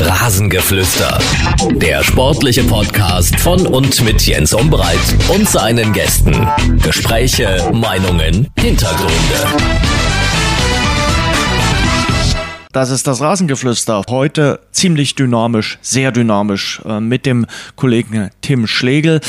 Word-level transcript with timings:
Rasengeflüster. 0.00 1.18
Der 1.72 2.02
sportliche 2.04 2.62
Podcast 2.64 3.38
von 3.40 3.66
und 3.66 4.02
mit 4.04 4.22
Jens 4.26 4.54
Umbreit 4.54 4.98
und 5.28 5.48
seinen 5.48 5.92
Gästen. 5.92 6.46
Gespräche, 6.82 7.70
Meinungen, 7.72 8.48
Hintergründe. 8.58 10.07
Das 12.72 12.90
ist 12.90 13.06
das 13.06 13.22
Rasengeflüster. 13.22 14.02
Heute 14.10 14.60
ziemlich 14.72 15.14
dynamisch, 15.14 15.78
sehr 15.80 16.12
dynamisch 16.12 16.82
äh, 16.84 17.00
mit 17.00 17.24
dem 17.24 17.46
Kollegen 17.76 18.28
Tim 18.42 18.66
Schlegel. 18.66 19.22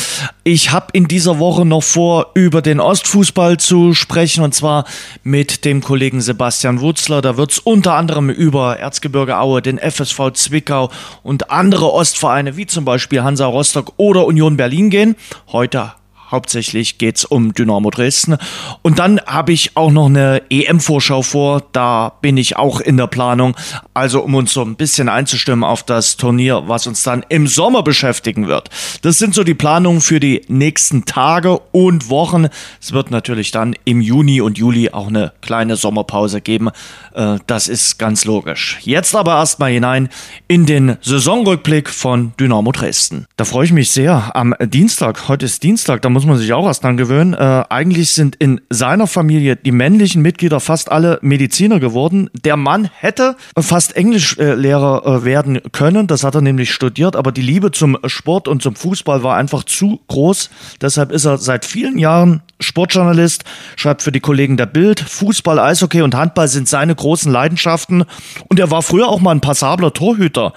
Ich 0.43 0.71
habe 0.71 0.87
in 0.91 1.07
dieser 1.07 1.39
Woche 1.39 1.65
noch 1.65 1.83
vor, 1.83 2.31
über 2.33 2.61
den 2.61 2.81
Ostfußball 2.81 3.55
zu 3.57 3.93
sprechen 3.93 4.43
und 4.43 4.53
zwar 4.53 4.83
mit 5.23 5.63
dem 5.63 5.81
Kollegen 5.81 6.19
Sebastian 6.19 6.81
Wutzler. 6.81 7.21
Da 7.21 7.37
wird 7.37 7.51
es 7.51 7.59
unter 7.59 7.93
anderem 7.93 8.29
über 8.29 8.77
Erzgebirge 8.77 9.37
Aue, 9.37 9.61
den 9.61 9.79
FSV 9.79 10.31
Zwickau 10.33 10.91
und 11.23 11.49
andere 11.49 11.93
Ostvereine 11.93 12.57
wie 12.57 12.65
zum 12.65 12.83
Beispiel 12.83 13.23
Hansa 13.23 13.45
Rostock 13.45 13.93
oder 13.95 14.25
Union 14.25 14.57
Berlin 14.57 14.89
gehen. 14.89 15.15
Heute 15.47 15.93
Hauptsächlich 16.31 16.97
geht's 16.97 17.25
um 17.25 17.53
Dynamo 17.53 17.89
Dresden. 17.89 18.37
Und 18.81 18.99
dann 18.99 19.19
habe 19.25 19.51
ich 19.51 19.75
auch 19.75 19.91
noch 19.91 20.05
eine 20.05 20.43
EM-Vorschau 20.49 21.21
vor. 21.21 21.63
Da 21.71 22.13
bin 22.21 22.37
ich 22.37 22.55
auch 22.55 22.79
in 22.79 22.97
der 22.97 23.07
Planung. 23.07 23.55
Also 23.93 24.21
um 24.21 24.35
uns 24.35 24.53
so 24.53 24.61
ein 24.61 24.75
bisschen 24.75 25.09
einzustimmen 25.09 25.63
auf 25.63 25.83
das 25.83 26.17
Turnier, 26.17 26.63
was 26.67 26.87
uns 26.87 27.03
dann 27.03 27.25
im 27.29 27.47
Sommer 27.47 27.83
beschäftigen 27.83 28.47
wird. 28.47 28.69
Das 29.01 29.17
sind 29.17 29.33
so 29.33 29.43
die 29.43 29.53
Planungen 29.53 30.01
für 30.01 30.19
die 30.19 30.41
nächsten 30.47 31.05
Tage 31.05 31.59
und 31.71 32.09
Wochen. 32.09 32.47
Es 32.79 32.91
wird 32.91 33.11
natürlich 33.11 33.51
dann 33.51 33.75
im 33.85 34.01
Juni 34.01 34.41
und 34.41 34.57
Juli 34.57 34.91
auch 34.91 35.07
eine 35.07 35.33
kleine 35.41 35.75
Sommerpause 35.75 36.41
geben. 36.41 36.69
Äh, 37.13 37.37
das 37.47 37.67
ist 37.67 37.97
ganz 37.97 38.25
logisch. 38.25 38.77
Jetzt 38.81 39.15
aber 39.15 39.35
erstmal 39.35 39.71
hinein 39.71 40.09
in 40.47 40.65
den 40.65 40.97
Saisonrückblick 41.01 41.89
von 41.89 42.33
Dynamo 42.39 42.71
Dresden. 42.71 43.25
Da 43.35 43.45
freue 43.45 43.65
ich 43.65 43.71
mich 43.71 43.91
sehr. 43.91 44.35
Am 44.35 44.53
Dienstag, 44.59 45.27
heute 45.27 45.45
ist 45.45 45.63
Dienstag, 45.63 46.01
da 46.01 46.09
muss 46.09 46.18
man 46.25 46.37
sich 46.37 46.53
auch 46.53 46.65
erst 46.65 46.83
dran 46.83 46.97
gewöhnen. 46.97 47.33
Äh, 47.33 47.63
eigentlich 47.69 48.13
sind 48.13 48.35
in 48.35 48.61
seiner 48.69 49.07
Familie 49.07 49.55
die 49.55 49.71
männlichen 49.71 50.21
Mitglieder 50.21 50.59
fast 50.59 50.91
alle 50.91 51.19
Mediziner 51.21 51.79
geworden. 51.79 52.29
Der 52.43 52.57
Mann 52.57 52.89
hätte 52.93 53.35
fast 53.57 53.95
Englischlehrer 53.95 55.05
äh, 55.05 55.25
werden 55.25 55.59
können. 55.71 56.07
Das 56.07 56.23
hat 56.23 56.35
er 56.35 56.41
nämlich 56.41 56.71
studiert. 56.71 57.15
Aber 57.15 57.31
die 57.31 57.41
Liebe 57.41 57.71
zum 57.71 57.97
Sport 58.05 58.47
und 58.47 58.61
zum 58.61 58.75
Fußball 58.75 59.23
war 59.23 59.35
einfach 59.35 59.63
zu 59.63 59.99
groß. 60.07 60.49
Deshalb 60.81 61.11
ist 61.11 61.25
er 61.25 61.37
seit 61.37 61.65
vielen 61.65 61.97
Jahren 61.97 62.41
Sportjournalist, 62.59 63.43
schreibt 63.75 64.01
für 64.01 64.11
die 64.11 64.19
Kollegen 64.19 64.57
der 64.57 64.65
Bild. 64.65 64.99
Fußball, 64.99 65.59
Eishockey 65.59 66.01
und 66.01 66.15
Handball 66.15 66.47
sind 66.47 66.67
seine 66.67 66.95
großen 66.95 67.31
Leidenschaften. 67.31 68.05
Und 68.47 68.59
er 68.59 68.71
war 68.71 68.81
früher 68.81 69.07
auch 69.07 69.21
mal 69.21 69.31
ein 69.31 69.41
passabler 69.41 69.93
Torhüter 69.93 70.53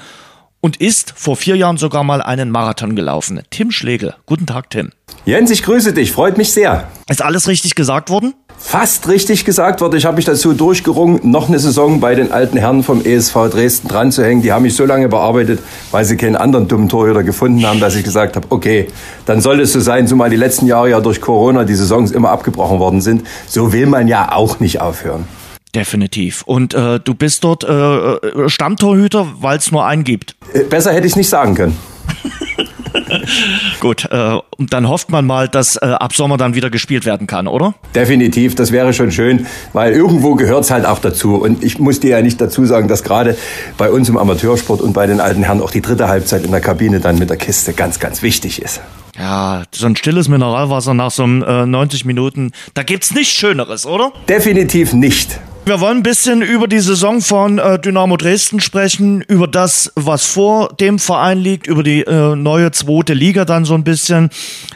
und 0.62 0.80
ist 0.80 1.12
vor 1.16 1.36
vier 1.36 1.56
Jahren 1.56 1.76
sogar 1.76 2.04
mal 2.04 2.22
einen 2.22 2.50
Marathon 2.50 2.96
gelaufen. 2.96 3.42
Tim 3.50 3.70
Schlegel. 3.72 4.14
Guten 4.26 4.46
Tag, 4.46 4.70
Tim. 4.70 4.92
Jens, 5.26 5.50
ich 5.50 5.62
grüße 5.64 5.92
dich, 5.92 6.12
freut 6.12 6.38
mich 6.38 6.52
sehr. 6.52 6.88
Ist 7.10 7.20
alles 7.20 7.48
richtig 7.48 7.74
gesagt 7.74 8.10
worden? 8.10 8.32
Fast 8.58 9.08
richtig 9.08 9.44
gesagt 9.44 9.80
worden. 9.80 9.96
Ich 9.96 10.04
habe 10.04 10.14
mich 10.14 10.24
dazu 10.24 10.52
durchgerungen, 10.52 11.28
noch 11.28 11.48
eine 11.48 11.58
Saison 11.58 11.98
bei 11.98 12.14
den 12.14 12.30
alten 12.30 12.56
Herren 12.56 12.84
vom 12.84 13.04
ESV 13.04 13.50
Dresden 13.50 13.88
dran 13.88 14.12
zu 14.12 14.24
hängen. 14.24 14.40
Die 14.42 14.52
haben 14.52 14.62
mich 14.62 14.76
so 14.76 14.84
lange 14.84 15.08
bearbeitet, 15.08 15.58
weil 15.90 16.04
sie 16.04 16.16
keinen 16.16 16.36
anderen 16.36 16.68
dummen 16.68 16.88
Torhüter 16.88 17.24
gefunden 17.24 17.66
haben, 17.66 17.80
dass 17.80 17.96
ich 17.96 18.04
gesagt 18.04 18.36
habe, 18.36 18.46
okay, 18.50 18.86
dann 19.26 19.40
soll 19.40 19.60
es 19.60 19.72
so 19.72 19.80
sein, 19.80 20.06
zumal 20.06 20.30
die 20.30 20.36
letzten 20.36 20.66
Jahre 20.66 20.90
ja 20.90 21.00
durch 21.00 21.20
Corona 21.20 21.64
die 21.64 21.74
Saisons 21.74 22.12
immer 22.12 22.30
abgebrochen 22.30 22.78
worden 22.78 23.00
sind. 23.00 23.26
So 23.48 23.72
will 23.72 23.86
man 23.86 24.06
ja 24.06 24.30
auch 24.30 24.60
nicht 24.60 24.80
aufhören. 24.80 25.24
Definitiv. 25.74 26.42
Und 26.42 26.74
äh, 26.74 27.00
du 27.00 27.14
bist 27.14 27.44
dort 27.44 27.64
äh, 27.64 27.68
äh 27.72 28.48
Stammtorhüter, 28.48 29.26
weil 29.40 29.58
es 29.58 29.72
nur 29.72 29.86
einen 29.86 30.04
gibt. 30.04 30.36
Äh, 30.52 30.64
besser 30.64 30.92
hätte 30.92 31.06
ich 31.06 31.12
es 31.12 31.16
nicht 31.16 31.30
sagen 31.30 31.54
können. 31.54 31.76
Gut, 33.80 34.06
äh, 34.10 34.38
und 34.58 34.72
dann 34.72 34.88
hofft 34.88 35.10
man 35.10 35.26
mal, 35.26 35.48
dass 35.48 35.76
äh, 35.76 35.86
ab 35.86 36.14
Sommer 36.14 36.36
dann 36.36 36.54
wieder 36.54 36.70
gespielt 36.70 37.04
werden 37.04 37.26
kann, 37.26 37.46
oder? 37.46 37.74
Definitiv, 37.94 38.54
das 38.54 38.72
wäre 38.72 38.92
schon 38.92 39.10
schön, 39.12 39.46
weil 39.72 39.92
irgendwo 39.92 40.34
gehört 40.34 40.64
es 40.64 40.70
halt 40.70 40.84
auch 40.84 40.98
dazu. 40.98 41.36
Und 41.36 41.64
ich 41.64 41.78
muss 41.78 42.00
dir 42.00 42.10
ja 42.10 42.22
nicht 42.22 42.40
dazu 42.40 42.64
sagen, 42.64 42.88
dass 42.88 43.02
gerade 43.02 43.36
bei 43.78 43.90
uns 43.90 44.08
im 44.08 44.16
Amateursport 44.16 44.80
und 44.80 44.92
bei 44.92 45.06
den 45.06 45.20
alten 45.20 45.42
Herren 45.42 45.60
auch 45.60 45.70
die 45.70 45.82
dritte 45.82 46.08
Halbzeit 46.08 46.44
in 46.44 46.50
der 46.50 46.60
Kabine 46.60 47.00
dann 47.00 47.18
mit 47.18 47.30
der 47.30 47.36
Kiste 47.36 47.72
ganz, 47.72 47.98
ganz 47.98 48.22
wichtig 48.22 48.60
ist. 48.60 48.80
Ja, 49.18 49.64
so 49.72 49.86
ein 49.86 49.96
stilles 49.96 50.28
Mineralwasser 50.28 50.94
nach 50.94 51.10
so 51.10 51.22
einem, 51.24 51.42
äh, 51.42 51.66
90 51.66 52.04
Minuten, 52.04 52.52
da 52.74 52.82
gibt's 52.82 53.14
nichts 53.14 53.34
Schöneres, 53.34 53.86
oder? 53.86 54.12
Definitiv 54.28 54.92
nicht. 54.94 55.38
Wir 55.64 55.80
wollen 55.80 55.98
ein 55.98 56.02
bisschen 56.02 56.42
über 56.42 56.66
die 56.66 56.80
Saison 56.80 57.20
von 57.20 57.58
äh, 57.60 57.78
Dynamo 57.78 58.16
Dresden 58.16 58.58
sprechen, 58.58 59.20
über 59.22 59.46
das, 59.46 59.92
was 59.94 60.26
vor 60.26 60.74
dem 60.74 60.98
Verein 60.98 61.38
liegt, 61.38 61.68
über 61.68 61.84
die 61.84 62.00
äh, 62.00 62.34
neue 62.34 62.72
zweite 62.72 63.14
Liga 63.14 63.44
dann 63.44 63.64
so 63.64 63.74
ein 63.74 63.84
bisschen. 63.84 64.30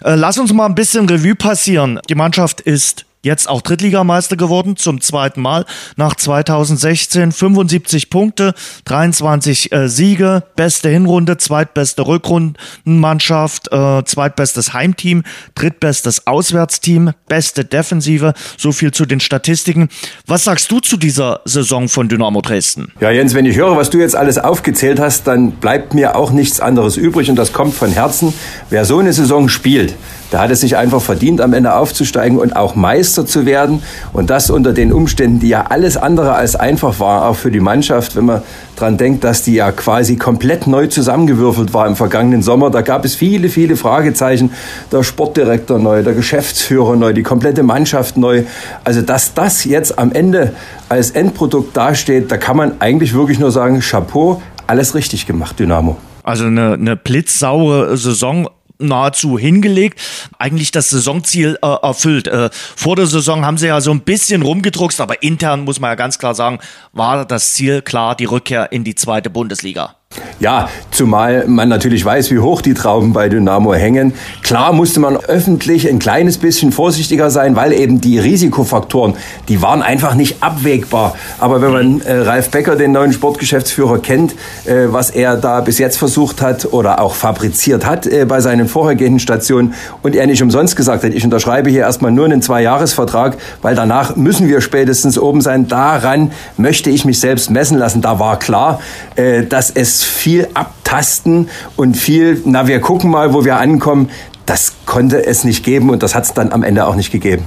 Äh, 0.05 0.15
lass 0.15 0.39
uns 0.39 0.53
mal 0.53 0.67
ein 0.67 0.77
bisschen 0.77 1.09
Revue 1.09 1.35
passieren. 1.35 1.99
Die 2.09 2.15
Mannschaft 2.15 2.61
ist 2.61 3.06
jetzt 3.27 3.49
auch 3.49 3.61
Drittligameister 3.61 4.37
geworden, 4.37 4.77
zum 4.77 5.03
zweiten 5.03 5.43
Mal 5.43 5.67
nach 5.97 6.15
2016. 6.15 7.33
75 7.33 8.09
Punkte, 8.09 8.55
23 8.87 9.73
äh, 9.73 9.89
Siege, 9.89 10.45
beste 10.57 10.89
Hinrunde, 10.89 11.37
zweitbeste 11.37 12.07
Rückrundenmannschaft, 12.07 13.73
äh, 13.73 14.05
zweitbestes 14.05 14.73
Heimteam, 14.73 15.25
drittbestes 15.55 16.27
Auswärtsteam, 16.27 17.11
beste 17.29 17.65
Defensive. 17.65 18.33
So 18.57 18.73
viel 18.73 18.93
zu 18.93 19.05
den 19.05 19.21
Statistiken. 19.21 19.89
Was 20.27 20.45
sagst 20.45 20.71
du 20.71 20.81
zu 20.81 20.97
dieser 20.97 21.41
Saison 21.45 21.89
von 21.89 22.09
Dynamo 22.09 22.41
Dresden? 22.41 22.93
Ja, 23.01 23.11
Jens, 23.11 23.35
wenn 23.35 23.45
ich 23.45 23.57
höre, 23.57 23.77
was 23.77 23.91
du 23.91 23.99
jetzt 23.99 24.17
alles 24.17 24.39
aufgezählt 24.39 25.01
hast, 25.01 25.27
dann 25.27 25.53
bleibt 25.53 25.93
mir 25.93 26.17
auch 26.17 26.31
nichts 26.31 26.61
anderes 26.61 26.97
übrig 26.97 27.29
und 27.29 27.37
das 27.37 27.53
kommt 27.53 27.75
von 27.75 27.91
Herzen. 27.91 28.33
Wer 28.71 28.85
so 28.85 28.99
eine 28.99 29.13
Saison 29.13 29.49
spielt, 29.49 29.95
da 30.31 30.41
hat 30.41 30.51
es 30.51 30.61
sich 30.61 30.77
einfach 30.77 31.01
verdient, 31.01 31.41
am 31.41 31.53
Ende 31.53 31.75
aufzusteigen 31.75 32.39
und 32.39 32.57
auch 32.57 32.75
Meister 32.75 33.27
zu 33.27 33.47
werden. 33.47 33.83
Und 34.13 34.31
das 34.31 34.51
unter 34.51 34.73
den 34.73 34.93
Umständen, 34.93 35.39
die 35.39 35.49
ja 35.49 35.67
alles 35.69 35.97
andere 35.97 36.35
als 36.35 36.57
einfach 36.57 36.99
war, 36.99 37.29
auch 37.29 37.37
für 37.37 37.51
die 37.51 37.61
Mannschaft, 37.61 38.17
wenn 38.17 38.27
man 38.27 38.43
dran 38.77 38.97
denkt, 38.97 39.25
dass 39.25 39.43
die 39.43 39.55
ja 39.55 39.73
quasi 39.73 40.17
komplett 40.17 40.67
neu 40.67 40.87
zusammengewürfelt 40.89 41.73
war 41.73 41.87
im 41.87 41.97
vergangenen 41.97 42.43
Sommer. 42.43 42.71
Da 42.71 42.83
gab 42.83 43.05
es 43.05 43.15
viele, 43.15 43.49
viele 43.49 43.77
Fragezeichen. 43.77 44.51
Der 44.93 45.03
Sportdirektor 45.03 45.79
neu, 45.79 46.03
der 46.03 46.15
Geschäftsführer 46.15 46.97
neu, 46.97 47.13
die 47.13 47.23
komplette 47.23 47.63
Mannschaft 47.63 48.17
neu. 48.17 48.43
Also, 48.85 49.03
dass 49.03 49.35
das 49.35 49.65
jetzt 49.65 49.99
am 49.99 50.13
Ende 50.13 50.55
als 50.89 51.13
Endprodukt 51.13 51.77
dasteht, 51.77 52.31
da 52.31 52.37
kann 52.37 52.57
man 52.57 52.81
eigentlich 52.81 53.15
wirklich 53.15 53.39
nur 53.39 53.51
sagen, 53.51 53.81
Chapeau, 53.81 54.43
alles 54.67 54.95
richtig 54.95 55.27
gemacht, 55.27 55.59
Dynamo. 55.59 55.97
Also 56.23 56.47
eine, 56.47 56.75
eine 56.75 56.97
blitzsaure 56.97 57.97
Saison 57.97 58.49
nahezu 58.79 59.39
hingelegt, 59.39 60.01
eigentlich 60.39 60.71
das 60.71 60.91
Saisonziel 60.91 61.59
äh, 61.63 61.67
erfüllt. 61.67 62.29
Äh, 62.29 62.51
vor 62.53 62.97
der 62.97 63.07
Saison 63.07 63.45
haben 63.45 63.59
sie 63.59 63.67
ja 63.67 63.81
so 63.81 63.91
ein 63.91 64.01
bisschen 64.01 64.43
rumgedruckst, 64.43 65.01
aber 65.01 65.23
intern 65.23 65.65
muss 65.65 65.81
man 65.81 65.91
ja 65.91 65.95
ganz 65.95 66.19
klar 66.19 66.35
sagen, 66.35 66.59
war 66.93 67.25
das 67.25 67.55
Ziel 67.55 67.83
klar 67.83 68.15
die 68.15 68.27
Rückkehr 68.27 68.73
in 68.73 68.85
die 68.85 68.95
zweite 68.95 69.31
Bundesliga. 69.31 69.96
Ja, 70.39 70.69
zumal 70.91 71.47
man 71.47 71.69
natürlich 71.71 72.05
weiß, 72.05 72.31
wie 72.31 72.39
hoch 72.39 72.61
die 72.61 72.75
Trauben 72.75 73.15
bei 73.15 73.31
Dynamo 73.31 73.73
hängen. 73.73 74.13
Klar 74.43 74.73
musste 74.75 75.01
man 75.01 75.17
öffentlich 75.17 75.89
ein 75.89 75.99
kleines 75.99 76.37
bisschen 76.37 76.73
vorsichtiger 76.73 77.31
sein, 77.31 77.57
weil 77.57 77.73
eben 77.73 78.03
die 78.03 78.19
Risikofaktoren, 78.19 79.15
die 79.49 79.63
waren 79.63 79.83
einfach 79.83 80.15
nicht 80.15 80.43
abwägbar. 80.43 81.15
Aber 81.39 81.63
wenn 81.63 81.73
man 81.73 82.01
äh, 82.03 82.19
Ralf 82.19 82.51
Becker, 82.51 82.77
den 82.77 82.93
neuen 82.93 83.15
Sportgeschäftsführer, 83.15 83.99
kennt, 83.99 84.33
äh, 84.67 84.89
was 84.89 85.11
er 85.11 85.37
da 85.37 85.61
bis 85.61 85.79
jetzt 85.79 85.97
versucht 85.97 86.43
hat 86.43 86.67
oder 86.73 87.01
auch 87.01 87.15
fabriziert 87.15 87.87
hat 87.87 88.07
äh, 88.07 88.27
bei 88.27 88.41
seinen 88.41 88.69
vorhergehenden 88.69 89.21
Stationen 89.21 89.75
und 90.03 90.15
er 90.15 90.27
nicht 90.27 90.43
umsonst 90.43 90.77
gesagt 90.77 91.03
hat, 91.03 91.13
ich 91.15 91.25
unterschreibe 91.25 91.71
hier 91.71 91.81
erstmal 91.81 92.13
nur 92.13 92.27
einen 92.27 92.43
Zweijahresvertrag, 92.43 93.39
weil 93.63 93.75
danach 93.75 94.17
müssen 94.17 94.49
wir 94.49 94.61
spätestens 94.61 95.19
oben 95.19 95.41
sein. 95.41 95.67
Daran 95.67 96.31
möchte 96.59 96.91
ich 96.91 97.07
mich 97.07 97.21
selbst 97.21 97.51
messen 97.51 97.79
lassen. 97.79 98.03
Da 98.03 98.19
war 98.19 98.39
klar, 98.39 98.81
äh, 99.17 99.43
dass 99.45 99.71
es 99.71 100.06
viel 100.07 100.49
abtasten 100.55 101.49
und 101.77 101.97
viel, 101.97 102.43
na, 102.45 102.67
wir 102.67 102.81
gucken 102.81 103.11
mal, 103.11 103.33
wo 103.33 103.45
wir 103.45 103.59
ankommen. 103.59 104.11
Das 104.47 104.75
konnte 104.87 105.27
es 105.27 105.45
nicht 105.45 105.65
geben 105.65 105.91
und 105.91 106.03
das 106.03 106.15
hat 106.15 106.25
es 106.25 106.33
dann 106.33 106.53
am 106.53 106.63
Ende 106.63 106.87
auch 106.87 106.95
nicht 106.95 107.11
gegeben. 107.11 107.45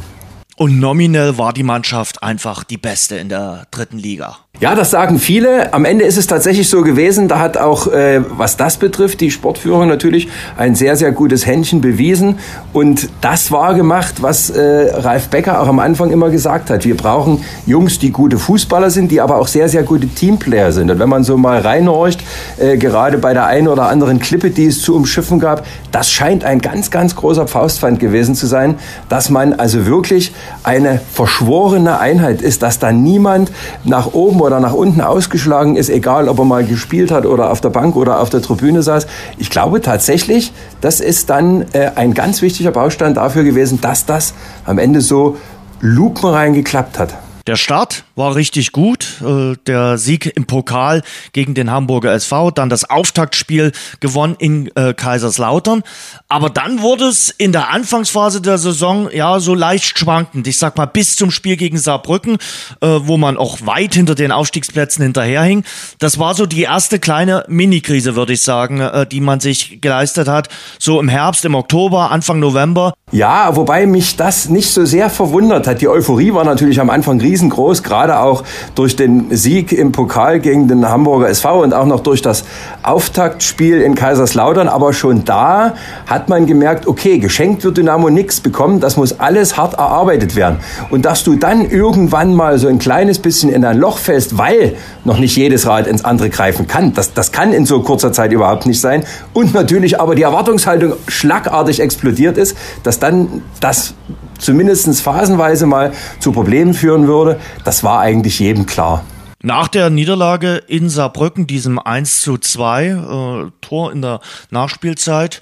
Und 0.60 0.78
nominell 0.78 1.38
war 1.38 1.54
die 1.54 1.64
Mannschaft 1.64 2.22
einfach 2.22 2.66
die 2.66 2.76
beste 2.76 3.16
in 3.16 3.30
der 3.30 3.66
dritten 3.72 3.98
Liga. 3.98 4.40
Ja, 4.60 4.76
das 4.76 4.92
sagen 4.92 5.20
viele. 5.20 5.74
Am 5.74 5.86
Ende 5.86 6.04
ist 6.04 6.18
es 6.18 6.28
tatsächlich 6.28 6.68
so 6.68 6.82
gewesen. 6.82 7.30
Da 7.30 7.40
hat 7.40 7.56
auch, 7.56 7.88
äh, 7.88 8.20
was 8.38 8.58
das 8.58 8.76
betrifft, 8.76 9.22
die 9.22 9.32
Sportführung 9.32 9.88
natürlich 9.88 10.28
ein 10.58 10.76
sehr, 10.76 10.98
sehr 10.98 11.14
gutes 11.14 11.46
Händchen 11.46 11.80
bewiesen. 11.80 12.40
Und 12.74 13.08
das 13.22 13.54
war 13.54 13.74
gemacht, 13.74 14.16
was 14.22 14.50
äh, 14.50 14.92
Ralf 14.96 15.30
Becker 15.30 15.62
auch 15.62 15.68
am 15.70 15.80
Anfang 15.80 16.12
immer 16.12 16.30
gesagt 16.30 16.70
hat. 16.70 16.84
Wir 16.84 16.98
brauchen 16.98 17.42
Jungs, 17.66 18.00
die 18.00 18.12
gute 18.12 18.38
Fußballer 18.38 18.90
sind, 18.90 19.12
die 19.12 19.22
aber 19.22 19.38
auch 19.38 19.48
sehr, 19.48 19.70
sehr 19.70 19.84
gute 19.84 20.10
Teamplayer 20.10 20.74
sind. 20.74 20.92
Und 20.92 21.00
wenn 21.00 21.08
man 21.08 21.24
so 21.24 21.38
mal 21.38 21.62
reinhorcht, 21.62 22.22
äh, 22.58 22.76
gerade 22.76 23.18
bei 23.18 23.34
der 23.34 23.46
einen 23.46 23.70
oder 23.70 23.88
anderen 23.88 24.20
Klippe, 24.20 24.50
die 24.50 24.66
es 24.66 24.82
zu 24.82 24.94
umschiffen 24.94 25.40
gab, 25.40 25.66
das 25.94 26.12
scheint 26.12 26.44
ein 26.44 26.60
ganz, 26.60 26.92
ganz 26.92 27.16
großer 27.16 27.48
Faustpfand 27.48 28.02
gewesen 28.02 28.36
zu 28.36 28.46
sein, 28.46 28.76
dass 29.08 29.30
man 29.30 29.54
also 29.54 29.86
wirklich 29.86 30.34
eine 30.64 31.00
verschworene 31.14 32.00
Einheit 32.00 32.42
ist, 32.42 32.62
dass 32.62 32.80
da 32.80 32.92
niemand 32.92 33.52
nach 33.84 34.14
oben 34.14 34.42
oder 34.42 34.60
nach 34.60 34.74
unten 34.74 35.02
ausgeschlagen 35.02 35.76
ist, 35.76 35.90
egal 35.90 36.28
ob 36.30 36.40
er 36.40 36.46
mal 36.46 36.66
gespielt 36.66 37.12
hat 37.12 37.26
oder 37.26 37.52
auf 37.52 37.62
der 37.62 37.70
Bank 37.70 37.96
oder 37.96 38.20
auf 38.20 38.30
der 38.30 38.42
Tribüne 38.42 38.84
saß. 38.84 39.08
Ich 39.38 39.50
glaube 39.50 39.82
tatsächlich, 39.82 40.54
das 40.82 41.00
ist 41.00 41.30
dann 41.30 41.66
äh, 41.74 41.92
ein 41.96 42.14
ganz 42.14 42.42
wichtiger 42.42 42.72
Baustein 42.72 43.14
dafür 43.14 43.44
gewesen, 43.44 43.80
dass 43.82 44.06
das 44.06 44.34
am 44.66 44.78
Ende 44.78 45.02
so 45.02 45.38
lupenrein 45.82 46.54
geklappt 46.54 47.00
hat. 47.00 47.16
Der 47.48 47.56
Start 47.56 48.04
war 48.16 48.36
richtig 48.36 48.72
gut. 48.72 49.22
Äh, 49.22 49.56
der 49.66 49.98
Sieg 49.98 50.32
im 50.36 50.46
Pokal 50.46 51.02
gegen 51.34 51.54
den 51.54 51.72
Hamburger 51.72 52.14
SV, 52.14 52.52
dann 52.52 52.70
das 52.70 52.90
Auftaktspiel 52.90 53.72
gewonnen 54.00 54.36
in 54.38 54.70
äh, 54.76 54.94
Kaiserslautern. 54.94 55.84
Aber 56.28 56.50
dann 56.50 56.82
wurde 56.82 57.06
es 57.06 57.30
in 57.30 57.52
der 57.52 57.70
Anfangsphase 57.70 58.42
der 58.42 58.58
Saison 58.58 59.10
ja 59.12 59.40
so 59.40 59.56
leicht 59.56 59.98
schwankend. 59.98 60.48
Ich 60.48 60.58
sag 60.58 60.78
mal 60.78 60.86
bis 60.86 61.16
zum 61.16 61.32
Spiel 61.32 61.58
gegen 61.58 61.78
Saarbrücken, 61.78 62.38
äh, 62.82 62.88
wo 63.02 63.18
man 63.18 63.38
auch 63.38 63.66
weit 63.66 63.96
hinter 63.96 64.16
den 64.16 64.32
Aufstiegsplätzen 64.32 65.04
hinterherhing. 65.04 65.64
Das 66.00 66.20
war 66.20 66.36
so 66.36 66.46
die 66.46 66.64
erste 66.64 67.00
kleine 67.00 67.46
Mini-Krise, 67.48 68.16
würde 68.16 68.34
ich 68.34 68.42
sagen, 68.42 68.82
die 69.12 69.22
man 69.22 69.40
sich 69.40 69.82
geleistet 69.82 70.28
hat. 70.28 70.50
So 70.78 71.00
im 71.00 71.08
Herbst, 71.08 71.46
im 71.46 71.56
Oktober, 71.56 72.12
Anfang 72.12 72.40
November. 72.40 72.94
Ja, 73.12 73.56
wobei 73.56 73.86
mich 73.88 74.18
das 74.18 74.50
nicht 74.50 74.70
so 74.70 74.86
sehr 74.86 75.10
verwundert 75.10 75.66
hat. 75.66 75.82
Die 75.82 75.88
Euphorie 75.88 76.34
war 76.34 76.44
natürlich 76.44 76.80
am 76.80 76.90
Anfang 76.90 77.20
riesengroß, 77.40 77.84
gerade 77.84 78.20
auch 78.20 78.44
durch 78.76 78.96
den 78.96 79.36
Sieg 79.36 79.72
im 79.72 79.92
Pokal 79.92 80.40
gegen 80.40 80.68
den 80.68 80.88
Hamburger 80.88 81.30
SV 81.30 81.64
und 81.64 81.74
auch 81.74 81.86
noch 81.86 82.02
durch 82.02 82.22
das 82.22 82.44
Auftaktspiel 82.84 83.82
in 83.82 83.96
Kaiserslautern. 83.96 84.68
Aber 84.68 84.94
schon 84.94 85.26
da 85.26 85.76
hat 86.06 86.30
man 86.30 86.46
gemerkt, 86.46 86.88
okay, 86.88 87.20
geschenkt 87.20 87.64
wird 87.64 87.78
Dynamo 87.78 88.10
nichts 88.10 88.42
bekommen, 88.42 88.80
das 88.80 88.98
muss 88.98 89.20
alles 89.20 89.58
hart 89.58 89.76
erarbeitet 89.76 90.36
werden. 90.36 90.60
Und 90.90 91.06
dass 91.06 91.24
du 91.24 91.36
dann 91.36 91.70
irgendwann 91.70 92.36
mal 92.36 92.58
so 92.58 92.68
ein 92.68 92.80
kleines 92.80 93.20
bisschen 93.20 93.50
in 93.50 93.64
ein 93.64 93.78
Loch 93.78 93.98
fällst, 93.98 94.38
weil 94.38 94.76
noch 95.06 95.20
nicht 95.20 95.36
jedes 95.36 95.66
Rad 95.66 95.88
ins 95.88 96.04
andere 96.04 96.30
greifen 96.30 96.68
kann, 96.68 96.94
das, 96.94 97.14
das 97.14 97.32
kann 97.32 97.54
in 97.54 97.66
so 97.66 97.82
kurzer 97.82 98.12
Zeit 98.12 98.32
überhaupt 98.32 98.66
nicht 98.66 98.82
sein. 98.82 99.04
Und 99.34 99.54
natürlich 99.54 100.00
aber 100.00 100.16
die 100.16 100.24
Erwartungshaltung 100.24 100.94
schlagartig 101.08 101.80
explodiert 101.80 102.38
ist, 102.38 102.58
dass 102.84 103.00
dann 103.00 103.42
das 103.60 103.94
zumindest 104.40 105.02
phasenweise 105.02 105.66
mal 105.66 105.94
zu 106.20 106.32
Problemen 106.32 106.74
führen 106.74 107.08
würde, 107.08 107.40
das 107.64 107.84
war 107.84 108.00
eigentlich 108.00 108.40
jedem 108.40 108.66
klar. 108.66 109.04
Nach 109.42 109.70
der 109.70 109.90
Niederlage 109.90 110.56
in 110.68 110.90
Saarbrücken, 110.90 111.48
diesem 111.48 111.80
1 111.80 112.22
zu 112.22 112.38
2 112.38 112.86
äh, 112.88 113.52
Tor 113.62 113.92
in 113.92 114.02
der 114.02 114.20
Nachspielzeit, 114.50 115.42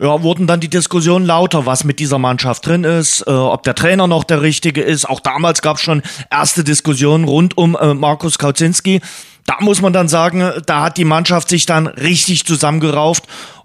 ja, 0.00 0.22
wurden 0.22 0.46
dann 0.46 0.60
die 0.60 0.70
Diskussionen 0.70 1.24
lauter, 1.26 1.66
was 1.66 1.84
mit 1.84 1.98
dieser 1.98 2.18
Mannschaft 2.18 2.66
drin 2.66 2.84
ist, 2.84 3.22
äh, 3.26 3.30
ob 3.30 3.62
der 3.62 3.74
Trainer 3.74 4.06
noch 4.06 4.24
der 4.24 4.42
richtige 4.42 4.80
ist. 4.80 5.08
Auch 5.08 5.20
damals 5.20 5.62
gab 5.62 5.76
es 5.76 5.82
schon 5.82 6.02
erste 6.30 6.64
Diskussionen 6.64 7.24
rund 7.24 7.56
um 7.56 7.76
äh, 7.76 7.94
Markus 7.94 8.38
Kauzinski. 8.38 9.00
Da 9.46 9.56
muss 9.60 9.82
man 9.82 9.92
dann 9.92 10.08
sagen, 10.08 10.50
da 10.66 10.82
hat 10.82 10.96
die 10.96 11.04
Mannschaft 11.04 11.50
sich 11.50 11.66
dann 11.66 11.86
richtig 11.86 12.46
zusammengerauft 12.46 13.24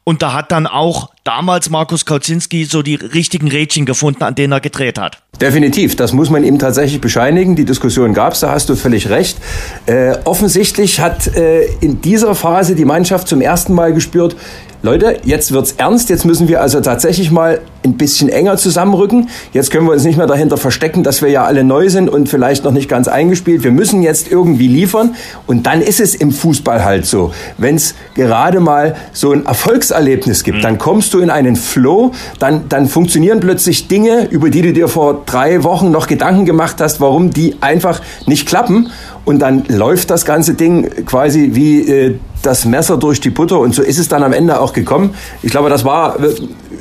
und 0.09 0.23
da 0.23 0.33
hat 0.33 0.51
dann 0.51 0.65
auch 0.65 1.11
damals 1.23 1.69
Markus 1.69 2.03
Kauzinski 2.03 2.65
so 2.65 2.81
die 2.81 2.95
richtigen 2.95 3.47
Rädchen 3.47 3.85
gefunden, 3.85 4.23
an 4.23 4.33
denen 4.33 4.53
er 4.53 4.59
gedreht 4.59 4.97
hat. 4.97 5.21
Definitiv, 5.41 5.95
das 5.95 6.11
muss 6.11 6.29
man 6.29 6.43
ihm 6.43 6.59
tatsächlich 6.59 6.99
bescheinigen. 6.99 7.55
Die 7.55 7.63
Diskussion 7.63 8.13
gab 8.13 8.33
es, 8.33 8.41
da 8.41 8.51
hast 8.51 8.67
du 8.67 8.75
völlig 8.75 9.09
recht. 9.09 9.37
Äh, 9.85 10.17
offensichtlich 10.25 10.99
hat 10.99 11.33
äh, 11.35 11.65
in 11.79 12.01
dieser 12.01 12.35
Phase 12.35 12.75
die 12.75 12.83
Mannschaft 12.83 13.27
zum 13.29 13.39
ersten 13.39 13.73
Mal 13.73 13.93
gespürt, 13.93 14.35
Leute, 14.81 15.17
jetzt 15.25 15.51
wird's 15.51 15.73
ernst. 15.73 16.09
Jetzt 16.09 16.25
müssen 16.25 16.47
wir 16.47 16.61
also 16.61 16.79
tatsächlich 16.79 17.31
mal 17.31 17.59
ein 17.83 17.97
bisschen 17.97 18.29
enger 18.29 18.55
zusammenrücken. 18.55 19.27
Jetzt 19.51 19.71
können 19.71 19.85
wir 19.85 19.91
uns 19.91 20.05
nicht 20.05 20.17
mehr 20.17 20.25
dahinter 20.25 20.55
verstecken, 20.55 21.03
dass 21.03 21.21
wir 21.21 21.29
ja 21.29 21.43
alle 21.43 21.65
neu 21.65 21.89
sind 21.89 22.07
und 22.07 22.29
vielleicht 22.29 22.63
noch 22.63 22.71
nicht 22.71 22.87
ganz 22.87 23.09
eingespielt. 23.09 23.65
Wir 23.65 23.71
müssen 23.71 24.01
jetzt 24.01 24.31
irgendwie 24.31 24.69
liefern. 24.69 25.15
Und 25.47 25.65
dann 25.65 25.81
ist 25.81 25.99
es 25.99 26.15
im 26.15 26.31
Fußball 26.31 26.85
halt 26.85 27.05
so. 27.05 27.33
Wenn 27.57 27.75
es 27.75 27.93
gerade 28.15 28.61
mal 28.61 28.95
so 29.11 29.33
ein 29.33 29.45
Erfolgserlebnis 29.45 30.45
gibt, 30.45 30.59
mhm. 30.59 30.61
dann 30.61 30.77
kommst 30.77 31.13
du 31.13 31.19
in 31.19 31.29
einen 31.29 31.57
Flow, 31.57 32.13
dann, 32.39 32.69
dann 32.69 32.87
funktionieren 32.87 33.41
plötzlich 33.41 33.89
Dinge, 33.89 34.27
über 34.29 34.49
die 34.49 34.61
du 34.61 34.71
dir 34.71 34.87
vor 34.87 35.25
drei 35.31 35.63
Wochen 35.63 35.91
noch 35.91 36.07
Gedanken 36.07 36.45
gemacht 36.45 36.77
hast, 36.79 36.99
warum 37.01 37.31
die 37.31 37.57
einfach 37.61 38.01
nicht 38.25 38.47
klappen. 38.47 38.89
Und 39.25 39.39
dann 39.39 39.65
läuft 39.67 40.09
das 40.09 40.25
ganze 40.25 40.53
Ding 40.55 41.05
quasi 41.05 41.51
wie 41.53 41.81
äh, 41.87 42.15
das 42.41 42.65
Messer 42.65 42.97
durch 42.97 43.21
die 43.21 43.29
Butter 43.29 43.59
und 43.59 43.75
so 43.75 43.81
ist 43.81 43.97
es 43.97 44.07
dann 44.07 44.23
am 44.23 44.33
Ende 44.33 44.59
auch 44.59 44.73
gekommen. 44.73 45.15
Ich 45.41 45.51
glaube, 45.51 45.69
das 45.69 45.85
war 45.85 46.19
äh, 46.21 46.33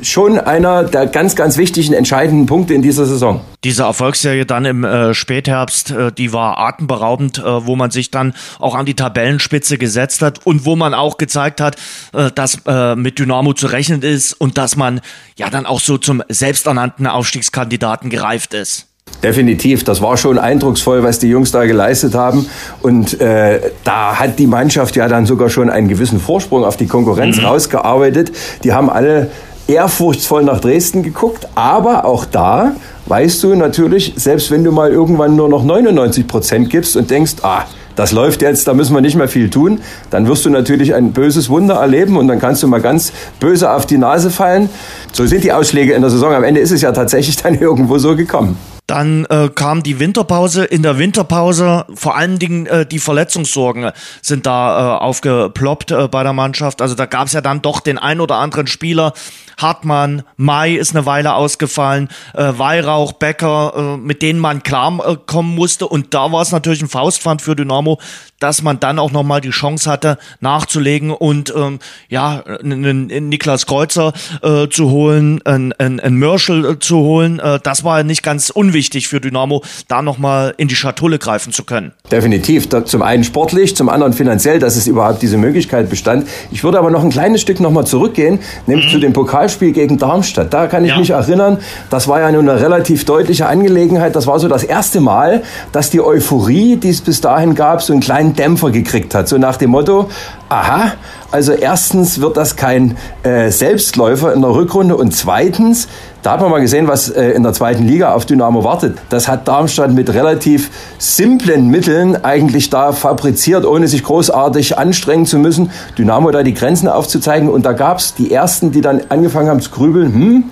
schon 0.02 0.38
einer 0.38 0.84
der 0.84 1.06
ganz, 1.06 1.36
ganz 1.36 1.56
wichtigen, 1.56 1.92
entscheidenden 1.92 2.46
Punkte 2.46 2.74
in 2.74 2.82
dieser 2.82 3.06
Saison. 3.06 3.40
Diese 3.64 3.82
Erfolgsserie 3.82 4.46
dann 4.46 4.64
im 4.64 4.84
äh, 4.84 5.14
Spätherbst, 5.14 5.90
äh, 5.90 6.12
die 6.12 6.32
war 6.32 6.58
atemberaubend, 6.58 7.38
äh, 7.38 7.66
wo 7.66 7.76
man 7.76 7.90
sich 7.90 8.10
dann 8.10 8.34
auch 8.58 8.74
an 8.74 8.86
die 8.86 8.94
Tabellenspitze 8.94 9.78
gesetzt 9.78 10.22
hat 10.22 10.46
und 10.46 10.64
wo 10.64 10.76
man 10.76 10.94
auch 10.94 11.18
gezeigt 11.18 11.60
hat, 11.60 11.76
äh, 12.12 12.30
dass 12.30 12.58
äh, 12.66 12.94
mit 12.94 13.18
Dynamo 13.18 13.52
zu 13.52 13.66
rechnen 13.66 14.02
ist 14.02 14.34
und 14.34 14.58
dass 14.58 14.76
man 14.76 15.00
ja 15.36 15.50
dann 15.50 15.66
auch 15.66 15.80
so 15.80 15.98
zum 15.98 16.22
selbsternannten 16.28 17.06
Aufstiegskandidaten 17.06 18.10
gereift 18.10 18.54
ist. 18.54 18.87
Definitiv, 19.22 19.82
das 19.82 20.00
war 20.00 20.16
schon 20.16 20.38
eindrucksvoll, 20.38 21.02
was 21.02 21.18
die 21.18 21.28
Jungs 21.28 21.50
da 21.50 21.64
geleistet 21.64 22.14
haben. 22.14 22.46
Und 22.82 23.20
äh, 23.20 23.60
da 23.82 24.16
hat 24.16 24.38
die 24.38 24.46
Mannschaft 24.46 24.94
ja 24.94 25.08
dann 25.08 25.26
sogar 25.26 25.48
schon 25.48 25.70
einen 25.70 25.88
gewissen 25.88 26.20
Vorsprung 26.20 26.64
auf 26.64 26.76
die 26.76 26.86
Konkurrenz 26.86 27.38
mhm. 27.38 27.46
rausgearbeitet. 27.46 28.30
Die 28.62 28.72
haben 28.72 28.88
alle 28.88 29.30
ehrfurchtsvoll 29.66 30.44
nach 30.44 30.60
Dresden 30.60 31.02
geguckt, 31.02 31.48
aber 31.54 32.04
auch 32.04 32.24
da 32.24 32.72
weißt 33.06 33.42
du 33.42 33.54
natürlich, 33.54 34.14
selbst 34.16 34.50
wenn 34.50 34.64
du 34.64 34.72
mal 34.72 34.90
irgendwann 34.90 35.36
nur 35.36 35.48
noch 35.48 35.64
99 35.64 36.26
Prozent 36.26 36.70
gibst 36.70 36.96
und 36.96 37.10
denkst, 37.10 37.36
ah, 37.42 37.64
das 37.96 38.12
läuft 38.12 38.42
jetzt, 38.42 38.68
da 38.68 38.74
müssen 38.74 38.94
wir 38.94 39.00
nicht 39.00 39.16
mehr 39.16 39.28
viel 39.28 39.50
tun, 39.50 39.80
dann 40.10 40.28
wirst 40.28 40.44
du 40.44 40.50
natürlich 40.50 40.94
ein 40.94 41.12
böses 41.12 41.50
Wunder 41.50 41.74
erleben 41.74 42.16
und 42.16 42.28
dann 42.28 42.38
kannst 42.38 42.62
du 42.62 42.68
mal 42.68 42.80
ganz 42.80 43.12
böse 43.40 43.72
auf 43.72 43.86
die 43.86 43.98
Nase 43.98 44.30
fallen. 44.30 44.70
So 45.12 45.26
sind 45.26 45.42
die 45.42 45.52
Ausschläge 45.52 45.94
in 45.94 46.02
der 46.02 46.10
Saison. 46.10 46.32
Am 46.32 46.44
Ende 46.44 46.60
ist 46.60 46.70
es 46.70 46.80
ja 46.80 46.92
tatsächlich 46.92 47.36
dann 47.42 47.58
irgendwo 47.58 47.98
so 47.98 48.14
gekommen. 48.14 48.56
Dann 48.88 49.26
äh, 49.26 49.50
kam 49.54 49.82
die 49.82 50.00
Winterpause. 50.00 50.64
In 50.64 50.82
der 50.82 50.98
Winterpause 50.98 51.84
vor 51.92 52.16
allen 52.16 52.38
Dingen 52.38 52.64
äh, 52.64 52.86
die 52.86 52.98
Verletzungssorgen 52.98 53.92
sind 54.22 54.46
da 54.46 54.96
äh, 54.96 54.98
aufgeploppt 55.00 55.90
äh, 55.90 56.08
bei 56.08 56.22
der 56.22 56.32
Mannschaft. 56.32 56.80
Also 56.80 56.94
da 56.94 57.04
gab 57.04 57.26
es 57.26 57.34
ja 57.34 57.42
dann 57.42 57.60
doch 57.60 57.80
den 57.80 57.98
ein 57.98 58.18
oder 58.18 58.36
anderen 58.36 58.66
Spieler. 58.66 59.12
Hartmann, 59.58 60.22
Mai 60.36 60.74
ist 60.74 60.94
eine 60.94 61.04
Weile 61.04 61.34
ausgefallen, 61.34 62.08
äh, 62.32 62.52
Weihrauch, 62.56 63.12
Becker, 63.12 63.72
äh, 63.76 63.96
mit 63.98 64.22
denen 64.22 64.38
man 64.38 64.62
klarkommen 64.62 65.54
musste. 65.54 65.86
Und 65.86 66.14
da 66.14 66.32
war 66.32 66.40
es 66.40 66.52
natürlich 66.52 66.80
ein 66.80 66.88
Faustpfand 66.88 67.42
für 67.42 67.56
Dynamo, 67.56 67.98
dass 68.38 68.62
man 68.62 68.78
dann 68.78 69.00
auch 69.00 69.10
nochmal 69.10 69.40
die 69.40 69.50
Chance 69.50 69.90
hatte, 69.90 70.16
nachzulegen 70.40 71.10
und 71.10 71.52
ähm, 71.54 71.80
ja, 72.08 72.40
einen 72.44 73.06
Niklas 73.28 73.66
Kreuzer 73.66 74.12
äh, 74.42 74.68
zu 74.68 74.90
holen, 74.90 75.42
einen, 75.44 75.72
einen 75.72 76.16
Mörschel 76.16 76.64
äh, 76.64 76.78
zu 76.78 76.98
holen. 76.98 77.40
Äh, 77.40 77.58
das 77.60 77.82
war 77.82 78.04
nicht 78.04 78.22
ganz 78.22 78.50
unwichtig 78.50 78.77
für 78.86 79.20
Dynamo, 79.20 79.62
da 79.88 80.02
nochmal 80.02 80.54
in 80.56 80.68
die 80.68 80.76
Schatulle 80.76 81.18
greifen 81.18 81.52
zu 81.52 81.64
können. 81.64 81.92
Definitiv. 82.10 82.68
zum 82.68 83.02
einen 83.02 83.24
sportlich, 83.24 83.76
zum 83.76 83.88
anderen 83.88 84.12
finanziell, 84.12 84.58
dass 84.58 84.76
es 84.76 84.86
überhaupt 84.86 85.22
diese 85.22 85.36
Möglichkeit 85.36 85.90
bestand. 85.90 86.28
Ich 86.50 86.64
würde 86.64 86.78
aber 86.78 86.90
noch 86.90 87.02
ein 87.02 87.10
kleines 87.10 87.40
Stück 87.40 87.60
nochmal 87.60 87.86
zurückgehen, 87.86 88.38
nämlich 88.66 88.86
mhm. 88.86 88.90
zu 88.90 88.98
dem 89.00 89.12
Pokalspiel 89.12 89.72
gegen 89.72 89.98
Darmstadt. 89.98 90.54
Da 90.54 90.66
kann 90.66 90.84
ich 90.84 90.90
ja. 90.90 90.98
mich 90.98 91.10
erinnern, 91.10 91.58
das 91.90 92.08
war 92.08 92.20
ja 92.20 92.30
nun 92.30 92.48
eine 92.48 92.60
relativ 92.60 93.04
deutliche 93.04 93.46
Angelegenheit. 93.46 94.14
Das 94.14 94.26
war 94.26 94.38
so 94.38 94.48
das 94.48 94.64
erste 94.64 95.00
Mal, 95.00 95.42
dass 95.72 95.90
die 95.90 96.00
Euphorie, 96.00 96.76
die 96.76 96.90
es 96.90 97.00
bis 97.00 97.20
dahin 97.20 97.54
gab, 97.54 97.82
so 97.82 97.92
einen 97.92 98.00
kleinen 98.00 98.34
Dämpfer 98.34 98.70
gekriegt 98.70 99.14
hat. 99.14 99.28
So 99.28 99.38
nach 99.38 99.56
dem 99.56 99.70
Motto, 99.70 100.08
aha, 100.48 100.92
also 101.30 101.52
erstens 101.52 102.20
wird 102.20 102.36
das 102.36 102.56
kein 102.56 102.96
äh, 103.22 103.50
Selbstläufer 103.50 104.32
in 104.32 104.40
der 104.40 104.50
Rückrunde 104.50 104.96
und 104.96 105.14
zweitens, 105.14 105.88
da 106.28 106.32
hat 106.32 106.42
man 106.42 106.50
mal 106.50 106.60
gesehen, 106.60 106.88
was 106.88 107.08
äh, 107.08 107.30
in 107.30 107.42
der 107.42 107.54
zweiten 107.54 107.84
Liga 107.84 108.12
auf 108.12 108.26
Dynamo 108.26 108.62
wartet. 108.62 108.98
Das 109.08 109.28
hat 109.28 109.48
Darmstadt 109.48 109.92
mit 109.92 110.12
relativ 110.12 110.70
simplen 110.98 111.68
Mitteln 111.68 112.22
eigentlich 112.22 112.68
da 112.68 112.92
fabriziert, 112.92 113.64
ohne 113.64 113.88
sich 113.88 114.02
großartig 114.02 114.76
anstrengen 114.76 115.24
zu 115.24 115.38
müssen, 115.38 115.70
Dynamo 115.96 116.30
da 116.30 116.42
die 116.42 116.52
Grenzen 116.52 116.86
aufzuzeigen. 116.86 117.48
Und 117.48 117.64
da 117.64 117.72
gab 117.72 117.96
es 117.96 118.12
die 118.12 118.30
ersten, 118.30 118.72
die 118.72 118.82
dann 118.82 119.00
angefangen 119.08 119.48
haben 119.48 119.62
zu 119.62 119.70
grübeln, 119.70 120.12
hm, 120.12 120.44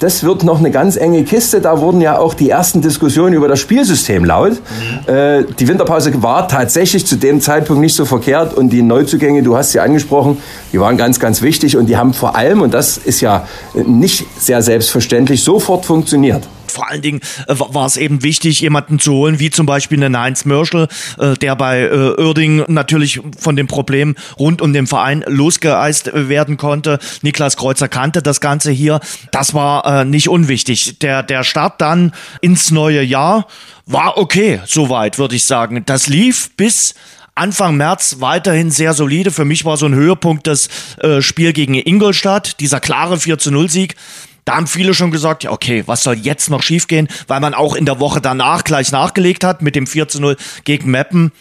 das 0.00 0.24
wird 0.24 0.44
noch 0.44 0.58
eine 0.58 0.70
ganz 0.70 0.96
enge 0.96 1.24
Kiste. 1.24 1.60
Da 1.60 1.80
wurden 1.80 2.00
ja 2.00 2.18
auch 2.18 2.34
die 2.34 2.50
ersten 2.50 2.80
Diskussionen 2.80 3.34
über 3.34 3.48
das 3.48 3.60
Spielsystem 3.60 4.24
laut. 4.24 4.52
Mhm. 4.52 5.14
Äh, 5.14 5.44
die 5.58 5.68
Winterpause 5.68 6.10
war 6.22 6.48
tatsächlich 6.48 7.06
zu 7.06 7.16
dem 7.16 7.40
Zeitpunkt 7.40 7.80
nicht 7.80 7.94
so 7.94 8.06
verkehrt 8.06 8.54
und 8.54 8.70
die 8.70 8.82
Neuzugänge, 8.82 9.42
du 9.42 9.56
hast 9.56 9.72
sie 9.72 9.80
angesprochen, 9.80 10.38
die 10.72 10.80
waren 10.80 10.96
ganz, 10.96 11.20
ganz 11.20 11.42
wichtig 11.42 11.76
und 11.76 11.86
die 11.86 11.98
haben 11.98 12.14
vor 12.14 12.34
allem, 12.34 12.62
und 12.62 12.72
das 12.72 12.96
ist 12.96 13.20
ja 13.20 13.46
nicht 13.74 14.26
sehr 14.38 14.62
selbstverständlich, 14.62 15.44
sofort 15.44 15.84
funktioniert. 15.84 16.48
Vor 16.70 16.88
allen 16.88 17.02
Dingen 17.02 17.20
äh, 17.46 17.54
war 17.58 17.86
es 17.86 17.96
eben 17.96 18.22
wichtig, 18.22 18.60
jemanden 18.60 18.98
zu 18.98 19.12
holen, 19.12 19.38
wie 19.38 19.50
zum 19.50 19.66
Beispiel 19.66 20.02
einen 20.02 20.18
Heinz 20.18 20.44
Mörschel, 20.44 20.88
äh, 21.18 21.34
der 21.34 21.56
bei 21.56 21.82
äh, 21.82 22.20
Oerding 22.20 22.64
natürlich 22.68 23.20
von 23.38 23.56
dem 23.56 23.66
Problem 23.66 24.16
rund 24.38 24.62
um 24.62 24.72
den 24.72 24.86
Verein 24.86 25.24
losgeeist 25.26 26.10
werden 26.14 26.56
konnte. 26.56 26.98
Niklas 27.22 27.56
Kreuzer 27.56 27.88
kannte 27.88 28.22
das 28.22 28.40
Ganze 28.40 28.70
hier. 28.70 29.00
Das 29.30 29.54
war 29.54 29.84
äh, 29.84 30.04
nicht 30.04 30.28
unwichtig. 30.28 30.98
Der, 31.00 31.22
der 31.22 31.44
Start 31.44 31.80
dann 31.80 32.12
ins 32.40 32.70
neue 32.70 33.02
Jahr 33.02 33.46
war 33.86 34.16
okay, 34.18 34.60
soweit 34.66 35.18
würde 35.18 35.36
ich 35.36 35.44
sagen. 35.44 35.82
Das 35.84 36.06
lief 36.06 36.50
bis 36.56 36.94
Anfang 37.34 37.76
März 37.76 38.16
weiterhin 38.18 38.70
sehr 38.70 38.92
solide. 38.92 39.30
Für 39.30 39.44
mich 39.44 39.64
war 39.64 39.76
so 39.76 39.86
ein 39.86 39.94
Höhepunkt 39.94 40.46
das 40.46 40.68
äh, 40.98 41.22
Spiel 41.22 41.52
gegen 41.52 41.74
Ingolstadt, 41.74 42.60
dieser 42.60 42.80
klare 42.80 43.18
4 43.18 43.38
zu 43.38 43.50
0 43.50 43.70
Sieg. 43.70 43.96
Da 44.44 44.56
haben 44.56 44.66
viele 44.66 44.94
schon 44.94 45.10
gesagt, 45.10 45.44
ja, 45.44 45.50
okay, 45.50 45.84
was 45.86 46.02
soll 46.02 46.16
jetzt 46.16 46.50
noch 46.50 46.62
schiefgehen, 46.62 47.08
weil 47.28 47.40
man 47.40 47.54
auch 47.54 47.74
in 47.74 47.86
der 47.86 48.00
Woche 48.00 48.20
danach 48.20 48.64
gleich 48.64 48.92
nachgelegt 48.92 49.44
hat 49.44 49.62
mit 49.62 49.74
dem 49.74 49.86
4 49.86 50.08
zu 50.08 50.20
0 50.20 50.36
gegen 50.64 50.90
Meppen 50.90 51.32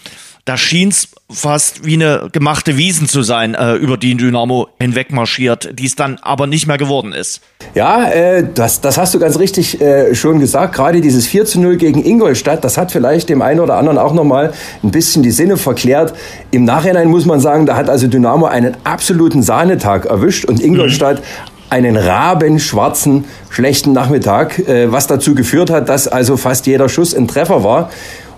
da 0.49 0.57
schien 0.57 0.89
es 0.89 1.09
fast 1.29 1.85
wie 1.85 1.93
eine 1.93 2.27
gemachte 2.31 2.75
Wiesen 2.75 3.07
zu 3.07 3.21
sein, 3.21 3.53
äh, 3.53 3.75
über 3.75 3.97
die 3.97 4.15
Dynamo 4.15 4.67
hinweg 4.79 5.11
marschiert, 5.11 5.69
die 5.77 5.85
es 5.85 5.93
dann 5.93 6.17
aber 6.23 6.47
nicht 6.47 6.65
mehr 6.65 6.79
geworden 6.79 7.13
ist. 7.13 7.41
Ja, 7.75 8.09
äh, 8.09 8.43
das, 8.51 8.81
das 8.81 8.97
hast 8.97 9.13
du 9.13 9.19
ganz 9.19 9.37
richtig 9.37 9.79
äh, 9.79 10.15
schon 10.15 10.39
gesagt. 10.39 10.73
Gerade 10.73 11.01
dieses 11.01 11.27
4 11.27 11.45
zu 11.45 11.59
0 11.59 11.77
gegen 11.77 12.03
Ingolstadt, 12.03 12.63
das 12.63 12.79
hat 12.79 12.91
vielleicht 12.91 13.29
dem 13.29 13.43
einen 13.43 13.59
oder 13.59 13.75
anderen 13.75 13.99
auch 13.99 14.13
nochmal 14.13 14.51
ein 14.81 14.89
bisschen 14.89 15.21
die 15.21 15.29
Sinne 15.29 15.57
verklärt. 15.57 16.15
Im 16.49 16.65
Nachhinein 16.65 17.09
muss 17.09 17.27
man 17.27 17.39
sagen, 17.39 17.67
da 17.67 17.75
hat 17.75 17.87
also 17.87 18.07
Dynamo 18.07 18.47
einen 18.47 18.75
absoluten 18.85 19.43
Sahnetag 19.43 20.05
erwischt 20.05 20.45
und 20.45 20.59
Ingolstadt 20.59 21.19
mhm 21.19 21.58
einen 21.69 21.97
rabenschwarzen, 21.97 23.25
schlechten 23.49 23.93
Nachmittag, 23.93 24.59
äh, 24.59 24.91
was 24.91 25.07
dazu 25.07 25.35
geführt 25.35 25.69
hat, 25.69 25.89
dass 25.89 26.07
also 26.07 26.37
fast 26.37 26.67
jeder 26.67 26.89
Schuss 26.89 27.13
ein 27.15 27.27
Treffer 27.27 27.63
war. 27.63 27.89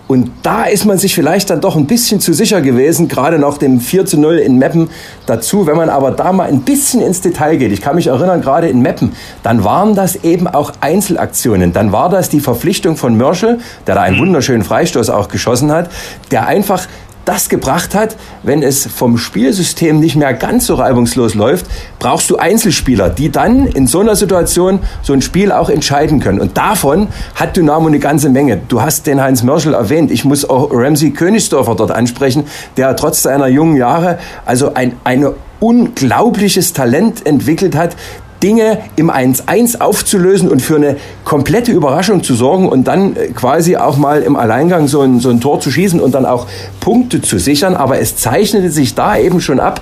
Und 0.08 0.30
da 0.42 0.64
ist 0.64 0.84
man 0.84 0.98
sich 0.98 1.14
vielleicht 1.14 1.48
dann 1.48 1.62
doch 1.62 1.74
ein 1.74 1.86
bisschen 1.86 2.20
zu 2.20 2.34
sicher 2.34 2.60
gewesen, 2.60 3.08
gerade 3.08 3.38
nach 3.38 3.56
dem 3.56 3.80
4 3.80 4.04
zu 4.04 4.20
0 4.20 4.38
in 4.38 4.58
Meppen 4.58 4.90
dazu. 5.24 5.66
Wenn 5.66 5.76
man 5.76 5.88
aber 5.88 6.10
da 6.10 6.32
mal 6.32 6.48
ein 6.48 6.62
bisschen 6.62 7.00
ins 7.00 7.22
Detail 7.22 7.56
geht, 7.56 7.72
ich 7.72 7.80
kann 7.80 7.94
mich 7.94 8.08
erinnern, 8.08 8.42
gerade 8.42 8.68
in 8.68 8.82
Meppen, 8.82 9.12
dann 9.42 9.64
waren 9.64 9.94
das 9.94 10.16
eben 10.16 10.48
auch 10.48 10.72
Einzelaktionen. 10.80 11.72
Dann 11.72 11.92
war 11.92 12.10
das 12.10 12.28
die 12.28 12.40
Verpflichtung 12.40 12.96
von 12.96 13.16
Mörschel, 13.16 13.60
der 13.86 13.94
da 13.94 14.02
einen 14.02 14.18
wunderschönen 14.18 14.64
Freistoß 14.64 15.08
auch 15.08 15.28
geschossen 15.28 15.72
hat, 15.72 15.88
der 16.30 16.46
einfach 16.46 16.86
das 17.24 17.48
gebracht 17.48 17.94
hat, 17.94 18.16
wenn 18.42 18.62
es 18.62 18.86
vom 18.86 19.18
Spielsystem 19.18 20.00
nicht 20.00 20.16
mehr 20.16 20.34
ganz 20.34 20.66
so 20.66 20.74
reibungslos 20.74 21.34
läuft, 21.34 21.66
brauchst 21.98 22.30
du 22.30 22.36
Einzelspieler, 22.36 23.10
die 23.10 23.30
dann 23.30 23.66
in 23.66 23.86
so 23.86 24.00
einer 24.00 24.16
Situation 24.16 24.80
so 25.02 25.12
ein 25.12 25.22
Spiel 25.22 25.52
auch 25.52 25.70
entscheiden 25.70 26.20
können. 26.20 26.40
Und 26.40 26.56
davon 26.56 27.08
hat 27.34 27.56
Dynamo 27.56 27.86
eine 27.86 27.98
ganze 27.98 28.28
Menge. 28.28 28.60
Du 28.68 28.82
hast 28.82 29.06
den 29.06 29.20
Heinz 29.20 29.42
Mörschel 29.42 29.74
erwähnt. 29.74 30.10
Ich 30.10 30.24
muss 30.24 30.48
auch 30.48 30.70
Ramsey 30.72 31.10
Königsdorfer 31.10 31.74
dort 31.74 31.90
ansprechen, 31.90 32.44
der 32.76 32.96
trotz 32.96 33.22
seiner 33.22 33.46
jungen 33.46 33.76
Jahre 33.76 34.18
also 34.44 34.74
ein, 34.74 34.96
ein 35.04 35.26
unglaubliches 35.62 36.72
Talent 36.72 37.24
entwickelt 37.24 37.76
hat, 37.76 37.94
Dinge 38.42 38.78
im 38.96 39.10
1-1 39.10 39.80
aufzulösen 39.80 40.48
und 40.48 40.60
für 40.60 40.76
eine 40.76 40.96
komplette 41.24 41.72
Überraschung 41.72 42.22
zu 42.22 42.34
sorgen 42.34 42.68
und 42.68 42.88
dann 42.88 43.16
äh, 43.16 43.28
quasi 43.28 43.76
auch 43.76 43.96
mal 43.96 44.22
im 44.22 44.36
Alleingang 44.36 44.88
so 44.88 45.00
ein, 45.02 45.20
so 45.20 45.30
ein 45.30 45.40
Tor 45.40 45.60
zu 45.60 45.70
schießen 45.70 46.00
und 46.00 46.14
dann 46.14 46.26
auch 46.26 46.46
Punkte 46.80 47.22
zu 47.22 47.38
sichern. 47.38 47.74
Aber 47.74 47.98
es 47.98 48.16
zeichnete 48.16 48.70
sich 48.70 48.94
da 48.94 49.16
eben 49.16 49.40
schon 49.40 49.60
ab, 49.60 49.80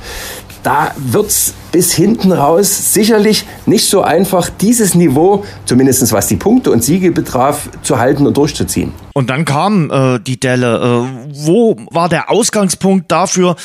da 0.62 0.93
wird's 0.97 1.55
bis 1.73 1.93
hinten 1.93 2.33
raus 2.33 2.93
sicherlich 2.93 3.47
nicht 3.67 3.88
so 3.88 4.02
einfach, 4.02 4.50
dieses 4.50 4.95
Niveau, 4.95 5.45
zumindest 5.64 6.12
was 6.12 6.26
die 6.26 6.37
Punkte 6.37 6.71
und 6.71 6.83
Siege 6.83 7.12
betraf, 7.12 7.69
zu 7.83 7.99
halten 7.99 8.26
und 8.26 8.37
durchzuziehen. 8.37 8.93
Und 9.14 9.31
dann 9.31 9.45
kam 9.45 9.90
äh, 9.90 10.19
die 10.21 10.38
Delle. 10.38 11.07
Äh, 11.07 11.35
wo 11.47 11.76
war 11.90 12.09
der 12.09 12.31
Ausgangspunkt 12.31 13.11
dafür, 13.11 13.57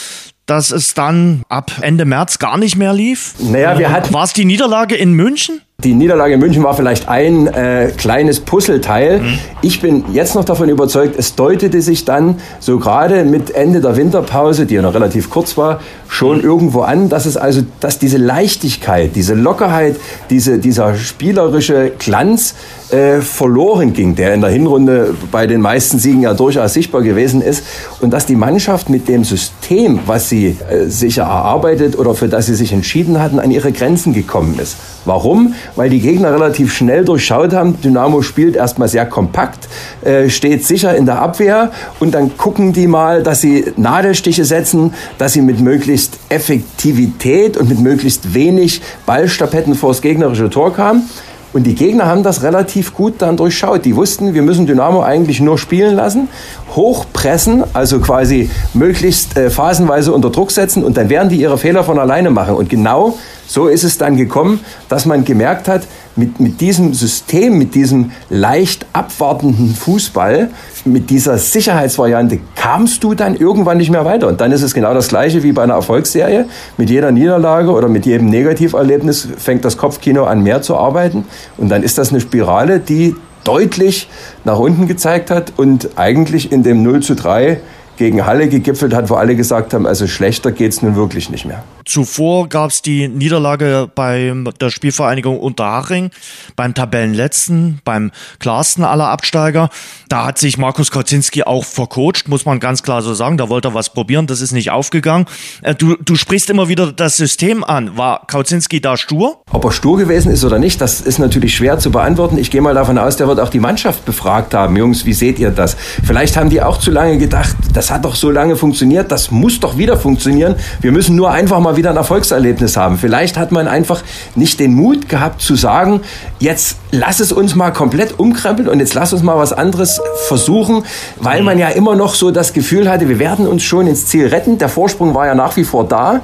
dass 0.45 0.71
es 0.71 0.93
dann 0.93 1.43
ab 1.49 1.71
Ende 1.81 2.05
März 2.05 2.39
gar 2.39 2.57
nicht 2.57 2.75
mehr 2.75 2.93
lief? 2.93 3.33
Naja, 3.39 3.77
wir 3.77 3.91
hatten. 3.91 4.13
War 4.13 4.23
es 4.23 4.33
die 4.33 4.45
Niederlage 4.45 4.95
in 4.95 5.13
München? 5.13 5.61
Die 5.83 5.93
Niederlage 5.93 6.35
in 6.35 6.39
München 6.39 6.63
war 6.63 6.73
vielleicht 6.73 7.09
ein 7.09 7.47
äh, 7.47 7.91
kleines 7.97 8.39
Puzzleteil. 8.39 9.19
Mhm. 9.19 9.39
Ich 9.61 9.81
bin 9.81 10.05
jetzt 10.13 10.33
noch 10.33 10.45
davon 10.45 10.69
überzeugt, 10.69 11.15
es 11.17 11.35
deutete 11.35 11.81
sich 11.81 12.05
dann 12.05 12.39
so 12.59 12.79
gerade 12.79 13.25
mit 13.25 13.51
Ende 13.51 13.81
der 13.81 13.97
Winterpause, 13.97 14.65
die 14.65 14.75
ja 14.75 14.81
noch 14.81 14.93
relativ 14.93 15.29
kurz 15.29 15.57
war, 15.57 15.81
schon 16.15 16.41
irgendwo 16.41 16.81
an, 16.81 17.09
dass 17.09 17.25
es 17.25 17.35
also, 17.35 17.61
dass 17.81 17.99
diese 17.99 18.17
Leichtigkeit, 18.17 19.15
diese 19.15 19.33
Lockerheit, 19.33 19.97
diese, 20.29 20.59
dieser 20.59 20.95
spielerische 20.95 21.91
Glanz 21.99 22.55
äh, 22.89 23.19
verloren 23.19 23.91
ging, 23.91 24.15
der 24.15 24.33
in 24.33 24.39
der 24.39 24.49
Hinrunde 24.49 25.13
bei 25.31 25.45
den 25.45 25.59
meisten 25.59 25.99
Siegen 25.99 26.21
ja 26.21 26.33
durchaus 26.33 26.73
sichtbar 26.73 27.01
gewesen 27.01 27.41
ist 27.41 27.65
und 27.99 28.11
dass 28.11 28.25
die 28.25 28.35
Mannschaft 28.35 28.89
mit 28.89 29.09
dem 29.09 29.25
System, 29.25 29.99
was 30.05 30.29
sie 30.29 30.55
äh, 30.69 30.85
sich 30.85 31.17
erarbeitet 31.17 31.97
oder 31.97 32.15
für 32.15 32.29
das 32.29 32.45
sie 32.45 32.55
sich 32.55 32.71
entschieden 32.71 33.19
hatten, 33.19 33.39
an 33.39 33.51
ihre 33.51 33.73
Grenzen 33.73 34.13
gekommen 34.13 34.57
ist. 34.61 34.77
Warum? 35.03 35.53
Weil 35.75 35.89
die 35.89 35.99
Gegner 35.99 36.31
relativ 36.31 36.73
schnell 36.73 37.03
durchschaut 37.03 37.53
haben, 37.53 37.79
Dynamo 37.81 38.21
spielt 38.21 38.55
erstmal 38.55 38.87
sehr 38.87 39.05
kompakt, 39.05 39.67
äh, 40.03 40.29
steht 40.29 40.65
sicher 40.65 40.95
in 40.95 41.05
der 41.05 41.21
Abwehr 41.21 41.71
und 41.99 42.13
dann 42.13 42.37
gucken 42.37 42.71
die 42.71 42.87
mal, 42.87 43.21
dass 43.21 43.41
sie 43.41 43.65
Nadelstiche 43.75 44.45
setzen, 44.45 44.93
dass 45.17 45.33
sie 45.33 45.41
mit 45.41 45.59
möglichst 45.59 46.04
Effektivität 46.29 47.57
und 47.57 47.69
mit 47.69 47.79
möglichst 47.79 48.33
wenig 48.33 48.81
Ballstapetten 49.05 49.75
vors 49.75 50.01
gegnerische 50.01 50.49
Tor 50.49 50.73
kamen. 50.73 51.09
Und 51.55 51.63
die 51.63 51.73
Gegner 51.75 52.05
haben 52.05 52.21
das 52.21 52.43
relativ 52.43 52.93
gut 52.93 53.13
dann 53.19 53.37
durchschaut. 53.37 53.85
Die 53.85 53.95
wussten, 53.95 54.33
wir 54.33 54.41
müssen 54.41 54.65
Dynamo 54.65 55.01
eigentlich 55.01 55.39
nur 55.39 55.57
spielen 55.57 55.95
lassen, 55.95 56.27
hochpressen, 56.75 57.63
also 57.71 58.01
quasi 58.01 58.49
möglichst 58.73 59.37
äh, 59.37 59.49
phasenweise 59.49 60.11
unter 60.11 60.31
Druck 60.31 60.51
setzen 60.51 60.83
und 60.83 60.97
dann 60.97 61.07
werden 61.09 61.29
die 61.29 61.37
ihre 61.37 61.57
Fehler 61.57 61.85
von 61.85 61.97
alleine 61.97 62.29
machen. 62.29 62.55
Und 62.55 62.69
genau 62.69 63.17
so 63.47 63.67
ist 63.67 63.85
es 63.85 63.97
dann 63.97 64.17
gekommen, 64.17 64.59
dass 64.89 65.05
man 65.05 65.23
gemerkt 65.23 65.69
hat, 65.69 65.83
mit, 66.15 66.39
mit 66.39 66.61
diesem 66.61 66.93
System, 66.93 67.57
mit 67.57 67.75
diesem 67.75 68.11
leicht 68.29 68.85
abwartenden 68.93 69.75
Fußball, 69.75 70.49
mit 70.85 71.09
dieser 71.09 71.37
Sicherheitsvariante 71.37 72.39
kamst 72.55 73.03
du 73.03 73.13
dann 73.13 73.35
irgendwann 73.35 73.77
nicht 73.77 73.89
mehr 73.89 74.05
weiter. 74.05 74.27
Und 74.27 74.41
dann 74.41 74.51
ist 74.51 74.61
es 74.61 74.73
genau 74.73 74.93
das 74.93 75.07
Gleiche 75.07 75.43
wie 75.43 75.51
bei 75.51 75.63
einer 75.63 75.73
Erfolgsserie. 75.73 76.45
Mit 76.77 76.89
jeder 76.89 77.11
Niederlage 77.11 77.71
oder 77.71 77.89
mit 77.89 78.05
jedem 78.05 78.29
Negativerlebnis 78.29 79.27
fängt 79.37 79.65
das 79.65 79.77
Kopfkino 79.77 80.25
an 80.25 80.43
mehr 80.43 80.61
zu 80.61 80.77
arbeiten. 80.77 81.25
Und 81.57 81.69
dann 81.69 81.83
ist 81.83 81.97
das 81.97 82.11
eine 82.11 82.21
Spirale, 82.21 82.79
die 82.79 83.15
deutlich 83.43 84.09
nach 84.43 84.57
unten 84.57 84.87
gezeigt 84.87 85.29
hat 85.29 85.53
und 85.57 85.89
eigentlich 85.97 86.51
in 86.51 86.63
dem 86.63 86.83
0 86.83 87.01
zu 87.01 87.15
3 87.15 87.59
gegen 87.97 88.25
Halle 88.25 88.49
gegipfelt 88.49 88.93
hat, 88.93 89.09
wo 89.09 89.15
alle 89.15 89.35
gesagt 89.35 89.73
haben, 89.73 89.85
also 89.85 90.07
schlechter 90.07 90.51
geht's 90.51 90.81
nun 90.81 90.95
wirklich 90.95 91.29
nicht 91.29 91.45
mehr. 91.45 91.63
Zuvor 91.85 92.49
gab 92.49 92.71
es 92.71 92.81
die 92.81 93.07
Niederlage 93.07 93.87
bei 93.93 94.33
der 94.59 94.71
Spielvereinigung 94.71 95.39
Unterhaching, 95.39 96.09
beim 96.55 96.73
Tabellenletzten, 96.73 97.79
beim 97.85 98.11
klarsten 98.39 98.83
aller 98.83 99.09
Absteiger. 99.09 99.69
Da 100.09 100.25
hat 100.25 100.39
sich 100.39 100.57
Markus 100.57 100.89
Kauzinski 100.89 101.43
auch 101.43 101.63
vercoacht, 101.63 102.27
muss 102.27 102.45
man 102.45 102.59
ganz 102.59 102.81
klar 102.81 103.03
so 103.03 103.13
sagen. 103.13 103.37
Da 103.37 103.49
wollte 103.49 103.67
er 103.67 103.73
was 103.75 103.93
probieren, 103.93 104.25
das 104.25 104.41
ist 104.41 104.51
nicht 104.51 104.71
aufgegangen. 104.71 105.27
Äh, 105.61 105.75
du, 105.75 105.95
du 105.95 106.15
sprichst 106.15 106.49
immer 106.49 106.69
wieder 106.69 106.91
das 106.91 107.17
System 107.17 107.63
an. 107.63 107.95
War 107.97 108.25
Kauzinski 108.25 108.81
da 108.81 108.97
stur? 108.97 109.43
Ob 109.51 109.63
er 109.65 109.71
stur 109.71 109.97
gewesen 109.97 110.31
ist 110.31 110.43
oder 110.43 110.57
nicht, 110.57 110.81
das 110.81 111.01
ist 111.01 111.19
natürlich 111.19 111.55
schwer 111.55 111.77
zu 111.77 111.91
beantworten. 111.91 112.39
Ich 112.39 112.49
gehe 112.49 112.61
mal 112.61 112.73
davon 112.73 112.97
aus, 112.97 113.17
der 113.17 113.27
wird 113.27 113.39
auch 113.39 113.49
die 113.49 113.59
Mannschaft 113.59 114.05
befragt 114.05 114.55
haben. 114.55 114.75
Jungs, 114.75 115.05
wie 115.05 115.13
seht 115.13 115.37
ihr 115.37 115.51
das? 115.51 115.77
Vielleicht 116.03 116.35
haben 116.35 116.49
die 116.49 116.63
auch 116.63 116.79
zu 116.79 116.89
lange 116.89 117.19
gedacht, 117.19 117.55
das 117.73 117.84
hat 117.91 118.05
doch 118.05 118.15
so 118.15 118.31
lange 118.31 118.55
funktioniert, 118.55 119.11
das 119.11 119.31
muss 119.31 119.59
doch 119.59 119.77
wieder 119.77 119.97
funktionieren. 119.97 120.55
Wir 120.81 120.91
müssen 120.91 121.15
nur 121.15 121.31
einfach 121.31 121.59
mal 121.59 121.77
wieder 121.77 121.89
ein 121.89 121.97
Erfolgserlebnis 121.97 122.77
haben. 122.77 122.97
Vielleicht 122.97 123.37
hat 123.37 123.51
man 123.51 123.67
einfach 123.67 124.03
nicht 124.35 124.59
den 124.59 124.73
Mut 124.73 125.09
gehabt 125.09 125.41
zu 125.41 125.55
sagen, 125.55 126.01
jetzt 126.39 126.77
lass 126.91 127.19
es 127.19 127.31
uns 127.31 127.55
mal 127.55 127.71
komplett 127.71 128.19
umkrempeln 128.19 128.67
und 128.67 128.79
jetzt 128.79 128.93
lass 128.93 129.13
uns 129.13 129.23
mal 129.23 129.37
was 129.37 129.53
anderes 129.53 130.01
versuchen, 130.27 130.83
weil 131.17 131.43
man 131.43 131.57
ja 131.59 131.69
immer 131.69 131.95
noch 131.95 132.15
so 132.15 132.31
das 132.31 132.53
Gefühl 132.53 132.89
hatte, 132.89 133.09
wir 133.09 133.19
werden 133.19 133.47
uns 133.47 133.63
schon 133.63 133.87
ins 133.87 134.07
Ziel 134.07 134.27
retten. 134.27 134.57
Der 134.57 134.69
Vorsprung 134.69 135.13
war 135.13 135.25
ja 135.25 135.35
nach 135.35 135.55
wie 135.57 135.63
vor 135.63 135.87
da. 135.87 136.21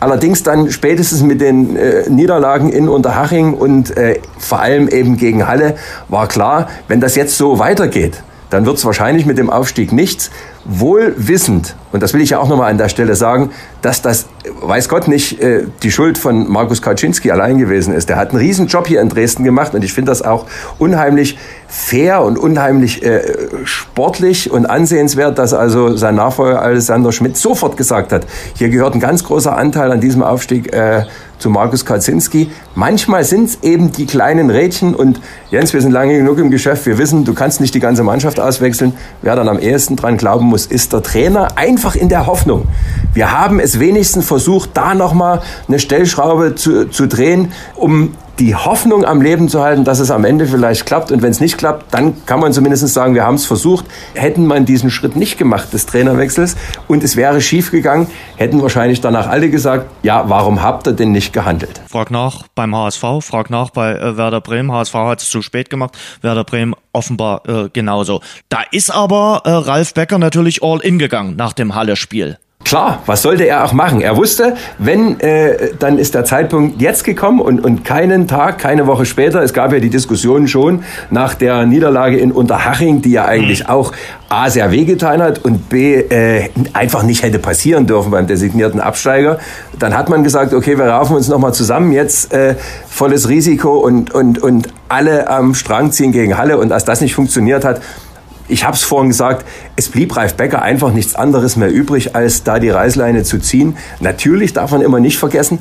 Allerdings 0.00 0.42
dann 0.42 0.70
spätestens 0.70 1.22
mit 1.22 1.42
den 1.42 1.76
äh, 1.76 2.08
Niederlagen 2.08 2.70
in 2.70 2.88
Unterhaching 2.88 3.52
und 3.52 3.94
äh, 3.98 4.18
vor 4.38 4.60
allem 4.60 4.88
eben 4.88 5.18
gegen 5.18 5.46
Halle 5.46 5.74
war 6.08 6.26
klar, 6.26 6.68
wenn 6.88 7.00
das 7.00 7.16
jetzt 7.16 7.36
so 7.36 7.58
weitergeht, 7.58 8.22
dann 8.48 8.64
wird 8.64 8.78
es 8.78 8.84
wahrscheinlich 8.84 9.26
mit 9.26 9.36
dem 9.36 9.50
Aufstieg 9.50 9.92
nichts, 9.92 10.30
wohl 10.70 11.14
wissend, 11.16 11.74
und 11.92 12.02
das 12.02 12.14
will 12.14 12.20
ich 12.20 12.30
ja 12.30 12.38
auch 12.38 12.48
nochmal 12.48 12.70
an 12.70 12.78
der 12.78 12.88
Stelle 12.88 13.14
sagen, 13.14 13.50
dass 13.82 14.02
das, 14.02 14.26
weiß 14.60 14.88
Gott 14.88 15.08
nicht, 15.08 15.40
äh, 15.40 15.64
die 15.82 15.90
Schuld 15.90 16.18
von 16.18 16.48
Markus 16.48 16.82
Kaczynski 16.82 17.30
allein 17.30 17.58
gewesen 17.58 17.94
ist. 17.94 18.08
Der 18.08 18.16
hat 18.16 18.30
einen 18.30 18.38
riesen 18.38 18.66
Job 18.66 18.86
hier 18.86 19.00
in 19.00 19.08
Dresden 19.08 19.44
gemacht 19.44 19.74
und 19.74 19.84
ich 19.84 19.92
finde 19.92 20.10
das 20.10 20.22
auch 20.22 20.46
unheimlich 20.78 21.38
fair 21.68 22.22
und 22.22 22.38
unheimlich 22.38 23.02
äh, 23.02 23.22
sportlich 23.64 24.50
und 24.50 24.66
ansehenswert, 24.66 25.38
dass 25.38 25.54
also 25.54 25.96
sein 25.96 26.16
Nachfolger 26.16 26.62
Alexander 26.62 27.12
Schmidt 27.12 27.36
sofort 27.36 27.76
gesagt 27.76 28.12
hat, 28.12 28.26
hier 28.54 28.68
gehört 28.68 28.94
ein 28.94 29.00
ganz 29.00 29.24
großer 29.24 29.56
Anteil 29.56 29.90
an 29.92 30.00
diesem 30.00 30.22
Aufstieg 30.22 30.72
äh, 30.72 31.04
zu 31.38 31.48
Markus 31.50 31.84
Kaczynski. 31.84 32.50
Manchmal 32.74 33.24
sind 33.24 33.48
es 33.48 33.58
eben 33.62 33.92
die 33.92 34.06
kleinen 34.06 34.50
Rädchen 34.50 34.94
und 34.94 35.20
Jens, 35.50 35.72
wir 35.72 35.80
sind 35.80 35.90
lange 35.90 36.16
genug 36.16 36.38
im 36.38 36.50
Geschäft, 36.50 36.86
wir 36.86 36.98
wissen, 36.98 37.24
du 37.24 37.34
kannst 37.34 37.60
nicht 37.60 37.74
die 37.74 37.80
ganze 37.80 38.04
Mannschaft 38.04 38.38
auswechseln. 38.38 38.92
Wer 39.22 39.36
dann 39.36 39.48
am 39.48 39.58
ehesten 39.58 39.96
dran 39.96 40.16
glauben 40.16 40.46
muss, 40.46 40.66
ist 40.66 40.92
der 40.92 41.02
Trainer, 41.02 41.48
einfach 41.80 41.94
in 41.94 42.10
der 42.10 42.26
Hoffnung. 42.26 42.68
Wir 43.14 43.32
haben 43.32 43.58
es 43.58 43.80
wenigstens 43.80 44.26
versucht, 44.26 44.70
da 44.74 44.94
nochmal 44.94 45.40
eine 45.66 45.78
Stellschraube 45.78 46.54
zu, 46.54 46.90
zu 46.90 47.08
drehen, 47.08 47.52
um 47.74 48.12
die 48.38 48.54
Hoffnung 48.54 49.06
am 49.06 49.22
Leben 49.22 49.48
zu 49.48 49.62
halten, 49.62 49.84
dass 49.84 49.98
es 49.98 50.10
am 50.10 50.26
Ende 50.26 50.46
vielleicht 50.46 50.84
klappt. 50.84 51.10
Und 51.10 51.22
wenn 51.22 51.30
es 51.30 51.40
nicht 51.40 51.56
klappt, 51.56 51.94
dann 51.94 52.26
kann 52.26 52.38
man 52.38 52.52
zumindest 52.52 52.86
sagen, 52.88 53.14
wir 53.14 53.24
haben 53.24 53.36
es 53.36 53.46
versucht. 53.46 53.86
Hätten 54.12 54.44
man 54.46 54.66
diesen 54.66 54.90
Schritt 54.90 55.16
nicht 55.16 55.38
gemacht 55.38 55.72
des 55.72 55.86
Trainerwechsels 55.86 56.56
und 56.86 57.02
es 57.02 57.16
wäre 57.16 57.40
schief 57.40 57.70
gegangen, 57.70 58.08
hätten 58.36 58.60
wahrscheinlich 58.60 59.00
danach 59.00 59.26
alle 59.26 59.48
gesagt, 59.48 59.86
ja, 60.02 60.28
warum 60.28 60.62
habt 60.62 60.86
ihr 60.86 60.92
denn 60.92 61.12
nicht 61.12 61.32
gehandelt? 61.32 61.80
Frag 61.88 62.10
nach 62.10 62.44
beim 62.54 62.76
HSV, 62.76 63.04
frag 63.22 63.48
nach 63.48 63.70
bei 63.70 63.94
äh, 63.94 64.18
Werder 64.18 64.42
Bremen. 64.42 64.70
HSV 64.70 64.94
hat 64.94 65.22
es 65.22 65.30
zu 65.30 65.40
spät 65.40 65.70
gemacht, 65.70 65.96
Werder 66.20 66.44
Bremen 66.44 66.74
offenbar 66.92 67.48
äh, 67.48 67.68
genauso. 67.72 68.20
Da 68.48 68.62
ist 68.70 68.90
aber 68.90 69.42
äh, 69.44 69.50
Ralf 69.50 69.94
Becker 69.94 70.18
natürlich 70.18 70.62
all 70.62 70.80
in 70.80 70.98
gegangen 70.98 71.36
nach 71.36 71.52
dem 71.52 71.74
Halle-Spiel. 71.74 72.38
Klar, 72.62 73.02
was 73.06 73.22
sollte 73.22 73.44
er 73.44 73.64
auch 73.64 73.72
machen? 73.72 74.00
Er 74.00 74.16
wusste, 74.16 74.54
wenn, 74.78 75.18
äh, 75.20 75.70
dann 75.78 75.98
ist 75.98 76.14
der 76.14 76.24
Zeitpunkt 76.24 76.80
jetzt 76.80 77.04
gekommen 77.04 77.40
und, 77.40 77.64
und 77.64 77.84
keinen 77.84 78.28
Tag, 78.28 78.58
keine 78.58 78.86
Woche 78.86 79.06
später, 79.06 79.42
es 79.42 79.54
gab 79.54 79.72
ja 79.72 79.80
die 79.80 79.90
Diskussion 79.90 80.46
schon 80.46 80.84
nach 81.10 81.34
der 81.34 81.64
Niederlage 81.64 82.18
in 82.18 82.30
Unterhaching, 82.30 83.02
die 83.02 83.12
ja 83.12 83.24
eigentlich 83.24 83.64
mhm. 83.64 83.70
auch 83.70 83.92
A, 84.28 84.50
sehr 84.50 84.70
wehgetan 84.70 85.20
hat 85.20 85.40
und 85.44 85.68
B, 85.68 85.96
äh, 85.96 86.50
einfach 86.72 87.02
nicht 87.02 87.24
hätte 87.24 87.40
passieren 87.40 87.86
dürfen 87.86 88.12
beim 88.12 88.26
designierten 88.28 88.78
Absteiger. 88.78 89.38
Dann 89.78 89.96
hat 89.96 90.08
man 90.08 90.22
gesagt, 90.22 90.52
okay, 90.52 90.78
wir 90.78 90.84
raufen 90.84 91.16
uns 91.16 91.28
nochmal 91.28 91.54
zusammen, 91.54 91.90
jetzt 91.92 92.32
äh, 92.32 92.54
volles 92.88 93.28
Risiko 93.28 93.78
und, 93.78 94.14
und, 94.14 94.38
und 94.38 94.68
alle 94.88 95.28
am 95.28 95.54
Strang 95.54 95.90
ziehen 95.92 96.12
gegen 96.12 96.36
Halle 96.36 96.58
und 96.58 96.70
als 96.70 96.84
das 96.84 97.00
nicht 97.00 97.14
funktioniert 97.14 97.64
hat, 97.64 97.80
ich 98.50 98.64
habe 98.64 98.76
es 98.76 98.82
vorhin 98.82 99.08
gesagt, 99.08 99.46
es 99.76 99.88
blieb 99.88 100.16
Ralf 100.16 100.34
Becker 100.34 100.62
einfach 100.62 100.92
nichts 100.92 101.14
anderes 101.14 101.56
mehr 101.56 101.70
übrig, 101.70 102.14
als 102.14 102.42
da 102.42 102.58
die 102.58 102.70
Reißleine 102.70 103.22
zu 103.22 103.38
ziehen. 103.38 103.76
Natürlich 104.00 104.52
darf 104.52 104.72
man 104.72 104.82
immer 104.82 105.00
nicht 105.00 105.18
vergessen, 105.18 105.60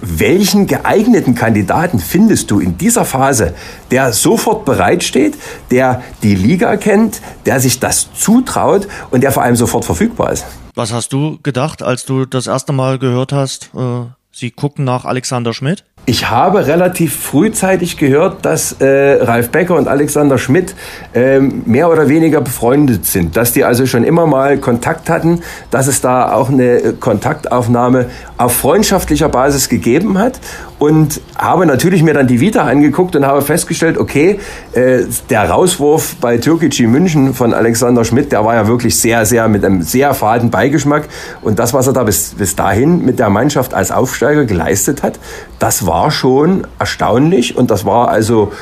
welchen 0.00 0.66
geeigneten 0.66 1.34
Kandidaten 1.34 1.98
findest 1.98 2.50
du 2.50 2.60
in 2.60 2.76
dieser 2.76 3.04
Phase, 3.04 3.54
der 3.90 4.12
sofort 4.12 4.64
bereitsteht, 4.64 5.36
der 5.70 6.02
die 6.22 6.34
Liga 6.34 6.76
kennt, 6.76 7.20
der 7.46 7.60
sich 7.60 7.80
das 7.80 8.08
zutraut 8.14 8.88
und 9.10 9.22
der 9.22 9.32
vor 9.32 9.42
allem 9.42 9.56
sofort 9.56 9.84
verfügbar 9.84 10.32
ist. 10.32 10.44
Was 10.74 10.92
hast 10.92 11.12
du 11.12 11.38
gedacht, 11.42 11.82
als 11.82 12.04
du 12.04 12.24
das 12.24 12.48
erste 12.48 12.72
Mal 12.72 12.98
gehört 12.98 13.32
hast, 13.32 13.70
äh, 13.76 14.06
sie 14.34 14.50
gucken 14.50 14.84
nach 14.84 15.04
Alexander 15.04 15.52
Schmidt? 15.52 15.84
Ich 16.06 16.28
habe 16.28 16.66
relativ 16.66 17.16
frühzeitig 17.16 17.96
gehört, 17.96 18.44
dass 18.44 18.72
äh, 18.72 19.22
Ralf 19.22 19.48
Becker 19.48 19.74
und 19.74 19.88
Alexander 19.88 20.36
Schmidt 20.36 20.74
äh, 21.14 21.40
mehr 21.40 21.90
oder 21.90 22.10
weniger 22.10 22.42
befreundet 22.42 23.06
sind, 23.06 23.38
dass 23.38 23.52
die 23.52 23.64
also 23.64 23.86
schon 23.86 24.04
immer 24.04 24.26
mal 24.26 24.58
Kontakt 24.58 25.08
hatten, 25.08 25.40
dass 25.70 25.86
es 25.86 26.02
da 26.02 26.34
auch 26.34 26.50
eine 26.50 26.64
äh, 26.64 26.92
Kontaktaufnahme 26.92 28.10
auf 28.36 28.54
freundschaftlicher 28.54 29.30
Basis 29.30 29.70
gegeben 29.70 30.18
hat 30.18 30.40
und 30.84 31.22
habe 31.36 31.64
natürlich 31.64 32.02
mir 32.02 32.12
dann 32.12 32.26
die 32.26 32.40
Vita 32.40 32.62
angeguckt 32.62 33.16
und 33.16 33.24
habe 33.26 33.40
festgestellt, 33.40 33.96
okay, 33.96 34.38
äh, 34.72 35.04
der 35.30 35.48
Rauswurf 35.48 36.16
bei 36.20 36.36
Türkgücü 36.36 36.86
München 36.86 37.32
von 37.32 37.54
Alexander 37.54 38.04
Schmidt, 38.04 38.32
der 38.32 38.44
war 38.44 38.54
ja 38.54 38.66
wirklich 38.66 39.00
sehr, 39.00 39.24
sehr 39.24 39.48
mit 39.48 39.64
einem 39.64 39.80
sehr 39.80 40.12
faden 40.12 40.50
Beigeschmack. 40.50 41.08
Und 41.40 41.58
das, 41.58 41.72
was 41.72 41.86
er 41.86 41.94
da 41.94 42.02
bis, 42.02 42.34
bis 42.34 42.54
dahin 42.54 43.02
mit 43.02 43.18
der 43.18 43.30
Mannschaft 43.30 43.72
als 43.72 43.90
Aufsteiger 43.90 44.44
geleistet 44.44 45.02
hat, 45.02 45.18
das 45.58 45.86
war 45.86 46.10
schon 46.10 46.66
erstaunlich. 46.78 47.56
Und 47.56 47.70
das 47.70 47.86
war 47.86 48.08
also 48.08 48.52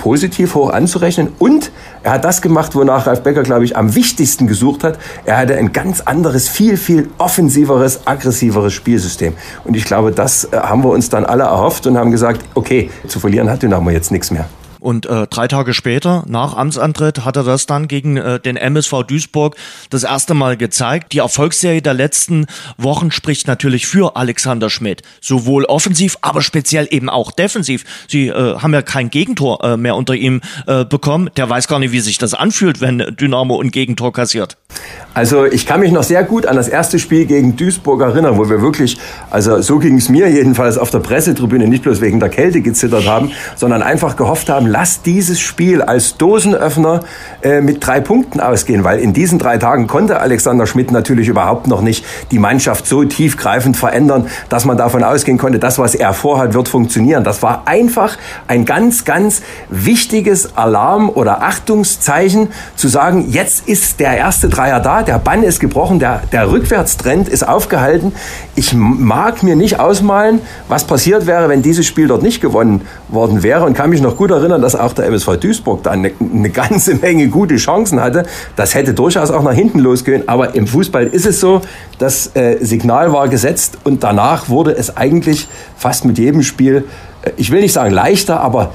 positiv 0.00 0.54
hoch 0.54 0.70
anzurechnen. 0.70 1.28
Und 1.38 1.70
er 2.02 2.12
hat 2.12 2.24
das 2.24 2.40
gemacht, 2.40 2.74
wonach 2.74 3.06
Ralf 3.06 3.22
Becker, 3.22 3.42
glaube 3.42 3.66
ich, 3.66 3.76
am 3.76 3.94
wichtigsten 3.94 4.46
gesucht 4.46 4.82
hat. 4.82 4.98
Er 5.26 5.36
hatte 5.36 5.56
ein 5.56 5.72
ganz 5.72 6.00
anderes, 6.00 6.48
viel, 6.48 6.78
viel 6.78 7.10
offensiveres, 7.18 8.06
aggressiveres 8.06 8.72
Spielsystem. 8.72 9.34
Und 9.64 9.76
ich 9.76 9.84
glaube, 9.84 10.10
das 10.10 10.44
äh, 10.44 10.56
haben 10.56 10.82
wir 10.82 10.90
uns 10.90 11.10
dann 11.10 11.26
alle 11.26 11.42
erhofft 11.42 11.86
und 11.86 11.98
haben 11.98 12.10
gesagt, 12.10 12.40
okay, 12.54 12.90
zu 13.06 13.20
verlieren 13.20 13.50
hat 13.50 13.62
Dynamo 13.62 13.90
jetzt 13.90 14.10
nichts 14.10 14.30
mehr. 14.30 14.48
Und 14.80 15.06
äh, 15.06 15.26
drei 15.26 15.46
Tage 15.48 15.74
später, 15.74 16.24
nach 16.26 16.56
Amtsantritt, 16.56 17.24
hat 17.24 17.36
er 17.36 17.44
das 17.44 17.66
dann 17.66 17.88
gegen 17.88 18.16
äh, 18.16 18.40
den 18.40 18.56
MSV 18.56 19.04
Duisburg 19.06 19.56
das 19.90 20.04
erste 20.04 20.34
Mal 20.34 20.56
gezeigt. 20.56 21.12
Die 21.12 21.18
Erfolgsserie 21.18 21.82
der 21.82 21.94
letzten 21.94 22.46
Wochen 22.76 23.10
spricht 23.10 23.46
natürlich 23.46 23.86
für 23.86 24.16
Alexander 24.16 24.70
Schmidt. 24.70 25.02
Sowohl 25.20 25.64
offensiv, 25.64 26.16
aber 26.22 26.42
speziell 26.42 26.88
eben 26.90 27.08
auch 27.08 27.30
defensiv. 27.30 27.84
Sie 28.08 28.28
äh, 28.28 28.56
haben 28.58 28.72
ja 28.72 28.82
kein 28.82 29.10
Gegentor 29.10 29.62
äh, 29.62 29.76
mehr 29.76 29.96
unter 29.96 30.14
ihm 30.14 30.40
äh, 30.66 30.84
bekommen. 30.84 31.30
Der 31.36 31.48
weiß 31.48 31.68
gar 31.68 31.78
nicht, 31.78 31.92
wie 31.92 32.00
sich 32.00 32.18
das 32.18 32.34
anfühlt, 32.34 32.80
wenn 32.80 32.98
Dynamo 32.98 33.60
ein 33.60 33.70
Gegentor 33.70 34.12
kassiert. 34.12 34.56
Also 35.12 35.44
ich 35.44 35.66
kann 35.66 35.80
mich 35.80 35.90
noch 35.90 36.04
sehr 36.04 36.22
gut 36.22 36.46
an 36.46 36.56
das 36.56 36.68
erste 36.68 36.98
Spiel 36.98 37.26
gegen 37.26 37.56
Duisburg 37.56 38.00
erinnern, 38.00 38.38
wo 38.38 38.48
wir 38.48 38.62
wirklich, 38.62 38.96
also 39.30 39.60
so 39.60 39.78
ging 39.78 39.96
es 39.96 40.08
mir 40.08 40.30
jedenfalls 40.30 40.78
auf 40.78 40.90
der 40.90 41.00
Pressetribüne, 41.00 41.66
nicht 41.66 41.82
bloß 41.82 42.00
wegen 42.00 42.20
der 42.20 42.28
Kälte 42.28 42.60
gezittert 42.60 43.06
haben, 43.06 43.32
sondern 43.56 43.82
einfach 43.82 44.16
gehofft 44.16 44.48
haben, 44.48 44.66
lass 44.70 45.02
dieses 45.02 45.40
Spiel 45.40 45.82
als 45.82 46.16
Dosenöffner 46.16 47.00
äh, 47.42 47.60
mit 47.60 47.84
drei 47.84 48.00
Punkten 48.00 48.40
ausgehen, 48.40 48.84
weil 48.84 49.00
in 49.00 49.12
diesen 49.12 49.38
drei 49.38 49.58
Tagen 49.58 49.86
konnte 49.86 50.20
Alexander 50.20 50.66
Schmidt 50.66 50.92
natürlich 50.92 51.28
überhaupt 51.28 51.66
noch 51.66 51.82
nicht 51.82 52.04
die 52.30 52.38
Mannschaft 52.38 52.86
so 52.86 53.04
tiefgreifend 53.04 53.76
verändern, 53.76 54.28
dass 54.48 54.64
man 54.64 54.76
davon 54.76 55.02
ausgehen 55.02 55.38
konnte, 55.38 55.58
das, 55.58 55.78
was 55.78 55.94
er 55.94 56.12
vorhat, 56.12 56.54
wird 56.54 56.68
funktionieren. 56.68 57.24
Das 57.24 57.42
war 57.42 57.62
einfach 57.66 58.16
ein 58.46 58.64
ganz, 58.64 59.04
ganz 59.04 59.42
wichtiges 59.68 60.56
Alarm- 60.56 61.10
oder 61.10 61.42
Achtungszeichen, 61.42 62.48
zu 62.76 62.88
sagen, 62.88 63.26
jetzt 63.30 63.68
ist 63.68 64.00
der 64.00 64.16
erste 64.16 64.48
Dreier 64.48 64.80
da, 64.80 65.02
der 65.02 65.18
Bann 65.18 65.42
ist 65.42 65.60
gebrochen, 65.60 65.98
der, 65.98 66.22
der 66.32 66.50
Rückwärtstrend 66.50 67.28
ist 67.28 67.46
aufgehalten. 67.46 68.12
Ich 68.54 68.72
mag 68.72 69.42
mir 69.42 69.56
nicht 69.56 69.80
ausmalen, 69.80 70.40
was 70.68 70.84
passiert 70.84 71.26
wäre, 71.26 71.48
wenn 71.48 71.62
dieses 71.62 71.86
Spiel 71.86 72.06
dort 72.06 72.22
nicht 72.22 72.40
gewonnen 72.40 72.82
worden 73.12 73.42
wäre 73.42 73.64
und 73.64 73.74
kann 73.74 73.90
mich 73.90 74.00
noch 74.00 74.16
gut 74.16 74.30
erinnern, 74.30 74.62
dass 74.62 74.74
auch 74.74 74.92
der 74.92 75.06
MSV 75.06 75.36
Duisburg 75.36 75.82
da 75.82 75.90
eine, 75.90 76.12
eine 76.20 76.50
ganze 76.50 76.94
Menge 76.94 77.28
gute 77.28 77.56
Chancen 77.56 78.00
hatte. 78.00 78.24
Das 78.56 78.74
hätte 78.74 78.94
durchaus 78.94 79.30
auch 79.30 79.42
nach 79.42 79.52
hinten 79.52 79.78
losgehen, 79.78 80.28
aber 80.28 80.54
im 80.54 80.66
Fußball 80.66 81.06
ist 81.06 81.26
es 81.26 81.40
so, 81.40 81.60
das 81.98 82.34
äh, 82.34 82.58
Signal 82.60 83.12
war 83.12 83.28
gesetzt 83.28 83.78
und 83.84 84.02
danach 84.02 84.48
wurde 84.48 84.72
es 84.72 84.96
eigentlich 84.96 85.48
fast 85.76 86.04
mit 86.04 86.18
jedem 86.18 86.42
Spiel, 86.42 86.84
äh, 87.22 87.30
ich 87.36 87.50
will 87.50 87.60
nicht 87.60 87.72
sagen 87.72 87.92
leichter, 87.92 88.40
aber 88.40 88.72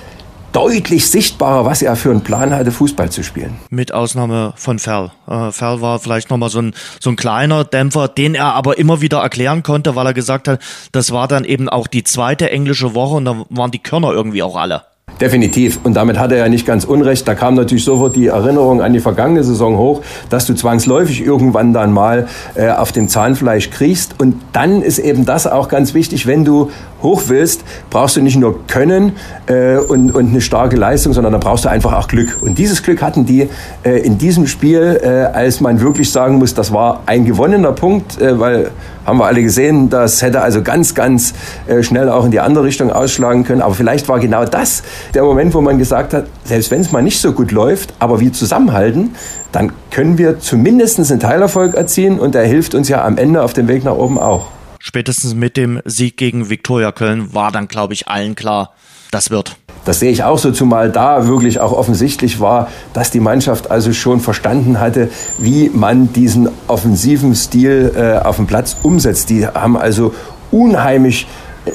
deutlich 0.55 1.09
sichtbarer, 1.09 1.65
was 1.65 1.81
er 1.81 1.97
für 1.97 2.11
einen 2.11 2.21
Plan 2.21 2.53
hatte, 2.53 2.71
Fußball 2.71 3.11
zu 3.11 3.23
spielen. 3.23 3.57
Mit 3.69 3.93
Ausnahme 3.93 4.53
von 4.55 4.79
Ferl. 4.79 5.11
Äh, 5.27 5.51
Ferl 5.51 5.81
war 5.81 5.99
vielleicht 5.99 6.29
nochmal 6.29 6.49
so 6.49 6.61
ein, 6.61 6.73
so 7.01 7.09
ein 7.09 7.17
kleiner 7.17 7.65
Dämpfer, 7.65 8.07
den 8.07 8.35
er 8.35 8.53
aber 8.53 8.77
immer 8.77 9.01
wieder 9.01 9.19
erklären 9.19 9.63
konnte, 9.63 9.95
weil 9.95 10.05
er 10.05 10.13
gesagt 10.13 10.47
hat, 10.47 10.61
das 10.93 11.11
war 11.11 11.27
dann 11.27 11.43
eben 11.43 11.67
auch 11.67 11.87
die 11.87 12.05
zweite 12.05 12.49
englische 12.51 12.95
Woche 12.95 13.15
und 13.15 13.25
da 13.25 13.45
waren 13.49 13.71
die 13.71 13.79
Körner 13.79 14.11
irgendwie 14.11 14.43
auch 14.43 14.55
alle. 14.55 14.83
Definitiv. 15.21 15.79
Und 15.83 15.93
damit 15.93 16.19
hat 16.19 16.31
er 16.31 16.39
ja 16.39 16.49
nicht 16.49 16.65
ganz 16.65 16.83
unrecht. 16.83 17.27
Da 17.27 17.35
kam 17.35 17.55
natürlich 17.55 17.85
sofort 17.85 18.15
die 18.15 18.27
Erinnerung 18.27 18.81
an 18.81 18.91
die 18.91 18.99
vergangene 18.99 19.43
Saison 19.43 19.77
hoch, 19.77 20.01
dass 20.29 20.45
du 20.45 20.53
zwangsläufig 20.53 21.25
irgendwann 21.25 21.73
dann 21.73 21.93
mal 21.93 22.27
äh, 22.55 22.69
auf 22.69 22.91
dem 22.91 23.07
Zahnfleisch 23.07 23.69
kriegst. 23.69 24.19
Und 24.19 24.35
dann 24.51 24.81
ist 24.81 24.99
eben 24.99 25.25
das 25.25 25.47
auch 25.47 25.69
ganz 25.69 25.93
wichtig, 25.93 26.27
wenn 26.27 26.43
du 26.43 26.69
hoch 27.01 27.23
willst, 27.27 27.63
brauchst 27.89 28.17
du 28.17 28.21
nicht 28.21 28.35
nur 28.35 28.67
Können 28.67 29.13
äh, 29.47 29.77
und, 29.77 30.13
und 30.13 30.29
eine 30.29 30.41
starke 30.41 30.75
Leistung, 30.75 31.13
sondern 31.13 31.31
da 31.31 31.39
brauchst 31.39 31.63
du 31.63 31.69
einfach 31.69 31.93
auch 31.93 32.07
Glück. 32.07 32.39
Und 32.41 32.57
dieses 32.57 32.83
Glück 32.83 33.01
hatten 33.01 33.25
die 33.25 33.47
äh, 33.83 33.99
in 33.99 34.17
diesem 34.17 34.47
Spiel, 34.47 34.99
äh, 35.01 35.07
als 35.33 35.61
man 35.61 35.79
wirklich 35.79 36.11
sagen 36.11 36.39
muss, 36.39 36.53
das 36.53 36.73
war 36.73 37.03
ein 37.05 37.25
gewonnener 37.25 37.71
Punkt, 37.71 38.19
äh, 38.19 38.37
weil 38.37 38.71
haben 39.05 39.19
wir 39.19 39.25
alle 39.25 39.41
gesehen, 39.41 39.89
das 39.89 40.21
hätte 40.21 40.41
also 40.41 40.61
ganz, 40.61 40.95
ganz 40.95 41.33
äh, 41.67 41.83
schnell 41.83 42.09
auch 42.09 42.25
in 42.25 42.31
die 42.31 42.39
andere 42.39 42.63
Richtung 42.63 42.91
ausschlagen 42.91 43.43
können. 43.43 43.61
Aber 43.61 43.75
vielleicht 43.75 44.09
war 44.09 44.19
genau 44.19 44.45
das 44.45 44.83
der 45.13 45.23
Moment, 45.23 45.53
wo 45.53 45.61
man 45.61 45.77
gesagt 45.77 46.13
hat, 46.13 46.25
selbst 46.43 46.71
wenn 46.71 46.81
es 46.81 46.91
mal 46.91 47.01
nicht 47.01 47.19
so 47.19 47.33
gut 47.33 47.51
läuft, 47.51 47.93
aber 47.99 48.19
wir 48.19 48.33
zusammenhalten, 48.33 49.15
dann 49.51 49.71
können 49.91 50.17
wir 50.17 50.39
zumindest 50.39 50.99
einen 50.99 51.19
Teilerfolg 51.19 51.75
erzielen 51.75 52.19
und 52.19 52.35
der 52.35 52.45
hilft 52.45 52.75
uns 52.75 52.89
ja 52.89 53.05
am 53.05 53.17
Ende 53.17 53.41
auf 53.41 53.53
dem 53.53 53.67
Weg 53.67 53.83
nach 53.83 53.95
oben 53.95 54.19
auch. 54.19 54.47
Spätestens 54.79 55.33
mit 55.33 55.57
dem 55.57 55.81
Sieg 55.85 56.17
gegen 56.17 56.49
Viktoria 56.49 56.91
Köln 56.91 57.33
war 57.33 57.51
dann, 57.51 57.67
glaube 57.67 57.93
ich, 57.93 58.07
allen 58.07 58.35
klar, 58.35 58.73
das 59.11 59.29
wird. 59.31 59.55
Das 59.85 59.99
sehe 59.99 60.11
ich 60.11 60.23
auch 60.23 60.39
so, 60.39 60.51
zumal 60.51 60.91
da 60.91 61.27
wirklich 61.27 61.59
auch 61.59 61.71
offensichtlich 61.71 62.39
war, 62.39 62.67
dass 62.93 63.11
die 63.11 63.19
Mannschaft 63.19 63.71
also 63.71 63.93
schon 63.93 64.19
verstanden 64.19 64.79
hatte, 64.79 65.09
wie 65.37 65.69
man 65.73 66.11
diesen 66.11 66.49
offensiven 66.67 67.35
Stil 67.35 67.93
äh, 67.95 68.25
auf 68.25 68.37
dem 68.37 68.47
Platz 68.47 68.75
umsetzt. 68.81 69.29
Die 69.29 69.47
haben 69.47 69.77
also 69.77 70.13
unheimlich 70.51 71.27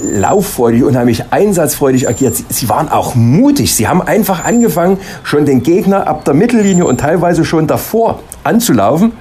lauffreudig, 0.03 0.85
unheimlich 0.85 1.25
einsatzfreudig 1.31 2.09
agiert. 2.09 2.37
Sie, 2.37 2.45
sie, 2.49 2.69
waren 2.69 2.89
auch 2.89 3.15
mutig. 3.15 3.75
Sie 3.75 3.89
haben 3.89 4.03
einfach 4.03 4.45
angefangen, 4.45 4.99
schon 5.23 5.47
den 5.47 5.63
Gegner 5.63 6.07
ab 6.07 6.25
der 6.25 6.35
Mittellinie 6.35 6.85
und 6.85 7.01
teilweise 7.01 7.45
schon 7.45 7.67
davor 7.67 8.21
anzulaufen 8.45 9.13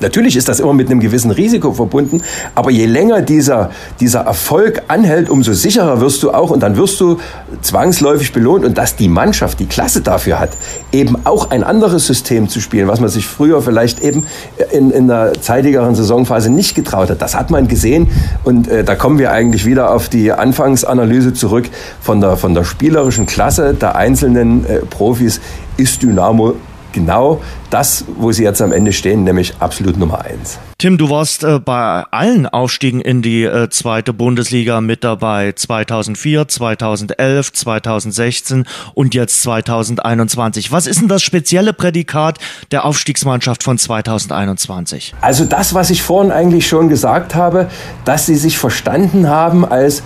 Natürlich 0.00 0.36
ist 0.36 0.48
das 0.48 0.60
immer 0.60 0.72
mit 0.72 0.90
einem 0.90 1.00
gewissen 1.00 1.30
Risiko 1.30 1.72
verbunden, 1.72 2.22
aber 2.54 2.70
je 2.70 2.86
länger 2.86 3.22
dieser, 3.22 3.70
dieser 4.00 4.20
Erfolg 4.20 4.82
anhält, 4.88 5.28
umso 5.30 5.52
sicherer 5.52 6.00
wirst 6.00 6.22
du 6.22 6.30
auch 6.30 6.50
und 6.50 6.62
dann 6.62 6.76
wirst 6.76 7.00
du 7.00 7.18
zwangsläufig 7.62 8.32
belohnt 8.32 8.64
und 8.64 8.78
dass 8.78 8.96
die 8.96 9.08
Mannschaft 9.08 9.60
die 9.60 9.66
Klasse 9.66 10.00
dafür 10.00 10.40
hat, 10.40 10.50
eben 10.92 11.16
auch 11.24 11.50
ein 11.50 11.62
anderes 11.62 12.06
System 12.06 12.48
zu 12.48 12.60
spielen, 12.60 12.88
was 12.88 13.00
man 13.00 13.08
sich 13.08 13.26
früher 13.26 13.62
vielleicht 13.62 14.00
eben 14.00 14.26
in, 14.72 14.90
in 14.90 15.10
einer 15.10 15.34
zeitigeren 15.34 15.94
Saisonphase 15.94 16.50
nicht 16.50 16.74
getraut 16.74 17.10
hat. 17.10 17.20
Das 17.22 17.34
hat 17.34 17.50
man 17.50 17.68
gesehen 17.68 18.08
und 18.44 18.68
äh, 18.68 18.84
da 18.84 18.94
kommen 18.94 19.18
wir 19.18 19.32
eigentlich 19.32 19.66
wieder 19.66 19.92
auf 19.92 20.08
die 20.08 20.32
Anfangsanalyse 20.32 21.34
zurück 21.34 21.68
von 22.00 22.20
der, 22.20 22.36
von 22.36 22.54
der 22.54 22.64
spielerischen 22.64 23.26
Klasse 23.26 23.74
der 23.74 23.96
einzelnen 23.96 24.64
äh, 24.66 24.78
Profis 24.78 25.40
ist 25.76 26.02
Dynamo 26.02 26.54
genau 26.92 27.40
das, 27.70 28.04
wo 28.16 28.32
sie 28.32 28.42
jetzt 28.42 28.60
am 28.60 28.72
Ende 28.72 28.92
stehen, 28.92 29.24
nämlich 29.24 29.54
absolut 29.60 29.96
Nummer 29.96 30.24
eins. 30.24 30.58
Tim, 30.78 30.96
du 30.96 31.10
warst 31.10 31.44
äh, 31.44 31.58
bei 31.58 32.04
allen 32.10 32.46
Aufstiegen 32.46 33.00
in 33.00 33.22
die 33.22 33.44
äh, 33.44 33.68
zweite 33.68 34.12
Bundesliga 34.12 34.80
mit 34.80 35.04
dabei. 35.04 35.52
2004, 35.52 36.48
2011, 36.48 37.52
2016 37.52 38.64
und 38.94 39.14
jetzt 39.14 39.42
2021. 39.42 40.72
Was 40.72 40.86
ist 40.86 41.00
denn 41.00 41.08
das 41.08 41.22
spezielle 41.22 41.72
Prädikat 41.72 42.38
der 42.70 42.84
Aufstiegsmannschaft 42.84 43.62
von 43.62 43.78
2021? 43.78 45.14
Also 45.20 45.44
das, 45.44 45.74
was 45.74 45.90
ich 45.90 46.02
vorhin 46.02 46.32
eigentlich 46.32 46.66
schon 46.66 46.88
gesagt 46.88 47.34
habe, 47.34 47.68
dass 48.04 48.26
sie 48.26 48.36
sich 48.36 48.58
verstanden 48.58 49.28
haben 49.28 49.64
als 49.64 50.02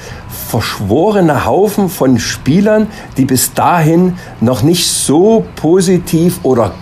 verschworene 0.49 1.45
Haufen 1.45 1.89
von 1.89 2.19
Spielern, 2.19 2.89
die 3.17 3.25
bis 3.25 3.55
dahin 3.55 4.19
noch 4.41 4.63
nicht 4.63 4.89
so 4.89 5.45
positiv 5.57 6.41
oder 6.43 6.73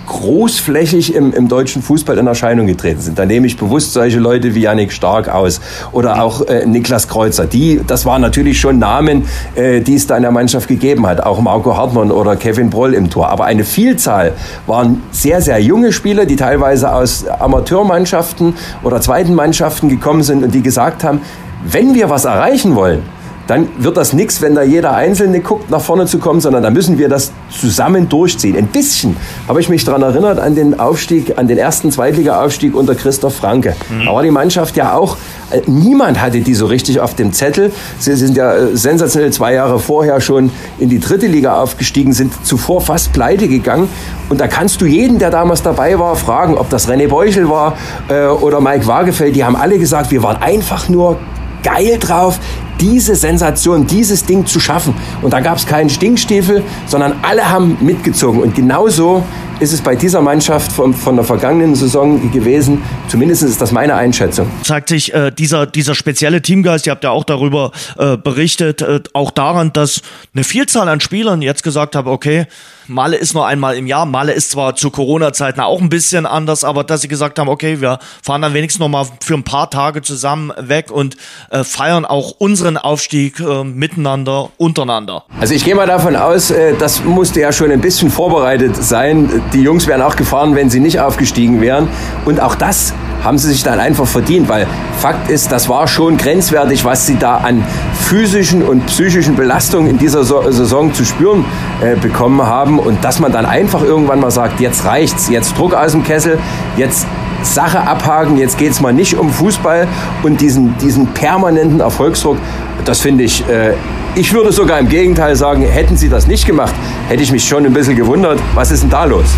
großflächig 0.73 1.15
im, 1.15 1.33
im 1.33 1.49
deutschen 1.49 1.83
Fußball 1.83 2.19
in 2.19 2.27
Erscheinung 2.27 2.67
getreten 2.67 3.01
sind. 3.01 3.19
Da 3.19 3.27
nehme 3.27 3.47
ich 3.47 3.57
bewusst 3.57 3.93
solche 3.93 4.19
Leute 4.19 4.55
wie 4.55 4.61
Yannick 4.61 4.93
Stark 4.93 5.29
aus 5.29 5.61
oder 5.93 6.23
auch 6.23 6.47
äh, 6.47 6.67
Niklas 6.67 7.09
Kreuzer. 7.09 7.47
Die, 7.47 7.81
das 7.87 8.07
waren 8.07 8.23
natürlich 8.23 8.59
schon 8.59 8.79
Namen, 8.79 9.27
äh, 9.55 9.81
die 9.81 9.95
es 9.95 10.07
da 10.07 10.17
in 10.17 10.23
der 10.23 10.31
Mannschaft 10.31 10.69
gegeben 10.69 11.07
hat. 11.07 11.23
Auch 11.23 11.41
Marco 11.41 11.77
Hartmann 11.77 12.11
oder 12.11 12.37
Kevin 12.37 12.71
Broll 12.71 12.95
im 12.95 13.11
Tor. 13.11 13.29
Aber 13.29 13.45
eine 13.45 13.65
Vielzahl 13.65 14.33
waren 14.67 15.03
sehr, 15.11 15.43
sehr 15.43 15.59
junge 15.61 15.93
Spieler, 15.93 16.25
die 16.25 16.37
teilweise 16.37 16.93
aus 16.93 17.27
Amateurmannschaften 17.27 18.55
oder 18.83 19.01
zweiten 19.01 19.35
Mannschaften 19.35 19.89
gekommen 19.89 20.23
sind 20.23 20.43
und 20.43 20.55
die 20.55 20.63
gesagt 20.63 21.05
haben, 21.05 21.21
wenn 21.65 21.95
wir 21.95 22.11
was 22.11 22.25
erreichen 22.25 22.75
wollen, 22.75 23.03
dann 23.47 23.69
wird 23.79 23.97
das 23.97 24.13
nichts, 24.13 24.41
wenn 24.41 24.55
da 24.55 24.63
jeder 24.63 24.95
Einzelne 24.95 25.41
guckt, 25.41 25.71
nach 25.71 25.81
vorne 25.81 26.07
zu 26.07 26.19
kommen, 26.19 26.41
sondern 26.41 26.63
da 26.63 26.71
müssen 26.71 26.99
wir 26.99 27.09
das 27.09 27.33
zusammen 27.51 28.09
durchziehen. 28.09 28.57
Ein 28.57 28.69
bisschen 28.69 29.17
habe 29.49 29.61
ich 29.61 29.69
mich 29.69 29.85
daran 29.85 30.03
erinnert 30.03 30.39
an 30.39 30.55
den 30.55 30.79
Aufstieg, 30.79 31.39
an 31.39 31.49
den 31.49 31.59
ersten 31.59 31.91
Zweitliga-Aufstieg 31.91 32.75
unter 32.75 32.95
Christoph 32.95 33.37
Franke. 33.37 33.75
Mhm. 33.91 34.07
Da 34.07 34.15
war 34.15 34.23
die 34.23 34.31
Mannschaft 34.31 34.77
ja 34.77 34.95
auch, 34.95 35.17
äh, 35.51 35.61
niemand 35.67 36.21
hatte 36.21 36.41
die 36.41 36.55
so 36.55 36.67
richtig 36.67 37.01
auf 37.01 37.15
dem 37.15 37.33
Zettel. 37.33 37.73
Sie 37.99 38.15
sind 38.17 38.37
ja 38.37 38.55
äh, 38.55 38.77
sensationell 38.77 39.33
zwei 39.33 39.55
Jahre 39.55 39.79
vorher 39.79 40.21
schon 40.21 40.51
in 40.79 40.89
die 40.89 41.01
dritte 41.01 41.27
Liga 41.27 41.61
aufgestiegen, 41.61 42.13
sind 42.13 42.33
zuvor 42.47 42.81
fast 42.81 43.13
pleite 43.13 43.49
gegangen. 43.49 43.89
Und 44.29 44.41
da 44.41 44.47
kannst 44.47 44.81
du 44.81 44.87
jeden, 44.87 45.19
der 45.19 45.31
damals 45.31 45.63
dabei 45.63 45.99
war, 45.99 46.17
fragen, 46.17 46.57
ob 46.57 46.71
das 46.71 46.89
René 46.89 47.09
Beuchel 47.09 47.49
war 47.49 47.77
äh, 48.09 48.27
oder 48.27 48.61
Mike 48.61 48.87
Wagefeld. 48.87 49.37
Die 49.37 49.45
haben 49.45 49.57
alle 49.57 49.79
gesagt, 49.79 50.11
wir 50.11 50.23
waren 50.23 50.41
einfach 50.41 50.89
nur 50.89 51.19
geil 51.62 51.98
drauf, 51.98 52.38
diese 52.81 53.14
Sensation, 53.14 53.87
dieses 53.87 54.25
Ding 54.25 54.44
zu 54.46 54.59
schaffen. 54.61 54.94
Und 55.22 55.33
da 55.33 55.40
gab 55.40 55.57
es 55.57 55.66
keinen 55.66 55.88
Stinkstiefel, 55.88 56.62
sondern 56.87 57.14
alle 57.22 57.48
haben 57.48 57.79
mitgezogen. 57.81 58.42
Und 58.42 58.55
genauso 58.55 59.22
ist 59.61 59.72
es 59.72 59.81
bei 59.81 59.94
dieser 59.94 60.20
Mannschaft 60.20 60.72
von, 60.72 60.92
von 60.92 61.14
der 61.14 61.25
vergangenen 61.25 61.77
Saison 61.77 62.33
gewesen. 62.33 62.83
Zumindest 63.07 63.44
ist 63.44 63.61
das 63.61 63.70
meine 63.70 63.94
Einschätzung. 63.94 64.48
Zeigt 64.64 64.88
sich 64.88 65.14
äh, 65.14 65.31
dieser, 65.31 65.66
dieser 65.66 65.94
spezielle 65.94 66.42
Teamgeist, 66.42 66.87
ihr 66.87 66.90
habt 66.90 67.05
ja 67.05 67.11
auch 67.11 67.22
darüber 67.22 67.70
äh, 67.96 68.16
berichtet, 68.16 68.83
äh, 68.83 69.01
auch 69.12 69.31
daran, 69.31 69.72
dass 69.72 70.03
eine 70.35 70.42
Vielzahl 70.42 70.88
an 70.88 71.01
Spielern 71.01 71.42
jetzt 71.42 71.62
gesagt 71.62 71.94
haben, 71.94 72.09
okay, 72.09 72.46
Male 72.88 73.16
ist 73.16 73.35
nur 73.35 73.47
einmal 73.47 73.77
im 73.77 73.87
Jahr. 73.87 74.07
Male 74.07 74.33
ist 74.33 74.51
zwar 74.51 74.75
zu 74.75 74.90
Corona-Zeiten 74.90 75.61
auch 75.61 75.81
ein 75.81 75.88
bisschen 75.88 76.27
anders, 76.27 76.64
aber 76.64 76.85
dass 76.85 77.03
sie 77.03 77.09
gesagt 77.09 77.38
haben, 77.38 77.49
okay, 77.49 77.81
wir 77.81 77.99
fahren 78.23 78.42
dann 78.42 78.55
wenigstens 78.55 78.81
noch 78.81 78.88
mal 78.88 79.07
für 79.21 79.35
ein 79.35 79.45
paar 79.45 79.71
Tage 79.71 80.03
zusammen 80.03 80.53
weg 80.59 80.90
und 80.90 81.16
äh, 81.51 81.64
feiern 81.64 82.05
auch 82.05 82.33
unseren 82.38 82.77
Aufstieg 82.77 83.40
äh, 83.40 83.64
miteinander, 83.64 84.51
untereinander. 84.57 85.25
Also 85.40 85.55
ich 85.55 85.64
gehe 85.64 85.75
mal 85.75 85.87
davon 85.87 86.16
aus, 86.16 86.51
äh, 86.51 86.75
das 86.79 87.05
musste 87.05 87.40
ja 87.40 87.53
schon 87.53 87.71
ein 87.71 87.81
bisschen 87.81 88.11
vorbereitet 88.11 88.77
sein. 88.77 89.42
Die 89.53 89.62
Jungs 89.62 89.87
wären 89.87 90.03
auch 90.03 90.16
gefahren, 90.16 90.55
wenn 90.55 90.71
sie 90.71 90.81
nicht 90.81 91.01
aufgestiegen 91.01 91.61
wären. 91.61 91.88
Und 92.25 92.40
auch 92.40 92.55
das 92.55 92.92
haben 93.23 93.38
sie 93.38 93.49
sich 93.49 93.62
dann 93.62 93.79
einfach 93.79 94.07
verdient, 94.07 94.49
weil 94.49 94.66
Fakt 94.99 95.31
ist, 95.31 95.53
das 95.53 95.68
war 95.68 95.87
schon 95.87 96.16
grenzwertig, 96.16 96.85
was 96.85 97.07
sie 97.07 97.16
da 97.18 97.38
an 97.38 97.64
physischen 97.95 98.62
und 98.62 98.87
psychischen 98.87 99.37
Belastungen 99.37 99.90
in 99.90 99.99
dieser 99.99 100.25
Saison 100.25 100.92
zu 100.92 101.05
spüren 101.05 101.45
äh, 101.83 101.97
bekommen 101.97 102.42
haben 102.42 102.79
und 102.85 103.05
dass 103.05 103.21
man 103.21 103.33
dann 103.33 103.47
einfach 103.47 103.83
irgendwann 103.83 104.21
mal 104.21 104.31
sagt, 104.31 104.61
jetzt 104.61 104.85
reicht's, 104.85 105.29
jetzt 105.29 105.57
Druck 105.59 105.75
aus 105.75 105.92
dem 105.92 106.03
Kessel, 106.03 106.38
jetzt 106.77 107.07
Sache 107.42 107.81
abhaken, 107.81 108.37
jetzt 108.37 108.59
geht 108.59 108.71
es 108.71 108.81
mal 108.81 108.92
nicht 108.92 109.18
um 109.18 109.31
Fußball 109.31 109.88
und 110.23 110.40
diesen, 110.40 110.77
diesen 110.79 111.09
permanenten 111.09 111.81
Erfolgsdruck, 111.81 112.38
das 112.85 113.01
finde 113.01 113.25
ich, 113.25 113.47
äh, 113.49 113.75
ich 114.14 114.33
würde 114.33 114.53
sogar 114.53 114.79
im 114.79 114.88
Gegenteil 114.88 115.37
sagen, 115.37 115.62
hätten 115.62 115.97
sie 115.97 116.09
das 116.09 116.27
nicht 116.27 116.47
gemacht, 116.47 116.75
hätte 117.09 117.23
ich 117.23 117.33
mich 117.33 117.45
schon 117.45 117.64
ein 117.64 117.73
bisschen 117.73 117.97
gewundert, 117.97 118.38
was 118.55 118.71
ist 118.71 118.83
denn 118.83 118.90
da 118.90 119.05
los? 119.05 119.29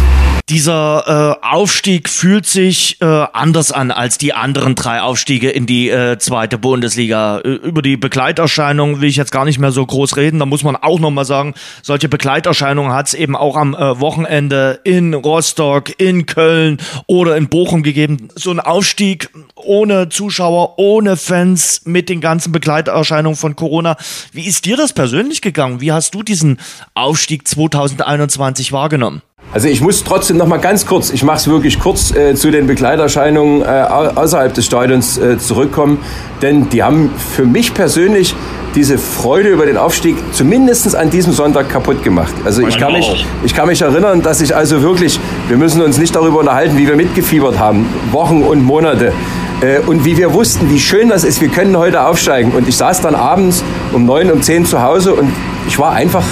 Dieser 0.50 1.38
äh, 1.40 1.46
Aufstieg 1.46 2.11
fühlt 2.11 2.44
sich 2.44 3.00
äh, 3.00 3.07
anders 3.07 3.72
an 3.72 3.90
als 3.90 4.18
die 4.18 4.35
anderen 4.35 4.74
drei 4.74 5.00
Aufstiege 5.00 5.48
in 5.48 5.64
die 5.64 5.88
äh, 5.88 6.18
zweite 6.18 6.59
Bundesliga. 6.59 7.38
Über 7.38 7.80
die 7.80 7.96
Begleiterscheinungen 7.96 9.00
will 9.00 9.09
ich 9.09 9.16
jetzt 9.16 9.33
gar 9.33 9.46
nicht 9.46 9.59
mehr 9.59 9.72
so 9.72 9.87
groß 9.87 10.18
reden. 10.18 10.40
Da 10.40 10.44
muss 10.44 10.62
man 10.62 10.76
auch 10.76 11.00
nochmal 11.00 11.24
sagen, 11.24 11.54
solche 11.80 12.11
Begleiterscheinungen 12.11 12.92
hat 12.92 13.07
es 13.07 13.14
eben 13.14 13.37
auch 13.37 13.57
am 13.57 13.74
äh, 13.74 13.98
Wochenende 14.00 14.80
in 14.85 15.14
Rostock, 15.14 15.98
in 15.98 16.26
Köln 16.26 16.76
oder 17.07 17.38
in 17.38 17.48
Bochum 17.48 17.83
gegeben. 17.83 18.28
So 18.35 18.50
ein 18.50 18.61
Aufstieg 18.61 19.30
ohne 19.54 20.11
Zuschauer, 20.11 20.78
ohne 20.78 21.16
Fans, 21.16 21.83
mit 21.87 22.11
den 22.11 22.20
ganzen 22.20 22.52
Begleiterscheinungen 22.52 23.34
von 23.37 23.57
Corona. 23.57 23.97
Wie 24.33 24.47
ist 24.47 24.64
dir 24.64 24.77
das 24.77 24.92
persönlich 24.92 25.42
gegangen? 25.42 25.81
Wie 25.81 25.92
hast 25.92 26.14
du 26.14 26.23
diesen 26.23 26.59
Aufstieg 26.94 27.47
2021 27.47 28.73
wahrgenommen? 28.73 29.23
Also 29.53 29.68
ich 29.68 29.81
muss 29.81 30.03
trotzdem 30.03 30.37
noch 30.37 30.49
mal 30.49 30.57
ganz 30.57 30.85
kurz, 30.85 31.11
ich 31.11 31.23
mache 31.23 31.37
es 31.37 31.47
wirklich 31.47 31.79
kurz, 31.79 32.11
äh, 32.11 32.35
zu 32.35 32.51
den 32.51 32.66
Begleiterscheinungen 32.66 33.62
äh, 33.62 33.66
außerhalb 33.66 34.53
des 34.53 34.66
Stadions 34.66 35.16
äh, 35.16 35.38
zurückkommen, 35.38 35.99
denn 36.42 36.68
die 36.70 36.83
haben 36.83 37.11
für 37.37 37.44
mich 37.44 37.73
persönlich 37.73 38.35
diese 38.75 38.99
Freude 38.99 39.51
über 39.51 39.66
den 39.66 39.77
Aufstieg 39.77 40.16
zumindest 40.33 40.97
an 40.97 41.11
diesem 41.11 41.33
Sonntag 41.33 41.68
kaputt 41.68 42.03
gemacht. 42.03 42.35
Also 42.44 42.66
ich 42.66 42.77
kann, 42.77 42.92
mich, 42.92 43.25
ich 43.44 43.55
kann 43.55 43.68
mich 43.68 43.81
erinnern, 43.83 44.23
dass 44.23 44.40
ich 44.40 44.57
also 44.57 44.83
wirklich, 44.83 45.20
wir 45.47 45.57
müssen 45.57 45.81
uns 45.83 45.99
nicht 45.99 46.16
darüber 46.16 46.40
unterhalten, 46.40 46.77
wie 46.77 46.88
wir 46.88 46.97
mitgefiebert 46.97 47.59
haben, 47.59 47.87
Wochen 48.11 48.42
und 48.42 48.64
Monate. 48.64 49.12
Äh, 49.61 49.81
und 49.81 50.05
wie 50.05 50.17
wir 50.17 50.33
wussten, 50.33 50.71
wie 50.71 50.81
schön 50.81 51.09
das 51.09 51.25
ist, 51.25 51.40
wir 51.40 51.49
können 51.49 51.77
heute 51.77 52.05
aufsteigen. 52.05 52.53
Und 52.53 52.69
ich 52.69 52.77
saß 52.77 53.01
dann 53.01 53.14
abends 53.14 53.62
um 53.93 54.05
neun, 54.05 54.31
um 54.31 54.43
zehn 54.43 54.64
zu 54.64 54.83
Hause 54.83 55.14
und 55.14 55.33
ich 55.67 55.79
war 55.79 55.93
einfach 55.93 56.25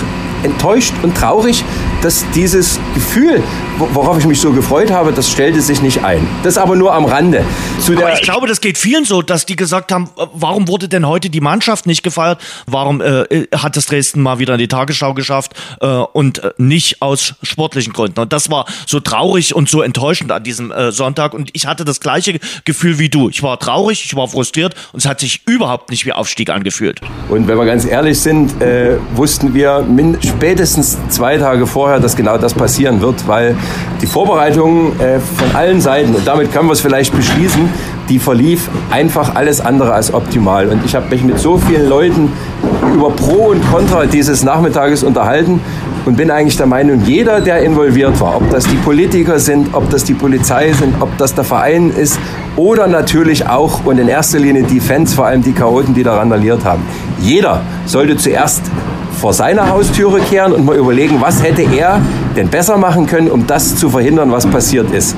enttäuscht 0.43 0.95
und 1.03 1.17
traurig, 1.17 1.65
dass 2.03 2.25
dieses 2.35 2.81
Gefühl, 2.95 3.43
worauf 3.79 4.19
ich 4.19 4.27
mich 4.27 4.41
so 4.41 4.53
gefreut 4.53 4.91
habe, 4.91 5.13
das 5.13 5.31
stellte 5.31 5.61
sich 5.61 5.83
nicht 5.83 6.05
ein. 6.05 6.27
Das 6.43 6.59
aber 6.59 6.77
nur 6.77 6.93
am 6.93 7.05
Rande. 7.05 7.45
Zu 7.81 7.93
aber 7.93 8.13
ich 8.13 8.23
glaube, 8.23 8.47
das 8.47 8.61
geht 8.61 8.77
vielen 8.77 9.05
so, 9.05 9.23
dass 9.23 9.47
die 9.47 9.57
gesagt 9.57 9.93
haben, 9.93 10.11
warum 10.35 10.69
wurde 10.69 10.89
denn 10.89 11.07
heute 11.07 11.31
die 11.31 11.41
Mannschaft 11.41 11.87
nicht 11.87 12.03
gefeiert? 12.03 12.41
Warum 12.67 13.01
äh, 13.01 13.47
hat 13.57 13.77
es 13.77 13.87
Dresden 13.87 14.21
mal 14.21 14.39
wieder 14.41 14.55
in 14.55 14.59
die 14.59 14.69
Tagesschau 14.69 15.15
geschafft 15.15 15.53
äh, 15.81 15.87
und 15.87 16.43
äh, 16.43 16.51
nicht 16.59 17.01
aus 17.03 17.35
sportlichen 17.43 17.93
Gründen? 17.93 18.19
Und 18.21 18.33
das 18.33 18.51
war 18.51 18.67
so 18.87 18.99
traurig 19.01 19.55
und 19.55 19.69
so 19.69 19.81
enttäuschend 19.83 20.33
an 20.33 20.43
diesem 20.43 20.73
äh, 20.73 20.91
Sonntag. 20.91 21.35
Und 21.35 21.51
ich 21.53 21.67
hatte 21.67 21.85
das 21.85 22.01
gleiche 22.01 22.41
Gefühl 22.65 22.99
wie 22.99 23.09
du. 23.09 23.29
Ich 23.29 23.43
war 23.43 23.59
traurig, 23.61 24.05
ich 24.05 24.17
war 24.17 24.27
frustriert 24.27 24.75
und 24.93 24.99
es 24.99 25.07
hat 25.07 25.21
sich 25.21 25.43
überhaupt 25.47 25.91
nicht 25.91 26.05
wie 26.05 26.13
Aufstieg 26.13 26.51
angefühlt. 26.51 27.01
Und 27.29 27.47
wenn 27.47 27.57
wir 27.57 27.67
ganz 27.67 27.85
ehrlich 27.85 28.19
sind, 28.19 28.61
äh, 28.61 28.97
wussten 29.15 29.55
wir 29.55 29.87
spätestens 30.23 30.99
zwei 31.09 31.39
Tage 31.39 31.67
vorher, 31.67 31.92
dass 32.01 32.17
genau 32.17 32.39
das 32.39 32.55
passieren 32.55 33.01
wird, 33.01 33.27
weil 33.27 33.57
die 34.01 34.07
Vorbereitungen 34.07 34.99
äh, 35.01 35.21
von 35.21 35.57
allen 35.57 35.81
Seiten, 35.81 36.15
und 36.15 36.27
damit 36.27 36.53
können 36.53 36.69
wir 36.69 36.73
es 36.73 36.81
vielleicht 36.81 37.15
beschließen, 37.15 37.69
die 38.09 38.19
verlief 38.19 38.69
einfach 38.91 39.35
alles 39.35 39.61
andere 39.61 39.93
als 39.93 40.13
optimal. 40.13 40.69
Und 40.69 40.85
ich 40.85 40.95
habe 40.95 41.07
mich 41.11 41.23
mit 41.23 41.39
so 41.39 41.57
vielen 41.57 41.89
Leuten 41.89 42.33
über 42.95 43.11
Pro 43.11 43.51
und 43.51 43.63
Contra 43.71 44.07
dieses 44.07 44.43
Nachmittages 44.43 45.03
unterhalten 45.03 45.61
und 46.05 46.17
bin 46.17 46.31
eigentlich 46.31 46.57
der 46.57 46.67
Meinung, 46.67 47.03
jeder, 47.05 47.41
der 47.41 47.63
involviert 47.63 48.21
war, 48.21 48.37
ob 48.37 48.51
das 48.51 48.65
die 48.65 48.77
Politiker 48.77 49.39
sind, 49.39 49.69
ob 49.73 49.89
das 49.91 50.05
die 50.05 50.15
Polizei 50.15 50.73
sind, 50.73 50.95
ob 51.01 51.17
das 51.19 51.35
der 51.35 51.45
Verein 51.45 51.91
ist 51.91 52.19
oder 52.57 52.87
natürlich 52.87 53.47
auch 53.47 53.85
und 53.85 53.99
in 53.99 54.09
erster 54.09 54.39
Linie 54.39 54.65
die 54.65 54.81
Fans, 54.81 55.15
vor 55.15 55.27
allem 55.27 55.43
die 55.43 55.53
Chaoten, 55.53 55.95
die 55.95 56.03
da 56.03 56.17
randaliert 56.17 56.65
haben. 56.65 56.83
Jeder 57.21 57.63
sollte 57.87 58.17
zuerst 58.17 58.63
vor 59.23 59.33
seiner 59.33 59.69
Haustüre 59.69 60.19
kehren 60.19 60.53
und 60.53 60.67
mal 60.67 60.75
überlegen, 60.75 61.21
was 61.21 61.45
hätte 61.45 61.63
er 61.63 62.01
denn 62.35 62.49
besser 62.49 62.77
machen 62.77 63.07
können, 63.07 63.31
um 63.31 63.47
das 63.47 63.77
zu 63.77 63.89
verhindern, 63.89 64.33
was 64.33 64.49
passiert 64.49 64.91
ist. 64.93 65.15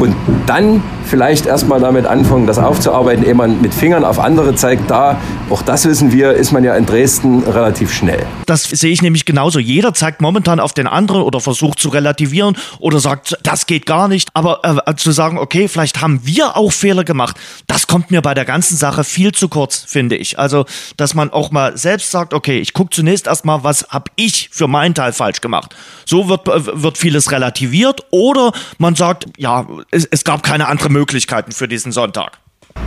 Und 0.00 0.16
dann 0.44 0.82
vielleicht 1.14 1.46
erstmal 1.46 1.78
damit 1.78 2.06
anfangen, 2.06 2.44
das 2.44 2.58
aufzuarbeiten, 2.58 3.24
ehe 3.24 3.36
man 3.36 3.60
mit 3.60 3.72
Fingern 3.72 4.04
auf 4.04 4.18
andere 4.18 4.56
zeigt. 4.56 4.90
Da, 4.90 5.16
auch 5.48 5.62
das 5.62 5.84
wissen 5.84 6.10
wir, 6.10 6.32
ist 6.32 6.50
man 6.50 6.64
ja 6.64 6.74
in 6.74 6.86
Dresden 6.86 7.44
relativ 7.44 7.94
schnell. 7.94 8.26
Das 8.46 8.64
sehe 8.64 8.90
ich 8.90 9.00
nämlich 9.00 9.24
genauso. 9.24 9.60
Jeder 9.60 9.94
zeigt 9.94 10.20
momentan 10.20 10.58
auf 10.58 10.72
den 10.72 10.88
anderen 10.88 11.22
oder 11.22 11.38
versucht 11.38 11.78
zu 11.78 11.90
relativieren 11.90 12.56
oder 12.80 12.98
sagt, 12.98 13.38
das 13.44 13.66
geht 13.66 13.86
gar 13.86 14.08
nicht. 14.08 14.30
Aber 14.34 14.58
äh, 14.64 14.96
zu 14.96 15.12
sagen, 15.12 15.38
okay, 15.38 15.68
vielleicht 15.68 16.02
haben 16.02 16.22
wir 16.24 16.56
auch 16.56 16.72
Fehler 16.72 17.04
gemacht, 17.04 17.36
das 17.68 17.86
kommt 17.86 18.10
mir 18.10 18.20
bei 18.20 18.34
der 18.34 18.44
ganzen 18.44 18.76
Sache 18.76 19.04
viel 19.04 19.30
zu 19.30 19.46
kurz, 19.48 19.84
finde 19.86 20.16
ich. 20.16 20.40
Also, 20.40 20.64
dass 20.96 21.14
man 21.14 21.30
auch 21.30 21.52
mal 21.52 21.78
selbst 21.78 22.10
sagt, 22.10 22.34
okay, 22.34 22.58
ich 22.58 22.72
gucke 22.72 22.90
zunächst 22.90 23.28
erstmal, 23.28 23.62
was 23.62 23.86
habe 23.90 24.10
ich 24.16 24.48
für 24.50 24.66
meinen 24.66 24.96
Teil 24.96 25.12
falsch 25.12 25.40
gemacht. 25.40 25.76
So 26.06 26.28
wird, 26.28 26.48
äh, 26.48 26.82
wird 26.82 26.98
vieles 26.98 27.30
relativiert 27.30 28.04
oder 28.10 28.52
man 28.78 28.96
sagt, 28.96 29.26
ja, 29.36 29.64
es, 29.92 30.06
es 30.06 30.24
gab 30.24 30.42
keine 30.42 30.66
andere 30.66 30.90
Möglichkeiten 31.04 31.52
für 31.52 31.68
diesen 31.68 31.92
Sonntag. 31.92 32.38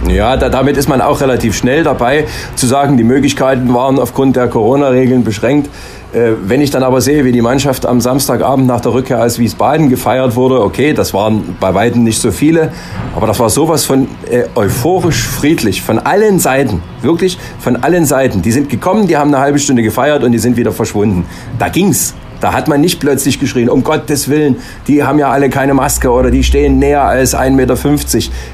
Ja, 0.07 0.37
da, 0.37 0.49
damit 0.49 0.75
ist 0.75 0.89
man 0.89 1.01
auch 1.01 1.21
relativ 1.21 1.55
schnell 1.55 1.83
dabei 1.83 2.25
zu 2.55 2.65
sagen, 2.65 2.97
die 2.97 3.03
Möglichkeiten 3.03 3.71
waren 3.75 3.99
aufgrund 3.99 4.35
der 4.35 4.47
Corona-Regeln 4.47 5.23
beschränkt. 5.23 5.69
Äh, 6.13 6.31
wenn 6.41 6.59
ich 6.61 6.71
dann 6.71 6.81
aber 6.81 6.99
sehe, 6.99 7.25
wie 7.25 7.31
die 7.31 7.43
Mannschaft 7.43 7.85
am 7.85 8.01
Samstagabend 8.01 8.65
nach 8.65 8.81
der 8.81 8.93
Rückkehr 8.93 9.23
aus 9.23 9.37
Wiesbaden 9.37 9.89
gefeiert 9.89 10.35
wurde, 10.35 10.63
okay, 10.63 10.93
das 10.93 11.13
waren 11.13 11.57
bei 11.59 11.75
weitem 11.75 12.03
nicht 12.03 12.19
so 12.19 12.31
viele, 12.31 12.71
aber 13.15 13.27
das 13.27 13.39
war 13.39 13.51
sowas 13.51 13.85
von 13.85 14.07
äh, 14.31 14.45
euphorisch 14.55 15.27
friedlich, 15.27 15.83
von 15.83 15.99
allen 15.99 16.39
Seiten, 16.39 16.81
wirklich 17.03 17.37
von 17.59 17.75
allen 17.75 18.05
Seiten. 18.05 18.41
Die 18.41 18.51
sind 18.51 18.69
gekommen, 18.69 19.07
die 19.07 19.15
haben 19.15 19.31
eine 19.31 19.43
halbe 19.43 19.59
Stunde 19.59 19.83
gefeiert 19.83 20.23
und 20.23 20.31
die 20.31 20.39
sind 20.39 20.57
wieder 20.57 20.71
verschwunden. 20.71 21.25
Da 21.59 21.69
ging's. 21.69 22.15
Da 22.39 22.53
hat 22.53 22.67
man 22.67 22.81
nicht 22.81 22.99
plötzlich 22.99 23.39
geschrien, 23.39 23.69
um 23.69 23.83
Gottes 23.83 24.29
Willen, 24.29 24.57
die 24.87 25.03
haben 25.03 25.19
ja 25.19 25.29
alle 25.29 25.49
keine 25.49 25.73
Maske 25.73 26.11
oder 26.11 26.29
die 26.31 26.43
stehen 26.43 26.79
näher 26.79 27.03
als 27.03 27.35
1,50 27.35 27.51
Meter. 27.51 27.75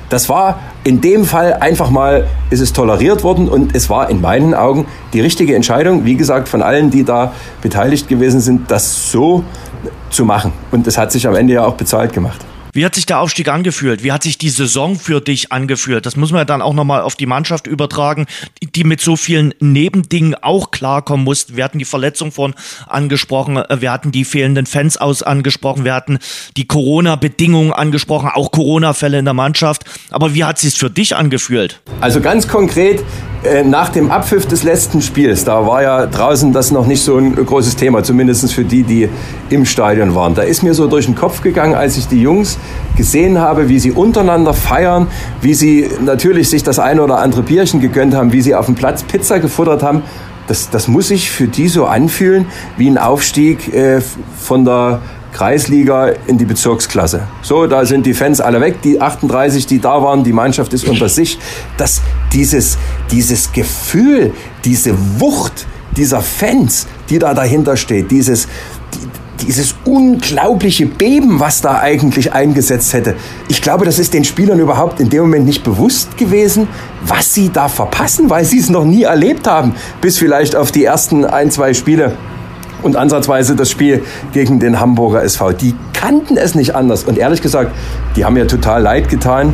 Das 0.10 0.30
war 0.30 0.60
in 0.84 1.02
dem 1.02 1.26
Fall 1.26 1.54
einfach 1.54 1.90
mal, 1.90 2.28
ist 2.50 2.60
es 2.60 2.74
toleriert 2.74 3.24
worden 3.24 3.50
und 3.50 3.76
es 3.76 3.90
war 3.90 4.10
in 4.10 4.22
meinen 4.22 4.54
Augen 4.54 4.86
die 5.14 5.22
richtige 5.22 5.56
Entscheidung, 5.56 6.06
wie 6.06 6.16
gesagt, 6.16 6.48
von 6.48 6.62
allen, 6.62 6.92
die 6.92 7.04
da 7.04 7.34
beteiligt 7.62 8.08
gewesen 8.08 8.40
sind, 8.40 8.72
das 8.72 9.12
so 9.12 9.44
zu 10.10 10.26
machen. 10.26 10.54
Und 10.72 10.88
es 10.88 10.98
hat 10.98 11.12
sich 11.12 11.28
am 11.28 11.36
Ende 11.36 11.54
ja 11.54 11.66
auch 11.66 11.76
bezahlt 11.76 12.14
gemacht. 12.14 12.40
Wie 12.76 12.84
hat 12.84 12.96
sich 12.96 13.06
der 13.06 13.20
Aufstieg 13.20 13.50
angefühlt? 13.50 14.04
Wie 14.04 14.12
hat 14.12 14.24
sich 14.24 14.40
die 14.40 14.50
Saison 14.50 14.98
für 14.98 15.22
dich 15.22 15.52
angefühlt? 15.52 16.08
Das 16.08 16.16
muss 16.16 16.32
man 16.32 16.40
ja 16.40 16.46
dann 16.46 16.64
auch 16.64 16.74
nochmal 16.74 17.02
auf 17.02 17.16
die 17.16 17.28
Mannschaft 17.28 17.68
übertragen, 17.68 18.26
die 18.64 18.84
mit 18.84 19.00
so 19.00 19.16
vielen 19.16 19.54
Nebendingen 19.60 20.34
auch 20.34 20.72
klarkommen 20.72 21.24
mussten. 21.24 21.56
Wir 21.56 21.66
hatten 21.66 21.78
die 21.78 21.86
Verletzung 21.86 22.32
von 22.32 22.56
angesprochen, 22.88 23.64
wir 23.78 23.92
hatten 23.92 24.12
die 24.12 24.26
fehlenden 24.26 24.66
Fans 24.66 24.98
aus 24.98 25.22
angesprochen, 25.22 25.86
wir 25.86 25.94
hatten 25.94 26.18
die 26.58 26.66
Corona-Bedingungen 26.66 27.74
angesprochen, 27.74 28.32
auch 28.34 28.50
Corona-Fälle 28.50 29.20
in 29.20 29.26
der 29.26 29.36
Mannschaft. 29.36 29.84
Aber 30.10 30.34
wie 30.34 30.44
hat 30.44 30.58
sich 30.58 30.74
für 30.74 30.90
dich 30.90 31.16
angefühlt? 31.16 31.80
Also 32.02 32.22
ganz 32.22 32.48
konkret, 32.48 33.02
äh, 33.02 33.04
nach 33.66 33.90
dem 33.90 34.10
Abpfiff 34.10 34.46
des 34.46 34.64
letzten 34.64 35.02
Spiels, 35.02 35.44
da 35.44 35.68
war 35.68 35.84
ja 35.84 36.06
draußen 36.06 36.54
das 36.54 36.72
noch 36.72 36.88
nicht 36.88 37.02
so 37.02 37.18
ein 37.18 37.36
großes 37.36 37.76
Thema, 37.76 38.04
zumindest 38.04 38.54
für 38.54 38.64
die, 38.64 38.84
die 38.84 39.10
im 39.50 39.66
Stadion 39.66 40.16
waren. 40.16 40.34
Da 40.34 40.44
ist 40.44 40.64
mir 40.64 40.74
so 40.74 40.88
durch 40.88 41.06
den 41.06 41.16
Kopf 41.16 41.42
gegangen, 41.42 41.76
als 41.76 41.98
ich 41.98 42.08
die 42.08 42.22
Jungs 42.22 42.58
gesehen 42.96 43.40
habe, 43.40 43.70
wie 43.70 43.80
sie 43.80 43.92
untereinander 43.92 44.54
feiern, 44.54 45.08
wie 45.42 45.54
sie 45.54 45.90
natürlich 46.04 46.50
sich 46.50 46.64
das 46.64 46.80
eine 46.80 47.04
oder 47.04 47.20
andere 47.20 47.44
Bierchen 47.44 47.82
gegönnt 47.82 48.16
haben, 48.16 48.32
wie 48.32 48.42
sie 48.42 48.56
auf 48.56 48.68
dem 48.68 48.76
Platz 48.76 49.04
Pizza 49.04 49.40
gefuttert 49.40 49.84
haben. 49.84 50.04
Das, 50.48 50.70
das 50.70 50.88
muss 50.88 51.10
sich 51.10 51.32
für 51.32 51.48
die 51.48 51.68
so 51.68 51.86
anfühlen 51.86 52.48
wie 52.78 52.90
ein 52.90 52.98
Aufstieg 52.98 53.74
äh, 53.74 54.02
von 54.40 54.66
der 54.66 55.02
Kreisliga 55.34 56.14
in 56.28 56.38
die 56.38 56.46
Bezirksklasse. 56.46 57.28
So, 57.42 57.68
da 57.68 57.86
sind 57.86 58.06
die 58.06 58.14
Fans 58.14 58.40
alle 58.40 58.62
weg, 58.62 58.82
die 58.82 59.02
38, 59.02 59.66
die 59.66 59.80
da 59.80 60.02
waren, 60.02 60.24
die 60.24 60.34
Mannschaft 60.34 60.74
ist 60.74 60.88
unter 60.88 61.10
sich. 61.10 61.38
Dass 61.78 62.02
dieses, 62.32 62.78
dieses 63.12 63.52
Gefühl, 63.52 64.34
diese 64.64 64.96
Wucht 65.20 65.68
dieser 65.98 66.22
Fans, 66.22 66.88
die 67.10 67.20
da 67.20 67.34
dahinter 67.34 67.78
steht, 67.78 68.12
dieses, 68.12 68.48
dieses 69.42 69.76
unglaubliche 69.86 70.86
Beben, 70.86 71.40
was 71.40 71.62
da 71.62 71.80
eigentlich 71.80 72.34
eingesetzt 72.34 72.94
hätte. 72.94 73.16
Ich 73.48 73.62
glaube, 73.62 73.86
das 73.86 74.00
ist 74.00 74.14
den 74.14 74.24
Spielern 74.24 74.60
überhaupt 74.60 75.00
in 75.00 75.10
dem 75.10 75.22
Moment 75.22 75.46
nicht 75.46 75.64
bewusst 75.64 76.18
gewesen, 76.18 76.68
was 77.06 77.34
sie 77.34 77.50
da 77.50 77.68
verpassen, 77.68 78.30
weil 78.30 78.46
sie 78.46 78.60
es 78.60 78.70
noch 78.70 78.86
nie 78.86 79.04
erlebt 79.04 79.48
haben, 79.48 79.76
bis 80.02 80.18
vielleicht 80.18 80.56
auf 80.56 80.72
die 80.72 80.86
ersten 80.86 81.26
ein, 81.26 81.52
zwei 81.52 81.74
Spiele 81.74 82.18
und 82.84 82.96
ansatzweise 82.96 83.56
das 83.56 83.70
Spiel 83.70 84.04
gegen 84.34 84.60
den 84.60 84.80
Hamburger 84.80 85.24
SV. 85.24 85.54
Die 85.54 85.76
kannten 85.94 86.38
es 86.38 86.54
nicht 86.54 86.76
anders. 86.76 87.04
Und 87.04 87.18
ehrlich 87.18 87.42
gesagt, 87.42 87.72
die 88.16 88.26
haben 88.26 88.34
mir 88.34 88.48
total 88.48 88.82
leid 88.82 89.10
getan. 89.10 89.54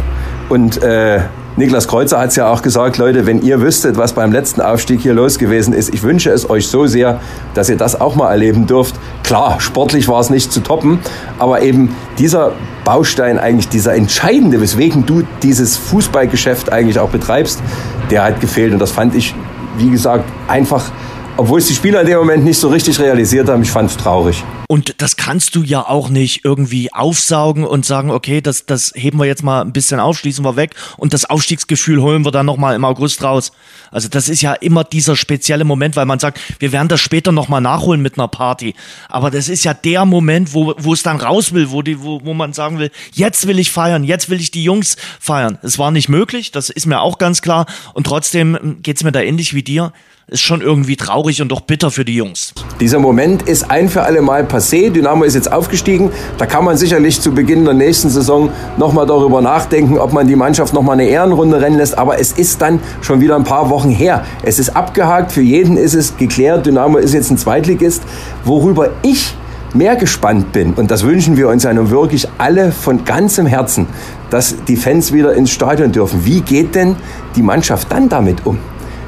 Und 0.49 0.81
äh, 0.81 1.21
Niklas 1.59 1.89
Kreuzer 1.89 2.19
hat 2.19 2.29
es 2.29 2.37
ja 2.37 2.47
auch 2.47 2.61
gesagt, 2.61 2.97
Leute, 2.97 3.25
wenn 3.25 3.41
ihr 3.41 3.59
wüsstet, 3.59 3.97
was 3.97 4.13
beim 4.13 4.31
letzten 4.31 4.61
Aufstieg 4.61 5.01
hier 5.01 5.13
los 5.13 5.37
gewesen 5.37 5.73
ist, 5.73 5.93
ich 5.93 6.03
wünsche 6.03 6.29
es 6.29 6.49
euch 6.49 6.67
so 6.69 6.87
sehr, 6.87 7.19
dass 7.53 7.67
ihr 7.69 7.75
das 7.75 7.99
auch 7.99 8.15
mal 8.15 8.31
erleben 8.31 8.65
dürft. 8.65 8.95
Klar, 9.23 9.59
sportlich 9.59 10.07
war 10.07 10.21
es 10.21 10.29
nicht 10.29 10.53
zu 10.53 10.61
toppen, 10.61 10.99
aber 11.37 11.61
eben 11.61 11.93
dieser 12.17 12.53
Baustein 12.85 13.37
eigentlich, 13.37 13.67
dieser 13.67 13.93
entscheidende, 13.93 14.61
weswegen 14.61 15.05
du 15.05 15.23
dieses 15.43 15.75
Fußballgeschäft 15.75 16.71
eigentlich 16.71 16.97
auch 16.97 17.09
betreibst, 17.09 17.61
der 18.09 18.23
hat 18.23 18.39
gefehlt. 18.39 18.71
Und 18.71 18.79
das 18.79 18.91
fand 18.91 19.13
ich, 19.13 19.35
wie 19.77 19.89
gesagt, 19.89 20.23
einfach 20.47 20.91
obwohl 21.39 21.59
es 21.59 21.67
die 21.67 21.73
Spieler 21.73 22.01
in 22.01 22.07
dem 22.07 22.17
Moment 22.17 22.43
nicht 22.43 22.59
so 22.59 22.67
richtig 22.67 22.99
realisiert 22.99 23.47
haben, 23.47 23.63
ich 23.63 23.71
fand 23.71 23.89
es 23.89 23.95
traurig. 23.95 24.43
Und 24.67 25.01
das 25.01 25.15
kannst 25.15 25.55
du 25.55 25.63
ja 25.63 25.87
auch 25.87 26.09
nicht 26.09 26.43
irgendwie 26.43 26.91
aufsaugen 26.91 27.63
und 27.63 27.85
sagen, 27.85 28.11
okay, 28.11 28.41
das, 28.41 28.65
das 28.65 28.91
heben 28.93 29.19
wir 29.19 29.25
jetzt 29.25 29.41
mal 29.41 29.61
ein 29.61 29.71
bisschen 29.71 30.01
auf, 30.01 30.19
schließen 30.19 30.43
wir 30.43 30.57
weg 30.57 30.75
und 30.97 31.13
das 31.13 31.23
Aufstiegsgefühl 31.23 32.01
holen 32.01 32.25
wir 32.25 32.31
dann 32.31 32.45
nochmal 32.45 32.75
im 32.75 32.83
August 32.83 33.23
raus. 33.23 33.53
Also 33.89 34.09
das 34.09 34.27
ist 34.27 34.41
ja 34.41 34.51
immer 34.53 34.83
dieser 34.83 35.15
spezielle 35.15 35.63
Moment, 35.63 35.95
weil 35.95 36.05
man 36.05 36.19
sagt, 36.19 36.41
wir 36.59 36.73
werden 36.73 36.89
das 36.89 36.99
später 36.99 37.31
nochmal 37.31 37.61
nachholen 37.61 38.01
mit 38.01 38.17
einer 38.17 38.27
Party. 38.27 38.75
Aber 39.07 39.31
das 39.31 39.47
ist 39.47 39.63
ja 39.63 39.73
der 39.73 40.03
Moment, 40.05 40.53
wo, 40.53 40.75
wo 40.77 40.91
es 40.91 41.03
dann 41.03 41.21
raus 41.21 41.53
will, 41.53 41.71
wo, 41.71 41.81
die, 41.81 42.03
wo, 42.03 42.19
wo 42.25 42.33
man 42.33 42.51
sagen 42.51 42.79
will, 42.79 42.91
jetzt 43.13 43.47
will 43.47 43.59
ich 43.59 43.71
feiern, 43.71 44.03
jetzt 44.03 44.29
will 44.29 44.41
ich 44.41 44.51
die 44.51 44.65
Jungs 44.65 44.97
feiern. 45.21 45.57
Es 45.63 45.79
war 45.79 45.91
nicht 45.91 46.09
möglich, 46.09 46.51
das 46.51 46.69
ist 46.69 46.85
mir 46.85 46.99
auch 46.99 47.17
ganz 47.17 47.41
klar. 47.41 47.65
Und 47.93 48.07
trotzdem 48.07 48.79
geht's 48.83 49.05
mir 49.05 49.13
da 49.13 49.21
ähnlich 49.21 49.53
wie 49.53 49.63
dir 49.63 49.93
ist 50.29 50.41
schon 50.41 50.61
irgendwie 50.61 50.95
traurig 50.95 51.41
und 51.41 51.49
doch 51.49 51.61
bitter 51.61 51.91
für 51.91 52.05
die 52.05 52.15
Jungs. 52.15 52.53
Dieser 52.79 52.99
Moment 52.99 53.43
ist 53.43 53.71
ein 53.71 53.89
für 53.89 54.03
alle 54.03 54.21
Mal 54.21 54.43
passé. 54.43 54.91
Dynamo 54.91 55.23
ist 55.23 55.33
jetzt 55.33 55.51
aufgestiegen. 55.51 56.11
Da 56.37 56.45
kann 56.45 56.63
man 56.63 56.77
sicherlich 56.77 57.19
zu 57.19 57.31
Beginn 57.31 57.65
der 57.65 57.73
nächsten 57.73 58.09
Saison 58.09 58.49
nochmal 58.77 59.07
darüber 59.07 59.41
nachdenken, 59.41 59.97
ob 59.97 60.13
man 60.13 60.27
die 60.27 60.35
Mannschaft 60.35 60.73
nochmal 60.73 60.93
eine 60.93 61.09
Ehrenrunde 61.09 61.59
rennen 61.61 61.77
lässt. 61.77 61.97
Aber 61.97 62.19
es 62.19 62.31
ist 62.33 62.61
dann 62.61 62.79
schon 63.01 63.21
wieder 63.21 63.35
ein 63.35 63.43
paar 63.43 63.69
Wochen 63.69 63.89
her. 63.89 64.23
Es 64.43 64.59
ist 64.59 64.75
abgehakt. 64.75 65.31
Für 65.31 65.41
jeden 65.41 65.77
ist 65.77 65.95
es 65.95 66.15
geklärt. 66.17 66.65
Dynamo 66.65 66.97
ist 66.97 67.13
jetzt 67.13 67.31
ein 67.31 67.37
Zweitligist. 67.37 68.03
Worüber 68.45 68.91
ich 69.01 69.35
mehr 69.73 69.95
gespannt 69.95 70.51
bin, 70.51 70.73
und 70.73 70.89
das 70.89 71.03
wünschen 71.03 71.37
wir 71.37 71.47
uns 71.47 71.63
ja 71.63 71.71
nun 71.71 71.91
wirklich 71.91 72.27
alle 72.39 72.71
von 72.71 73.05
ganzem 73.05 73.45
Herzen, 73.45 73.85
dass 74.31 74.55
die 74.67 74.75
Fans 74.75 75.13
wieder 75.13 75.33
ins 75.33 75.51
Stadion 75.51 75.91
dürfen. 75.91 76.25
Wie 76.25 76.41
geht 76.41 76.73
denn 76.73 76.95
die 77.35 77.43
Mannschaft 77.43 77.91
dann 77.91 78.09
damit 78.09 78.47
um? 78.47 78.57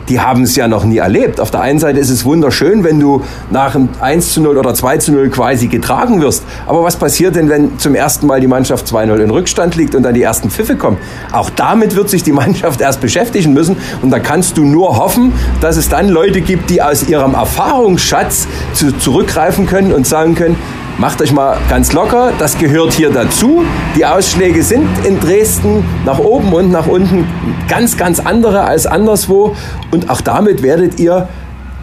Die 0.09 0.19
haben 0.19 0.43
es 0.43 0.55
ja 0.55 0.67
noch 0.67 0.83
nie 0.83 0.97
erlebt. 0.97 1.39
Auf 1.39 1.51
der 1.51 1.61
einen 1.61 1.79
Seite 1.79 1.99
ist 1.99 2.09
es 2.09 2.25
wunderschön, 2.25 2.83
wenn 2.83 2.99
du 2.99 3.21
nach 3.49 3.75
einem 3.75 3.89
1 3.99 4.33
zu 4.33 4.41
0 4.41 4.57
oder 4.57 4.73
2 4.73 4.97
zu 4.97 5.11
0 5.11 5.29
quasi 5.29 5.67
getragen 5.67 6.21
wirst. 6.21 6.43
Aber 6.67 6.83
was 6.83 6.95
passiert 6.95 7.35
denn, 7.35 7.49
wenn 7.49 7.77
zum 7.79 7.95
ersten 7.95 8.27
Mal 8.27 8.41
die 8.41 8.47
Mannschaft 8.47 8.87
2-0 8.87 9.17
in 9.17 9.29
Rückstand 9.29 9.75
liegt 9.75 9.95
und 9.95 10.03
dann 10.03 10.13
die 10.13 10.23
ersten 10.23 10.49
Pfiffe 10.49 10.75
kommen? 10.75 10.97
Auch 11.31 11.49
damit 11.49 11.95
wird 11.95 12.09
sich 12.09 12.23
die 12.23 12.31
Mannschaft 12.41 12.81
erst 12.81 13.01
beschäftigen 13.01 13.53
müssen. 13.53 13.77
Und 14.01 14.11
da 14.11 14.19
kannst 14.19 14.57
du 14.57 14.63
nur 14.63 14.97
hoffen, 14.97 15.33
dass 15.61 15.77
es 15.77 15.89
dann 15.89 16.09
Leute 16.09 16.41
gibt, 16.41 16.69
die 16.69 16.81
aus 16.81 17.07
ihrem 17.07 17.33
Erfahrungsschatz 17.33 18.47
zu, 18.73 18.91
zurückgreifen 18.97 19.65
können 19.65 19.93
und 19.93 20.07
sagen 20.07 20.35
können, 20.35 20.55
Macht 20.97 21.21
euch 21.21 21.31
mal 21.31 21.57
ganz 21.69 21.93
locker, 21.93 22.31
das 22.37 22.57
gehört 22.57 22.93
hier 22.93 23.09
dazu. 23.09 23.63
Die 23.95 24.05
Ausschläge 24.05 24.61
sind 24.61 24.87
in 25.05 25.19
Dresden 25.19 25.83
nach 26.05 26.19
oben 26.19 26.53
und 26.53 26.71
nach 26.71 26.87
unten 26.87 27.27
ganz, 27.67 27.97
ganz 27.97 28.19
andere 28.19 28.63
als 28.63 28.85
anderswo. 28.85 29.55
Und 29.91 30.09
auch 30.09 30.21
damit 30.21 30.61
werdet 30.61 30.99
ihr 30.99 31.27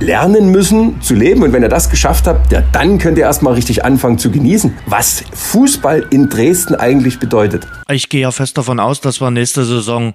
lernen 0.00 0.50
müssen 0.50 1.00
zu 1.00 1.14
leben. 1.14 1.42
Und 1.42 1.52
wenn 1.52 1.62
ihr 1.62 1.68
das 1.68 1.90
geschafft 1.90 2.26
habt, 2.26 2.52
ja, 2.52 2.62
dann 2.72 2.98
könnt 2.98 3.18
ihr 3.18 3.24
erstmal 3.24 3.54
richtig 3.54 3.84
anfangen 3.84 4.18
zu 4.18 4.30
genießen, 4.30 4.74
was 4.86 5.24
Fußball 5.32 6.06
in 6.10 6.28
Dresden 6.28 6.74
eigentlich 6.74 7.18
bedeutet. 7.18 7.66
Ich 7.90 8.08
gehe 8.08 8.22
ja 8.22 8.30
fest 8.30 8.56
davon 8.58 8.78
aus, 8.78 9.00
dass 9.00 9.20
wir 9.20 9.30
nächste 9.30 9.64
Saison 9.64 10.14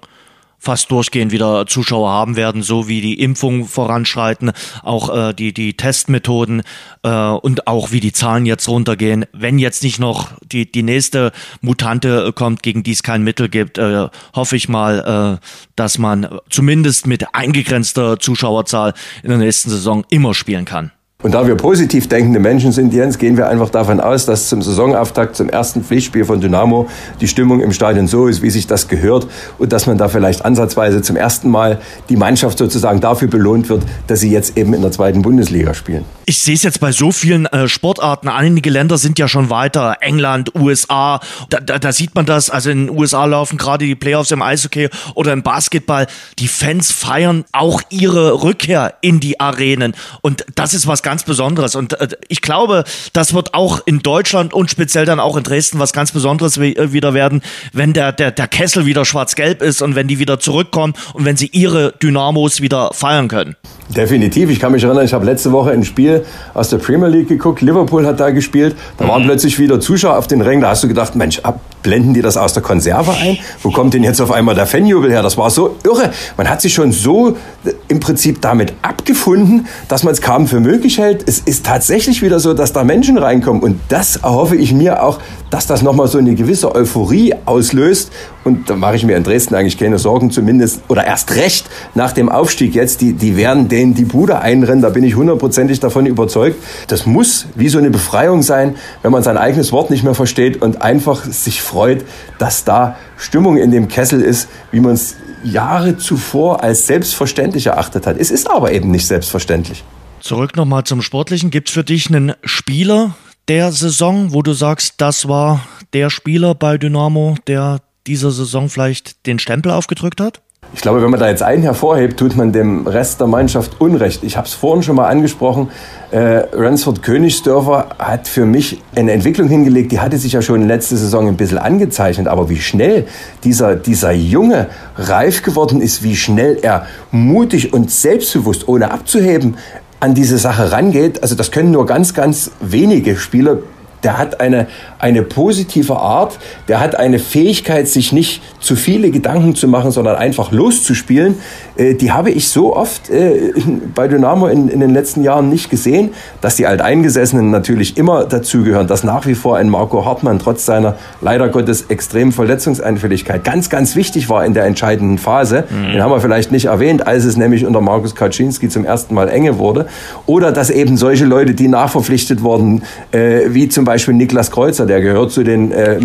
fast 0.63 0.89
durchgehend 0.91 1.33
wieder 1.33 1.67
Zuschauer 1.67 2.09
haben 2.09 2.37
werden, 2.37 2.63
so 2.63 2.87
wie 2.87 3.01
die 3.01 3.19
Impfungen 3.19 3.65
voranschreiten, 3.65 4.53
auch 4.81 5.13
äh, 5.13 5.33
die, 5.33 5.53
die 5.53 5.75
Testmethoden 5.75 6.61
äh, 7.03 7.09
und 7.09 7.67
auch 7.67 7.91
wie 7.91 7.99
die 7.99 8.13
Zahlen 8.13 8.45
jetzt 8.45 8.69
runtergehen. 8.69 9.25
Wenn 9.33 9.59
jetzt 9.59 9.83
nicht 9.83 9.99
noch 9.99 10.29
die, 10.41 10.71
die 10.71 10.83
nächste 10.83 11.33
Mutante 11.59 12.31
kommt, 12.31 12.63
gegen 12.63 12.81
die 12.81 12.93
es 12.93 13.03
kein 13.03 13.23
Mittel 13.23 13.49
gibt, 13.49 13.77
äh, 13.77 14.07
hoffe 14.33 14.55
ich 14.55 14.69
mal, 14.69 15.39
äh, 15.41 15.45
dass 15.75 15.97
man 15.97 16.39
zumindest 16.49 17.07
mit 17.07 17.35
eingegrenzter 17.35 18.17
Zuschauerzahl 18.17 18.93
in 19.21 19.29
der 19.29 19.39
nächsten 19.39 19.69
Saison 19.69 20.05
immer 20.09 20.33
spielen 20.33 20.63
kann. 20.63 20.92
Und 21.23 21.31
da 21.31 21.47
wir 21.47 21.55
positiv 21.55 22.09
denkende 22.09 22.41
Menschen 22.41 22.73
sind, 22.73 22.93
Jens, 22.93 23.17
gehen 23.17 23.37
wir 23.37 23.47
einfach 23.47 23.69
davon 23.69 24.01
aus, 24.01 24.25
dass 24.25 24.49
zum 24.49 24.61
Saisonauftakt, 24.61 25.37
zum 25.37 25.47
ersten 25.47 25.81
Pflichtspiel 25.81 26.25
von 26.25 26.41
Dynamo 26.41 26.89
die 27.21 27.29
Stimmung 27.29 27.61
im 27.61 27.71
Stadion 27.71 28.07
so 28.07 28.27
ist, 28.27 28.41
wie 28.41 28.49
sich 28.49 28.67
das 28.67 28.89
gehört 28.89 29.27
und 29.57 29.71
dass 29.71 29.87
man 29.87 29.97
da 29.97 30.09
vielleicht 30.09 30.43
ansatzweise 30.43 31.01
zum 31.01 31.15
ersten 31.15 31.49
Mal 31.49 31.79
die 32.09 32.17
Mannschaft 32.17 32.57
sozusagen 32.57 32.99
dafür 32.99 33.29
belohnt 33.29 33.69
wird, 33.69 33.83
dass 34.07 34.19
sie 34.19 34.31
jetzt 34.31 34.57
eben 34.57 34.73
in 34.73 34.81
der 34.81 34.91
zweiten 34.91 35.21
Bundesliga 35.21 35.73
spielen. 35.73 36.03
Ich 36.25 36.39
sehe 36.39 36.55
es 36.55 36.63
jetzt 36.63 36.81
bei 36.81 36.91
so 36.91 37.11
vielen 37.11 37.45
äh, 37.47 37.69
Sportarten. 37.69 38.27
Einige 38.27 38.69
Länder 38.69 38.97
sind 38.97 39.17
ja 39.17 39.27
schon 39.29 39.49
weiter. 39.49 39.97
England, 40.01 40.53
USA. 40.55 41.21
Da, 41.49 41.59
da, 41.59 41.79
da 41.79 41.91
sieht 41.93 42.15
man 42.15 42.25
das. 42.25 42.49
Also 42.49 42.69
in 42.69 42.87
den 42.87 42.97
USA 42.97 43.25
laufen 43.25 43.57
gerade 43.57 43.85
die 43.85 43.95
Playoffs 43.95 44.31
im 44.31 44.41
Eishockey 44.41 44.89
oder 45.15 45.31
im 45.31 45.43
Basketball. 45.43 46.07
Die 46.39 46.47
Fans 46.47 46.91
feiern 46.91 47.45
auch 47.53 47.81
ihre 47.89 48.43
Rückkehr 48.43 48.95
in 49.01 49.19
die 49.21 49.39
Arenen. 49.39 49.95
Und 50.21 50.45
das 50.55 50.73
ist 50.73 50.87
was 50.87 51.03
ganz 51.03 51.12
Besonderes. 51.21 51.75
Und 51.75 51.93
äh, 52.01 52.07
ich 52.29 52.41
glaube, 52.41 52.83
das 53.13 53.35
wird 53.35 53.53
auch 53.53 53.81
in 53.85 53.99
Deutschland 53.99 54.55
und 54.55 54.71
speziell 54.71 55.05
dann 55.05 55.19
auch 55.19 55.37
in 55.37 55.43
Dresden 55.43 55.77
was 55.77 55.93
ganz 55.93 56.11
Besonderes 56.11 56.57
äh, 56.57 56.91
wieder 56.91 57.13
werden, 57.13 57.43
wenn 57.73 57.93
der, 57.93 58.11
der, 58.11 58.31
der 58.31 58.47
Kessel 58.47 58.87
wieder 58.87 59.05
schwarz-gelb 59.05 59.61
ist 59.61 59.83
und 59.83 59.93
wenn 59.93 60.07
die 60.07 60.17
wieder 60.17 60.39
zurückkommen 60.39 60.95
und 61.13 61.25
wenn 61.25 61.37
sie 61.37 61.51
ihre 61.53 61.93
Dynamos 62.01 62.61
wieder 62.61 62.89
feiern 62.93 63.27
können. 63.27 63.55
Definitiv. 63.95 64.49
Ich 64.49 64.59
kann 64.59 64.71
mich 64.71 64.83
erinnern, 64.83 65.05
ich 65.05 65.13
habe 65.13 65.25
letzte 65.25 65.51
Woche 65.51 65.69
ein 65.69 65.83
Spiel 65.83 66.25
aus 66.55 66.69
der 66.69 66.77
Premier 66.77 67.09
League 67.09 67.27
geguckt. 67.27 67.61
Liverpool 67.61 68.07
hat 68.07 68.19
da 68.19 68.31
gespielt. 68.31 68.75
Da 68.97 69.07
waren 69.07 69.21
mhm. 69.21 69.27
plötzlich 69.27 69.59
wieder 69.59 69.79
Zuschauer 69.79 70.17
auf 70.17 70.25
den 70.25 70.41
Rängen. 70.41 70.61
Da 70.61 70.69
hast 70.69 70.83
du 70.83 70.87
gedacht, 70.87 71.15
Mensch, 71.15 71.39
blenden 71.83 72.13
die 72.13 72.21
das 72.21 72.37
aus 72.37 72.53
der 72.53 72.63
Konserve 72.63 73.11
ein? 73.11 73.37
Wo 73.61 73.69
kommt 73.71 73.93
denn 73.93 74.03
jetzt 74.03 74.21
auf 74.21 74.31
einmal 74.31 74.55
der 74.55 74.65
Fanjubel 74.65 75.11
her? 75.11 75.21
Das 75.21 75.37
war 75.37 75.49
so 75.49 75.75
irre. 75.83 76.11
Man 76.37 76.49
hat 76.49 76.61
sich 76.61 76.73
schon 76.73 76.91
so 76.91 77.31
äh, 77.65 77.73
im 77.89 77.99
Prinzip 77.99 78.41
damit 78.41 78.73
abgefunden, 78.81 79.67
dass 79.87 80.03
man 80.03 80.13
es 80.13 80.21
kaum 80.21 80.47
für 80.47 80.59
möglich 80.59 80.97
hält. 80.97 81.27
Es 81.27 81.39
ist 81.39 81.65
tatsächlich 81.65 82.21
wieder 82.21 82.39
so, 82.39 82.53
dass 82.53 82.73
da 82.73 82.83
Menschen 82.83 83.17
reinkommen. 83.17 83.61
Und 83.61 83.79
das 83.89 84.15
erhoffe 84.17 84.55
ich 84.55 84.73
mir 84.73 85.03
auch, 85.03 85.19
dass 85.49 85.67
das 85.67 85.81
nochmal 85.83 86.07
so 86.07 86.17
eine 86.17 86.33
gewisse 86.33 86.73
Euphorie 86.73 87.35
auslöst. 87.45 88.11
Und 88.43 88.69
da 88.69 88.75
mache 88.75 88.95
ich 88.95 89.05
mir 89.05 89.15
in 89.15 89.23
Dresden 89.23 89.55
eigentlich 89.55 89.77
keine 89.77 89.99
Sorgen, 89.99 90.31
zumindest, 90.31 90.81
oder 90.89 91.05
erst 91.05 91.35
recht 91.35 91.69
nach 91.95 92.11
dem 92.11 92.29
Aufstieg 92.29 92.75
jetzt. 92.75 93.01
Die, 93.01 93.13
die 93.13 93.37
werden 93.37 93.69
denen 93.69 93.93
die 93.93 94.05
Bude 94.05 94.39
einrennen, 94.39 94.81
da 94.81 94.89
bin 94.89 95.03
ich 95.03 95.15
hundertprozentig 95.15 95.79
davon 95.79 96.05
überzeugt. 96.05 96.57
Das 96.87 97.05
muss 97.05 97.47
wie 97.55 97.69
so 97.69 97.77
eine 97.77 97.89
Befreiung 97.89 98.41
sein, 98.41 98.75
wenn 99.01 99.11
man 99.11 99.23
sein 99.23 99.37
eigenes 99.37 99.71
Wort 99.71 99.89
nicht 99.89 100.03
mehr 100.03 100.15
versteht 100.15 100.61
und 100.61 100.81
einfach 100.81 101.23
sich 101.25 101.61
freut, 101.61 102.03
dass 102.37 102.63
da 102.63 102.97
Stimmung 103.17 103.57
in 103.57 103.71
dem 103.71 103.87
Kessel 103.87 104.21
ist, 104.21 104.49
wie 104.71 104.79
man 104.79 104.93
es 104.93 105.15
Jahre 105.43 105.97
zuvor 105.97 106.63
als 106.63 106.87
selbstverständlich 106.87 107.67
erachtet 107.67 108.07
hat. 108.07 108.17
Es 108.17 108.31
ist 108.31 108.49
aber 108.49 108.71
eben 108.71 108.91
nicht 108.91 109.07
selbstverständlich. 109.07 109.83
Zurück 110.19 110.55
nochmal 110.55 110.85
zum 110.85 111.01
Sportlichen. 111.01 111.49
Gibt 111.49 111.67
es 111.67 111.73
für 111.73 111.83
dich 111.83 112.07
einen 112.07 112.33
Spieler 112.43 113.15
der 113.47 113.71
Saison, 113.71 114.33
wo 114.33 114.41
du 114.41 114.53
sagst, 114.53 114.95
das 114.97 115.27
war 115.27 115.61
der 115.91 116.09
Spieler 116.09 116.55
bei 116.55 116.77
Dynamo, 116.77 117.35
der 117.47 117.81
dieser 118.07 118.31
Saison 118.31 118.69
vielleicht 118.69 119.25
den 119.25 119.39
Stempel 119.39 119.71
aufgedrückt 119.71 120.21
hat? 120.21 120.41
Ich 120.75 120.81
glaube, 120.81 121.03
wenn 121.03 121.11
man 121.11 121.19
da 121.19 121.29
jetzt 121.29 121.43
einen 121.43 121.61
hervorhebt, 121.61 122.17
tut 122.17 122.35
man 122.35 122.51
dem 122.51 122.87
Rest 122.87 123.19
der 123.19 123.27
Mannschaft 123.27 123.79
Unrecht. 123.79 124.23
Ich 124.23 124.37
habe 124.37 124.47
es 124.47 124.53
vorhin 124.53 124.81
schon 124.81 124.95
mal 124.95 125.07
angesprochen. 125.07 125.69
Äh, 126.09 126.45
Ransford 126.51 127.03
Königsdörfer 127.03 127.89
hat 127.99 128.27
für 128.27 128.45
mich 128.45 128.81
eine 128.95 129.11
Entwicklung 129.11 129.47
hingelegt, 129.49 129.91
die 129.91 129.99
hatte 129.99 130.17
sich 130.17 130.33
ja 130.33 130.41
schon 130.41 130.67
letzte 130.67 130.97
Saison 130.97 131.27
ein 131.27 131.37
bisschen 131.37 131.59
angezeichnet. 131.59 132.27
Aber 132.27 132.49
wie 132.49 132.59
schnell 132.59 133.05
dieser, 133.43 133.75
dieser 133.75 134.13
Junge 134.13 134.67
reif 134.97 135.43
geworden 135.43 135.79
ist, 135.79 136.01
wie 136.01 136.15
schnell 136.15 136.57
er 136.61 136.87
mutig 137.11 137.71
und 137.71 137.91
selbstbewusst, 137.91 138.67
ohne 138.67 138.91
abzuheben, 138.91 139.57
an 139.99 140.15
diese 140.15 140.37
Sache 140.37 140.71
rangeht, 140.71 141.21
also 141.21 141.35
das 141.35 141.51
können 141.51 141.71
nur 141.71 141.85
ganz, 141.85 142.13
ganz 142.13 142.51
wenige 142.59 143.15
Spieler 143.15 143.59
der 144.03 144.17
hat 144.17 144.39
eine, 144.39 144.67
eine 144.99 145.23
positive 145.23 145.97
Art, 145.97 146.39
der 146.67 146.79
hat 146.79 146.95
eine 146.95 147.19
Fähigkeit, 147.19 147.87
sich 147.87 148.11
nicht 148.11 148.41
zu 148.59 148.75
viele 148.75 149.11
Gedanken 149.11 149.55
zu 149.55 149.67
machen, 149.67 149.91
sondern 149.91 150.15
einfach 150.15 150.51
loszuspielen. 150.51 151.35
Äh, 151.75 151.95
die 151.95 152.11
habe 152.11 152.31
ich 152.31 152.47
so 152.49 152.75
oft 152.75 153.09
äh, 153.09 153.53
bei 153.95 154.07
Dynamo 154.07 154.47
in, 154.47 154.67
in 154.67 154.79
den 154.79 154.91
letzten 154.91 155.23
Jahren 155.23 155.49
nicht 155.49 155.69
gesehen, 155.69 156.11
dass 156.41 156.55
die 156.55 156.67
Alteingesessenen 156.67 157.51
natürlich 157.51 157.97
immer 157.97 158.25
dazugehören, 158.25 158.87
dass 158.87 159.03
nach 159.03 159.25
wie 159.25 159.35
vor 159.35 159.57
ein 159.57 159.69
Marco 159.69 160.05
Hartmann 160.05 160.39
trotz 160.39 160.65
seiner 160.65 160.95
leider 161.21 161.49
Gottes 161.49 161.85
extremen 161.89 162.31
Verletzungseinfälligkeit 162.31 163.43
ganz, 163.43 163.69
ganz 163.69 163.95
wichtig 163.95 164.29
war 164.29 164.45
in 164.45 164.53
der 164.53 164.65
entscheidenden 164.65 165.17
Phase. 165.17 165.65
Mhm. 165.69 165.93
Den 165.93 166.03
haben 166.03 166.11
wir 166.11 166.19
vielleicht 166.19 166.51
nicht 166.51 166.65
erwähnt, 166.65 167.07
als 167.07 167.25
es 167.25 167.37
nämlich 167.37 167.65
unter 167.65 167.81
Markus 167.81 168.15
Kaczynski 168.15 168.69
zum 168.69 168.85
ersten 168.85 169.13
Mal 169.15 169.29
enge 169.29 169.57
wurde. 169.57 169.87
Oder 170.25 170.51
dass 170.51 170.69
eben 170.69 170.97
solche 170.97 171.25
Leute, 171.25 171.53
die 171.53 171.67
nachverpflichtet 171.67 172.41
wurden, 172.43 172.83
äh, 173.11 173.41
wie 173.49 173.69
zum 173.69 173.85
Beispiel 173.85 173.92
Beispiel 173.93 174.15
Niklas 174.15 174.49
Kreuzer, 174.49 174.87
der 174.87 175.01
gehört 175.01 175.31
zu 175.31 175.43
den 175.43 175.71
äh, 175.71 175.99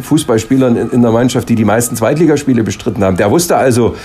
Fußballspielern 0.00 0.76
in, 0.76 0.90
in 0.90 1.02
der 1.02 1.10
Mannschaft, 1.10 1.48
die 1.48 1.56
die 1.56 1.64
meisten 1.64 1.96
Zweitligaspiele 1.96 2.62
bestritten 2.62 3.02
haben. 3.02 3.16
Der 3.16 3.32
wusste 3.32 3.56
also, 3.56 3.96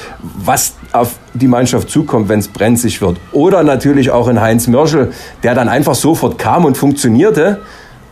was 0.44 0.74
auf 0.92 1.20
die 1.36 1.48
Mannschaft 1.48 1.88
zukommt, 1.88 2.30
wenn 2.30 2.40
es 2.40 2.48
brenzlig 2.48 3.00
wird. 3.00 3.18
Oder 3.34 3.62
natürlich 3.62 4.10
auch 4.10 4.28
in 4.28 4.42
Heinz 4.42 4.66
Mörschel, 4.66 5.12
der 5.44 5.54
dann 5.54 5.70
einfach 5.70 5.94
sofort 5.94 6.40
kam 6.40 6.66
und 6.66 6.78
funktionierte. 6.78 7.60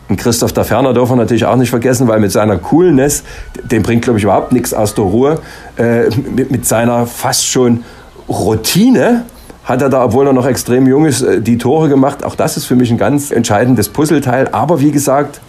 Und 0.09 0.17
Christoph 0.17 0.53
der 0.53 0.63
Ferner 0.63 0.93
darf 0.93 1.09
man 1.09 1.17
natürlich 1.17 1.45
auch 1.45 1.55
nicht 1.55 1.71
vergessen, 1.71 2.07
weil 2.07 2.19
mit 2.19 2.31
seiner 2.31 2.57
Coolness, 2.57 3.23
dem 3.63 3.81
bringt, 3.81 4.03
glaube 4.03 4.19
ich, 4.19 4.23
überhaupt 4.25 4.51
nichts 4.51 4.75
aus 4.75 4.93
der 4.93 5.05
Ruhe, 5.05 5.39
äh, 5.77 6.03
mit, 6.35 6.51
mit 6.51 6.67
seiner 6.67 7.07
fast 7.07 7.47
schon 7.47 7.83
Routine, 8.29 9.25
hat 9.65 9.81
er 9.81 9.89
da, 9.89 10.05
obwohl 10.05 10.27
er 10.27 10.33
noch 10.33 10.45
extrem 10.45 10.87
jung 10.87 11.05
ist, 11.05 11.21
äh, 11.21 11.41
die 11.41 11.57
Tore 11.57 11.89
gemacht. 11.89 12.23
Auch 12.23 12.35
das 12.35 12.55
ist 12.55 12.65
für 12.65 12.75
mich 12.75 12.91
ein 12.91 12.97
ganz 12.97 13.31
entscheidendes 13.31 13.89
Puzzleteil. 13.89 14.49
Aber 14.51 14.79
wie 14.79 14.91
gesagt, 14.91 15.41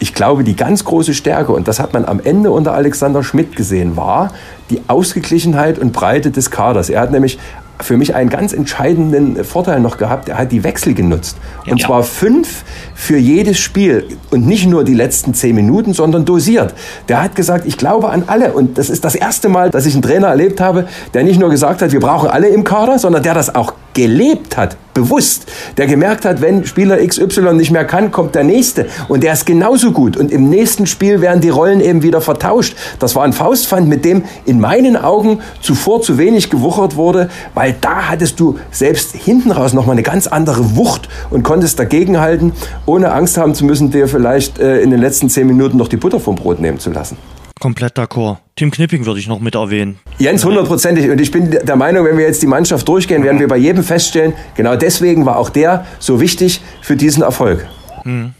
ich 0.00 0.14
glaube, 0.14 0.44
die 0.44 0.56
ganz 0.56 0.84
große 0.84 1.12
Stärke, 1.12 1.52
und 1.52 1.68
das 1.68 1.80
hat 1.80 1.92
man 1.92 2.04
am 2.04 2.20
Ende 2.20 2.50
unter 2.50 2.72
Alexander 2.72 3.22
Schmidt 3.22 3.56
gesehen, 3.56 3.96
war 3.96 4.32
die 4.70 4.82
Ausgeglichenheit 4.86 5.78
und 5.78 5.92
Breite 5.92 6.30
des 6.30 6.50
Kaders. 6.50 6.88
Er 6.88 7.00
hat 7.00 7.10
nämlich 7.10 7.38
für 7.80 7.96
mich 7.96 8.14
einen 8.14 8.30
ganz 8.30 8.52
entscheidenden 8.52 9.44
Vorteil 9.44 9.80
noch 9.80 9.98
gehabt. 9.98 10.28
Er 10.28 10.38
hat 10.38 10.52
die 10.52 10.64
Wechsel 10.64 10.94
genutzt. 10.94 11.36
Und 11.68 11.80
ja. 11.80 11.86
zwar 11.86 12.02
fünf 12.02 12.64
für 12.94 13.16
jedes 13.16 13.58
Spiel. 13.58 14.06
Und 14.30 14.46
nicht 14.46 14.66
nur 14.66 14.84
die 14.84 14.94
letzten 14.94 15.34
zehn 15.34 15.54
Minuten, 15.54 15.92
sondern 15.92 16.24
dosiert. 16.24 16.74
Der 17.08 17.22
hat 17.22 17.36
gesagt, 17.36 17.66
ich 17.66 17.76
glaube 17.76 18.10
an 18.10 18.24
alle. 18.26 18.52
Und 18.52 18.78
das 18.78 18.90
ist 18.90 19.04
das 19.04 19.14
erste 19.14 19.48
Mal, 19.48 19.70
dass 19.70 19.86
ich 19.86 19.94
einen 19.94 20.02
Trainer 20.02 20.28
erlebt 20.28 20.60
habe, 20.60 20.88
der 21.14 21.24
nicht 21.24 21.38
nur 21.38 21.50
gesagt 21.50 21.82
hat, 21.82 21.92
wir 21.92 22.00
brauchen 22.00 22.28
alle 22.28 22.48
im 22.48 22.64
Kader, 22.64 22.98
sondern 22.98 23.22
der 23.22 23.34
das 23.34 23.54
auch 23.54 23.74
gelebt 23.98 24.56
hat, 24.56 24.76
bewusst, 24.94 25.46
der 25.76 25.88
gemerkt 25.88 26.24
hat, 26.24 26.40
wenn 26.40 26.64
Spieler 26.64 27.04
XY 27.04 27.54
nicht 27.54 27.72
mehr 27.72 27.84
kann, 27.84 28.12
kommt 28.12 28.36
der 28.36 28.44
nächste 28.44 28.86
und 29.08 29.24
der 29.24 29.32
ist 29.32 29.44
genauso 29.44 29.90
gut 29.90 30.16
und 30.16 30.30
im 30.30 30.48
nächsten 30.48 30.86
Spiel 30.86 31.20
werden 31.20 31.40
die 31.40 31.48
Rollen 31.48 31.80
eben 31.80 32.04
wieder 32.04 32.20
vertauscht. 32.20 32.76
Das 33.00 33.16
war 33.16 33.24
ein 33.24 33.32
Faustpfand, 33.32 33.88
mit 33.88 34.04
dem 34.04 34.22
in 34.44 34.60
meinen 34.60 34.96
Augen 34.96 35.40
zuvor 35.60 36.00
zu 36.00 36.16
wenig 36.16 36.48
gewuchert 36.48 36.94
wurde, 36.94 37.28
weil 37.54 37.74
da 37.80 38.08
hattest 38.08 38.38
du 38.38 38.56
selbst 38.70 39.16
hinten 39.16 39.50
raus 39.50 39.72
nochmal 39.72 39.94
eine 39.94 40.04
ganz 40.04 40.28
andere 40.28 40.76
Wucht 40.76 41.08
und 41.30 41.42
konntest 41.42 41.80
dagegenhalten, 41.80 42.52
ohne 42.86 43.10
Angst 43.10 43.36
haben 43.36 43.54
zu 43.56 43.64
müssen, 43.64 43.90
dir 43.90 44.06
vielleicht 44.06 44.60
äh, 44.60 44.80
in 44.80 44.90
den 44.90 45.00
letzten 45.00 45.28
zehn 45.28 45.48
Minuten 45.48 45.76
noch 45.76 45.88
die 45.88 45.96
Butter 45.96 46.20
vom 46.20 46.36
Brot 46.36 46.60
nehmen 46.60 46.78
zu 46.78 46.90
lassen. 46.90 47.16
Komplett 47.58 47.98
d'accord. 47.98 48.38
Tim 48.56 48.70
Knipping 48.70 49.04
würde 49.06 49.20
ich 49.20 49.28
noch 49.28 49.40
mit 49.40 49.54
erwähnen. 49.54 49.98
Jens, 50.18 50.44
hundertprozentig. 50.44 51.10
Und 51.10 51.20
ich 51.20 51.30
bin 51.30 51.50
der 51.50 51.76
Meinung, 51.76 52.04
wenn 52.04 52.16
wir 52.16 52.24
jetzt 52.24 52.42
die 52.42 52.46
Mannschaft 52.46 52.86
durchgehen, 52.86 53.24
werden 53.24 53.40
wir 53.40 53.48
bei 53.48 53.56
jedem 53.56 53.82
feststellen, 53.82 54.32
genau 54.56 54.76
deswegen 54.76 55.26
war 55.26 55.36
auch 55.36 55.50
der 55.50 55.86
so 55.98 56.20
wichtig 56.20 56.60
für 56.82 56.96
diesen 56.96 57.22
Erfolg. 57.22 57.66
Hm. 58.02 58.34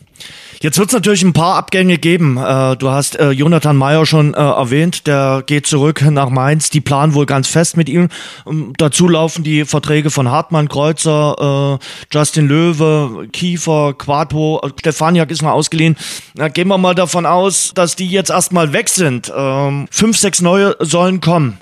Jetzt 0.60 0.76
wird 0.76 0.88
es 0.88 0.94
natürlich 0.94 1.22
ein 1.22 1.32
paar 1.32 1.54
Abgänge 1.54 1.98
geben. 1.98 2.36
Äh, 2.36 2.76
du 2.76 2.90
hast 2.90 3.16
äh, 3.16 3.30
Jonathan 3.30 3.76
Meyer 3.76 4.04
schon 4.06 4.34
äh, 4.34 4.38
erwähnt, 4.38 5.06
der 5.06 5.44
geht 5.46 5.68
zurück 5.68 6.02
nach 6.10 6.30
Mainz. 6.30 6.68
Die 6.68 6.80
planen 6.80 7.14
wohl 7.14 7.26
ganz 7.26 7.46
fest 7.46 7.76
mit 7.76 7.88
ihm. 7.88 8.08
Ähm, 8.44 8.72
dazu 8.76 9.06
laufen 9.06 9.44
die 9.44 9.64
Verträge 9.64 10.10
von 10.10 10.28
Hartmann, 10.28 10.68
Kreuzer, 10.68 11.78
Justin 12.12 12.48
Löwe, 12.48 13.28
Kiefer, 13.32 13.94
Quato, 13.94 14.60
Stefaniak 14.80 15.30
ist 15.30 15.42
noch 15.42 15.52
ausgeliehen. 15.52 15.96
Na, 16.34 16.48
gehen 16.48 16.68
wir 16.68 16.78
mal 16.78 16.94
davon 16.94 17.26
aus, 17.26 17.72
dass 17.74 17.94
die 17.94 18.08
jetzt 18.08 18.30
erstmal 18.30 18.72
weg 18.72 18.88
sind. 18.88 19.32
Ähm, 19.34 19.86
fünf, 19.90 20.16
sechs 20.16 20.40
neue 20.40 20.76
sollen 20.80 21.20
kommen. 21.20 21.58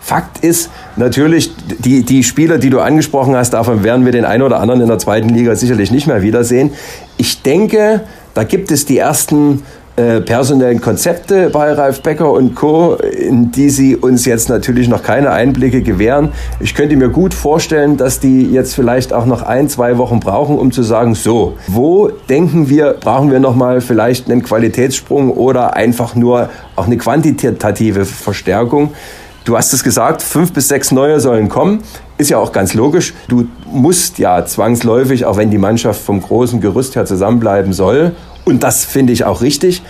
Fakt 0.00 0.44
ist 0.44 0.70
natürlich, 0.96 1.52
die, 1.78 2.04
die 2.04 2.22
Spieler, 2.22 2.58
die 2.58 2.70
du 2.70 2.80
angesprochen 2.80 3.36
hast, 3.36 3.50
davon 3.50 3.84
werden 3.84 4.04
wir 4.04 4.12
den 4.12 4.24
einen 4.24 4.42
oder 4.42 4.60
anderen 4.60 4.80
in 4.80 4.88
der 4.88 4.98
zweiten 4.98 5.28
Liga 5.28 5.54
sicherlich 5.56 5.90
nicht 5.90 6.06
mehr 6.06 6.22
wiedersehen. 6.22 6.72
Ich 7.16 7.42
denke, 7.42 8.02
da 8.34 8.44
gibt 8.44 8.70
es 8.70 8.86
die 8.86 8.98
ersten 8.98 9.62
äh, 9.96 10.20
personellen 10.20 10.80
Konzepte 10.80 11.50
bei 11.50 11.72
Ralf 11.72 12.02
Becker 12.02 12.32
und 12.32 12.56
Co., 12.56 12.94
in 12.94 13.52
die 13.52 13.70
sie 13.70 13.94
uns 13.94 14.24
jetzt 14.24 14.48
natürlich 14.48 14.88
noch 14.88 15.04
keine 15.04 15.30
Einblicke 15.30 15.82
gewähren. 15.82 16.32
Ich 16.58 16.74
könnte 16.74 16.96
mir 16.96 17.10
gut 17.10 17.32
vorstellen, 17.32 17.96
dass 17.96 18.18
die 18.18 18.42
jetzt 18.42 18.74
vielleicht 18.74 19.12
auch 19.12 19.24
noch 19.24 19.42
ein, 19.42 19.68
zwei 19.68 19.96
Wochen 19.96 20.18
brauchen, 20.18 20.58
um 20.58 20.72
zu 20.72 20.82
sagen, 20.82 21.14
so, 21.14 21.56
wo 21.68 22.08
denken 22.28 22.68
wir, 22.68 22.96
brauchen 22.98 23.30
wir 23.30 23.38
nochmal 23.38 23.80
vielleicht 23.80 24.28
einen 24.28 24.42
Qualitätssprung 24.42 25.30
oder 25.30 25.76
einfach 25.76 26.16
nur 26.16 26.48
auch 26.74 26.86
eine 26.86 26.96
quantitative 26.96 28.04
Verstärkung. 28.04 28.90
Du 29.44 29.56
hast 29.58 29.74
es 29.74 29.84
gesagt, 29.84 30.22
fünf 30.22 30.52
bis 30.52 30.68
sechs 30.68 30.90
neue 30.90 31.20
sollen 31.20 31.50
kommen. 31.50 31.82
Ist 32.16 32.30
ja 32.30 32.38
auch 32.38 32.52
ganz 32.52 32.72
logisch. 32.72 33.12
Du 33.28 33.46
musst 33.70 34.18
ja 34.18 34.44
zwangsläufig, 34.46 35.26
auch 35.26 35.36
wenn 35.36 35.50
die 35.50 35.58
Mannschaft 35.58 36.00
vom 36.00 36.22
großen 36.22 36.62
Gerüst 36.62 36.96
her 36.96 37.04
zusammenbleiben 37.04 37.72
soll, 37.74 38.12
und 38.46 38.62
das 38.62 38.84
finde 38.84 39.12
ich 39.12 39.24
auch 39.24 39.42
richtig, 39.42 39.82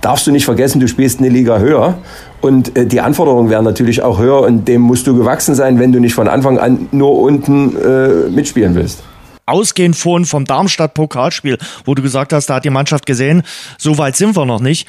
darfst 0.00 0.26
du 0.26 0.30
nicht 0.30 0.44
vergessen, 0.44 0.80
du 0.80 0.88
spielst 0.88 1.20
eine 1.20 1.28
Liga 1.28 1.58
höher. 1.58 1.98
Und 2.40 2.76
äh, 2.76 2.86
die 2.86 3.00
Anforderungen 3.00 3.50
werden 3.50 3.64
natürlich 3.64 4.02
auch 4.02 4.18
höher 4.18 4.42
und 4.42 4.68
dem 4.68 4.82
musst 4.82 5.06
du 5.06 5.16
gewachsen 5.16 5.54
sein, 5.54 5.78
wenn 5.78 5.92
du 5.92 6.00
nicht 6.00 6.14
von 6.14 6.28
Anfang 6.28 6.58
an 6.58 6.88
nur 6.92 7.18
unten 7.18 7.76
äh, 7.76 8.30
mitspielen 8.30 8.74
willst 8.74 9.02
ausgehend 9.46 9.96
vorhin 9.96 10.26
vom 10.26 10.44
Darmstadt-Pokalspiel, 10.44 11.56
wo 11.86 11.94
du 11.94 12.02
gesagt 12.02 12.34
hast, 12.34 12.50
da 12.50 12.56
hat 12.56 12.66
die 12.66 12.70
Mannschaft 12.70 13.06
gesehen, 13.06 13.42
so 13.78 13.96
weit 13.96 14.14
sind 14.14 14.36
wir 14.36 14.44
noch 14.44 14.60
nicht. 14.60 14.86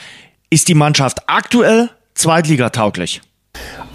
Ist 0.50 0.68
die 0.68 0.74
Mannschaft 0.74 1.20
aktuell 1.28 1.90
zweitligatauglich? 2.14 3.22